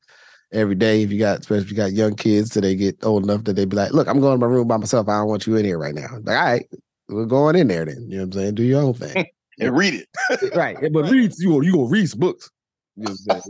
every 0.52 0.74
day. 0.74 1.02
If 1.02 1.10
you 1.10 1.18
got, 1.18 1.40
especially 1.40 1.64
if 1.64 1.70
you 1.70 1.76
got 1.76 1.92
young 1.92 2.14
kids, 2.14 2.52
so 2.52 2.60
they 2.60 2.76
get 2.76 3.02
old 3.02 3.24
enough 3.24 3.44
that 3.44 3.54
they 3.54 3.64
be 3.64 3.76
like, 3.76 3.92
"Look, 3.92 4.06
I'm 4.06 4.20
going 4.20 4.38
to 4.38 4.46
my 4.46 4.52
room 4.52 4.68
by 4.68 4.76
myself. 4.76 5.08
I 5.08 5.18
don't 5.18 5.28
want 5.28 5.46
you 5.46 5.56
in 5.56 5.64
here 5.64 5.78
right 5.78 5.94
now." 5.94 6.08
Like, 6.22 6.36
all 6.36 6.44
right, 6.44 6.66
we're 7.08 7.24
going 7.24 7.56
in 7.56 7.68
there 7.68 7.86
then. 7.86 8.10
You 8.10 8.18
know 8.18 8.24
what 8.24 8.34
I'm 8.34 8.40
saying? 8.40 8.54
Do 8.56 8.62
your 8.62 8.82
own 8.82 8.94
thing 8.94 9.24
and 9.58 9.76
read 9.76 9.94
it. 9.94 10.54
right, 10.56 10.76
but 10.92 11.10
read 11.10 11.32
you 11.38 11.50
gonna 11.50 11.66
you 11.66 11.72
gonna 11.72 11.86
read 11.86 12.08
some 12.08 12.20
books. 12.20 12.50
You 12.98 13.04
know 13.04 13.14
what 13.26 13.42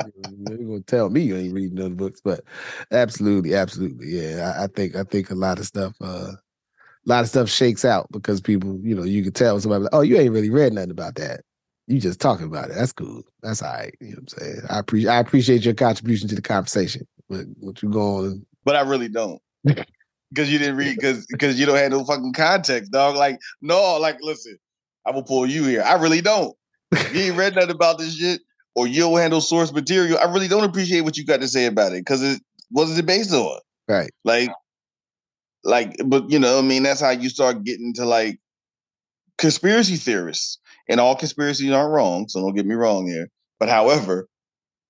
I'm 0.00 0.58
You're 0.58 0.68
gonna 0.68 0.80
tell 0.80 1.10
me 1.10 1.20
you 1.20 1.36
ain't 1.36 1.52
reading 1.52 1.76
those 1.76 1.90
books, 1.90 2.22
but 2.24 2.42
absolutely, 2.90 3.54
absolutely, 3.54 4.08
yeah. 4.08 4.54
I, 4.56 4.64
I, 4.64 4.66
think 4.68 4.96
I 4.96 5.02
think 5.02 5.30
a 5.30 5.34
lot 5.34 5.58
of 5.58 5.66
stuff, 5.66 5.92
uh, 6.00 6.32
a 6.32 6.38
lot 7.04 7.22
of 7.22 7.28
stuff 7.28 7.50
shakes 7.50 7.84
out 7.84 8.06
because 8.12 8.40
people, 8.40 8.80
you 8.82 8.94
know, 8.94 9.02
you 9.02 9.22
can 9.22 9.32
tell 9.32 9.60
somebody, 9.60 9.82
like, 9.82 9.92
oh, 9.92 10.00
you 10.00 10.16
ain't 10.16 10.32
really 10.32 10.48
read 10.48 10.72
nothing 10.72 10.90
about 10.90 11.16
that. 11.16 11.40
You 11.86 12.00
just 12.00 12.20
talking 12.20 12.46
about 12.46 12.70
it. 12.70 12.76
That's 12.76 12.92
cool. 12.92 13.22
That's 13.42 13.60
all 13.60 13.72
right. 13.72 13.94
You 14.00 14.08
know 14.08 14.12
what 14.12 14.18
I'm 14.20 14.28
saying? 14.28 14.60
I 14.70 14.78
appreciate 14.78 15.10
I 15.10 15.18
appreciate 15.18 15.64
your 15.64 15.74
contribution 15.74 16.28
to 16.28 16.34
the 16.34 16.42
conversation. 16.42 17.06
But 17.28 17.44
what 17.60 17.82
you 17.82 17.90
going? 17.90 18.46
But 18.64 18.76
I 18.76 18.82
really 18.82 19.08
don't. 19.08 19.40
Because 20.30 20.52
you 20.52 20.58
didn't 20.58 20.76
read 20.76 20.96
because 20.96 21.24
because 21.24 21.58
you 21.58 21.64
don't 21.64 21.78
have 21.78 21.90
no 21.90 22.04
fucking 22.04 22.34
context, 22.34 22.92
dog. 22.92 23.16
Like, 23.16 23.38
no, 23.62 23.96
like 23.96 24.18
listen, 24.20 24.58
I'm 25.08 25.14
gonna 25.14 25.24
pull 25.24 25.46
you 25.46 25.64
here. 25.64 25.82
I 25.82 25.94
really 25.94 26.20
don't. 26.20 26.54
You 27.12 27.20
ain't 27.20 27.36
read 27.36 27.54
nothing 27.54 27.70
about 27.70 27.98
this 27.98 28.16
shit 28.16 28.40
or 28.78 28.86
you 28.86 29.00
don't 29.00 29.18
handle 29.18 29.40
source 29.40 29.72
material, 29.72 30.18
I 30.18 30.30
really 30.32 30.46
don't 30.46 30.62
appreciate 30.62 31.00
what 31.00 31.16
you 31.16 31.26
got 31.26 31.40
to 31.40 31.48
say 31.48 31.66
about 31.66 31.92
it 31.92 32.04
because 32.04 32.22
it 32.22 32.40
what 32.70 32.88
is 32.88 32.96
it 32.96 33.06
based 33.06 33.32
on? 33.32 33.58
Right. 33.88 34.10
Like, 34.24 34.50
like, 35.64 35.96
but 36.04 36.30
you 36.30 36.38
know, 36.38 36.60
I 36.60 36.62
mean, 36.62 36.84
that's 36.84 37.00
how 37.00 37.10
you 37.10 37.28
start 37.28 37.64
getting 37.64 37.92
to 37.94 38.04
like 38.04 38.38
conspiracy 39.36 39.96
theorists, 39.96 40.58
and 40.88 41.00
all 41.00 41.16
conspiracies 41.16 41.72
aren't 41.72 41.92
wrong. 41.92 42.28
So 42.28 42.40
don't 42.40 42.54
get 42.54 42.66
me 42.66 42.76
wrong 42.76 43.08
here. 43.08 43.28
But 43.58 43.68
however, 43.68 44.28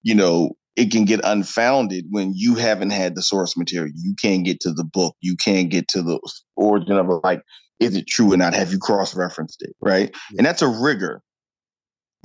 you 0.03 0.15
know, 0.15 0.51
it 0.77 0.91
can 0.91 1.07
get 1.07 1.21
unfounded 1.25 2.05
when 2.11 2.33
you 2.35 2.57
haven't 2.57 2.91
had 2.91 3.15
the 3.15 3.23
source 3.23 3.57
material. 3.57 3.93
You 3.97 4.15
can't 4.21 4.45
get 4.45 4.61
to 4.61 4.73
the 4.73 4.85
book. 4.85 5.17
You 5.23 5.37
can't 5.37 5.71
get 5.71 5.89
to 5.89 6.03
the 6.03 6.21
origin 6.57 6.99
of 6.99 7.09
it. 7.09 7.21
Like, 7.25 7.41
is 7.81 7.97
it 7.97 8.07
true 8.07 8.33
or 8.33 8.37
not? 8.37 8.55
Have 8.55 8.73
you 8.73 8.79
cross 8.79 9.15
referenced 9.15 9.63
it? 9.63 9.75
Right. 9.81 10.11
Yeah. 10.31 10.39
And 10.39 10.47
that's 10.47 10.63
a 10.63 10.69
rigor 10.69 11.23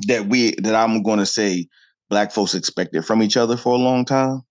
that 0.07 0.27
we 0.27 0.55
that 0.55 0.75
I'm 0.75 1.03
going 1.03 1.19
to 1.19 1.25
say 1.25 1.67
black 2.09 2.31
folks 2.31 2.53
expected 2.53 3.05
from 3.05 3.21
each 3.21 3.37
other 3.37 3.57
for 3.57 3.73
a 3.73 3.77
long 3.77 4.05
time 4.05 4.41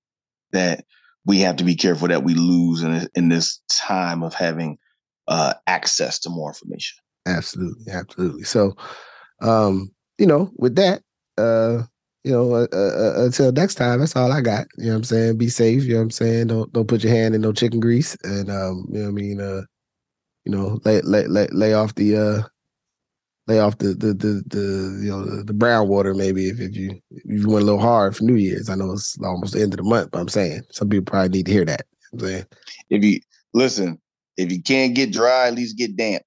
that 0.52 0.84
we 1.24 1.38
have 1.40 1.56
to 1.56 1.64
be 1.64 1.74
careful 1.74 2.08
that 2.08 2.24
we 2.24 2.34
lose 2.34 2.82
in 2.82 3.08
in 3.14 3.28
this 3.28 3.60
time 3.68 4.22
of 4.22 4.34
having 4.34 4.78
uh, 5.28 5.54
access 5.66 6.18
to 6.20 6.30
more 6.30 6.50
information. 6.50 6.98
Absolutely, 7.26 7.92
absolutely. 7.92 8.42
So, 8.42 8.76
um, 9.40 9.92
you 10.18 10.26
know, 10.26 10.50
with 10.56 10.74
that, 10.76 11.02
uh, 11.38 11.82
you 12.24 12.32
know, 12.32 12.54
uh, 12.54 12.66
uh, 12.72 12.76
uh, 12.76 13.24
until 13.24 13.52
next 13.52 13.76
time, 13.76 14.00
that's 14.00 14.16
all 14.16 14.32
I 14.32 14.40
got. 14.40 14.66
You 14.76 14.86
know 14.86 14.90
what 14.92 14.96
I'm 14.98 15.04
saying? 15.04 15.38
Be 15.38 15.48
safe. 15.48 15.84
You 15.84 15.94
know 15.94 15.98
what 15.98 16.02
I'm 16.04 16.10
saying? 16.10 16.46
Don't 16.48 16.72
don't 16.72 16.88
put 16.88 17.02
your 17.02 17.12
hand 17.12 17.34
in 17.34 17.40
no 17.40 17.52
chicken 17.52 17.80
grease, 17.80 18.16
and 18.22 18.50
um, 18.50 18.86
you 18.90 18.98
know 18.98 19.04
what 19.04 19.08
I 19.08 19.12
mean. 19.12 19.40
Uh, 19.40 19.62
you 20.44 20.52
know, 20.52 20.80
lay 20.84 21.00
lay 21.02 21.26
lay, 21.26 21.46
lay 21.48 21.74
off 21.74 21.94
the 21.94 22.16
uh 22.16 22.42
lay 23.46 23.58
off 23.58 23.78
the 23.78 23.88
the 23.88 24.14
the, 24.14 24.42
the 24.46 25.00
you 25.02 25.10
know 25.10 25.24
the, 25.24 25.44
the, 25.44 25.52
brown 25.52 25.88
water 25.88 26.14
maybe 26.14 26.48
if, 26.48 26.60
if 26.60 26.76
you 26.76 27.00
if 27.10 27.42
you 27.42 27.48
went 27.48 27.62
a 27.62 27.66
little 27.66 27.80
hard 27.80 28.16
for 28.16 28.24
New 28.24 28.36
Year's. 28.36 28.68
I 28.68 28.74
know 28.74 28.92
it's 28.92 29.18
almost 29.22 29.54
the 29.54 29.62
end 29.62 29.72
of 29.72 29.78
the 29.78 29.84
month, 29.84 30.10
but 30.10 30.20
I'm 30.20 30.28
saying 30.28 30.62
some 30.70 30.88
people 30.88 31.10
probably 31.10 31.30
need 31.30 31.46
to 31.46 31.52
hear 31.52 31.64
that. 31.64 31.86
I'm 32.12 32.20
saying 32.20 32.46
if 32.90 33.04
you 33.04 33.20
listen, 33.54 34.00
if 34.36 34.52
you 34.52 34.62
can't 34.62 34.94
get 34.94 35.12
dry, 35.12 35.48
at 35.48 35.54
least 35.54 35.78
get 35.78 35.96
damp. 35.96 36.22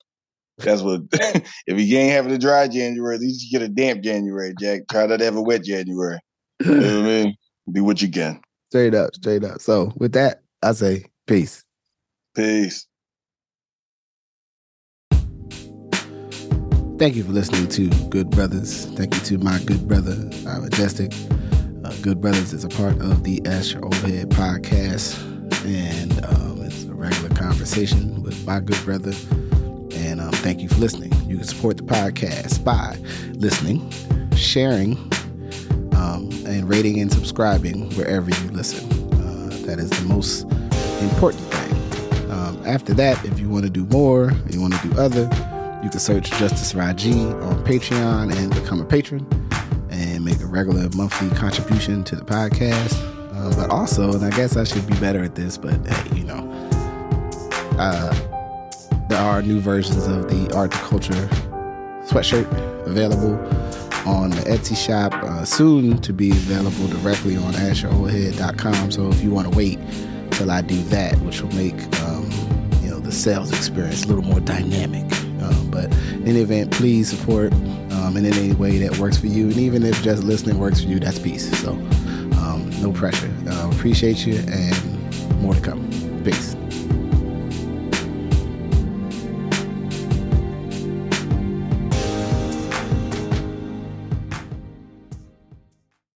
That's 0.57 0.82
what. 0.82 1.01
if 1.11 1.45
you 1.68 1.97
ain't 1.97 2.13
having 2.13 2.32
a 2.32 2.38
dry 2.38 2.68
January, 2.68 3.16
at 3.16 3.22
least 3.22 3.43
you 3.43 3.57
get 3.57 3.66
a 3.66 3.72
damp 3.72 4.01
January, 4.01 4.53
Jack. 4.59 4.82
Try 4.89 5.05
not 5.05 5.18
to 5.18 5.26
have 5.26 5.36
a 5.36 5.41
wet 5.41 5.63
January. 5.63 6.20
You 6.66 6.72
know 6.72 7.01
what 7.01 7.09
I 7.09 7.24
mean? 7.24 7.36
Do 7.70 7.84
what 7.84 8.01
you 8.01 8.09
can. 8.09 8.39
Straight 8.70 8.95
up, 8.95 9.13
straight 9.16 9.43
up. 9.43 9.59
So 9.59 9.91
with 9.97 10.13
that, 10.13 10.41
I 10.63 10.72
say 10.72 11.03
peace. 11.28 11.66
Peace. 12.34 12.88
Thank 16.98 17.18
you 17.18 17.26
for 17.26 17.34
listening 17.34 17.68
to 17.70 17.89
Good 18.08 18.30
Brothers. 18.30 18.86
Thank 18.86 19.14
you 19.16 19.20
to 19.22 19.38
my 19.38 19.60
good 19.66 19.86
brother, 19.86 20.14
uh, 20.48 20.60
Majestic. 20.62 21.12
Uh, 21.84 21.93
good 22.02 22.22
Brothers 22.22 22.54
is 22.54 22.64
a 22.64 22.70
part 22.70 22.93
of 23.02 23.26
the 23.26 23.46
Ask 23.46 23.74
Your 23.74 23.82
Oldhead 23.82 24.28
podcast, 24.28 25.20
and 25.66 26.26
um, 26.26 26.62
it's 26.64 26.86
a 26.86 26.93
regular 26.93 27.28
conversation 27.36 28.24
with 28.24 28.46
my 28.48 28.62
good 28.62 28.82
brother. 28.86 29.12
And 29.93 30.22
um, 30.22 30.32
thank 30.36 30.62
you 30.62 30.70
for 30.70 30.76
listening. 30.80 31.12
You 31.30 31.36
can 31.36 31.46
support 31.46 31.76
the 31.76 31.84
podcast 31.84 32.64
by 32.64 32.98
listening, 33.34 33.91
sharing, 34.38 34.93
um, 35.96 36.30
and 36.48 36.70
rating 36.70 37.02
and 37.02 37.12
subscribing 37.12 37.93
wherever 37.96 38.30
you 38.30 38.52
listen. 38.52 38.89
Uh, 39.16 39.50
that 39.66 39.80
is 39.80 39.89
the 39.89 40.06
most 40.08 40.43
important 41.02 41.43
thing. 41.43 42.32
Um, 42.32 42.62
after 42.66 42.93
that, 42.93 43.24
if 43.26 43.38
you 43.38 43.50
want 43.50 43.66
to 43.66 43.70
do 43.70 43.86
more, 43.88 44.32
you 44.50 44.62
want 44.62 44.74
to 44.76 44.88
do 44.89 44.98
other, 44.98 45.30
you 45.86 45.92
can 45.92 46.00
search 46.00 46.32
Justice 46.32 46.74
Rajee 46.74 47.32
on 47.44 47.64
Patreon 47.64 48.36
and 48.36 48.52
become 48.56 48.82
a 48.82 48.84
patron 48.84 49.24
and 49.92 50.26
make 50.26 50.42
a 50.42 50.48
regular 50.48 50.90
monthly 50.96 51.30
contribution 51.38 52.04
to 52.06 52.16
the 52.16 52.26
podcast. 52.26 52.96
Uh, 53.36 53.56
but 53.56 53.70
also, 53.70 54.12
and 54.12 54.26
I 54.26 54.32
guess 54.32 54.58
I 54.58 54.64
should 54.64 54.88
be 54.88 54.96
better 54.96 55.24
at 55.24 55.36
this, 55.36 55.60
but 55.60 55.76
hey, 55.86 56.18
you 56.18 56.24
know, 56.24 56.40
uh, 57.78 58.12
there 59.10 59.20
are 59.20 59.44
new 59.44 59.60
versions 59.60 60.08
of 60.08 60.28
the 60.28 60.52
Art 60.56 60.72
to 60.72 60.78
Culture 60.80 61.30
sweatshirt 62.08 62.52
available 62.88 63.36
on 64.08 64.32
the 64.32 64.42
Etsy 64.42 64.76
shop, 64.76 65.14
uh, 65.14 65.46
soon 65.46 66.02
to 66.02 66.12
be 66.12 66.32
available 66.32 66.88
directly 66.88 67.38
on 67.38 67.54
AskYourOldhead.com. 67.54 68.90
So 68.90 69.10
if 69.10 69.22
you 69.22 69.30
want 69.30 69.52
to 69.52 69.56
wait 69.56 69.78
till 70.32 70.50
I 70.50 70.62
do 70.62 70.82
that, 70.86 71.16
which 71.20 71.44
will 71.44 71.54
make 71.54 71.76
um, 72.02 72.28
you 72.82 72.90
know 72.90 73.00
the 73.00 73.12
sales 73.12 73.52
experience 73.52 74.06
a 74.06 74.08
little 74.08 74.24
more 74.24 74.40
dynamic. 74.40 75.06
Um, 75.46 75.72
but 75.72 75.86
in 75.86 76.28
any 76.28 76.41
event, 76.41 76.72
please 76.72 77.10
support 77.10 77.54
um, 77.54 78.18
in 78.18 78.26
any 78.26 78.54
way 78.54 78.78
that 78.80 78.98
works 78.98 79.18
for 79.18 79.28
you. 79.28 79.46
And 79.46 79.58
even 79.58 79.84
if 79.84 80.02
just 80.02 80.24
listening 80.24 80.60
works 80.60 80.82
for 80.82 80.88
you, 80.88 81.00
that's 81.00 81.20
peace. 81.20 81.58
So 81.60 81.72
um, 81.72 82.70
no 82.82 82.91
pressure. 82.91 83.32
Uh, 83.48 83.70
appreciate 83.74 84.26
you 84.26 84.38
and 84.48 85.41
more 85.41 85.54
to 85.54 85.62
come. 85.62 85.88
Peace. 86.24 86.56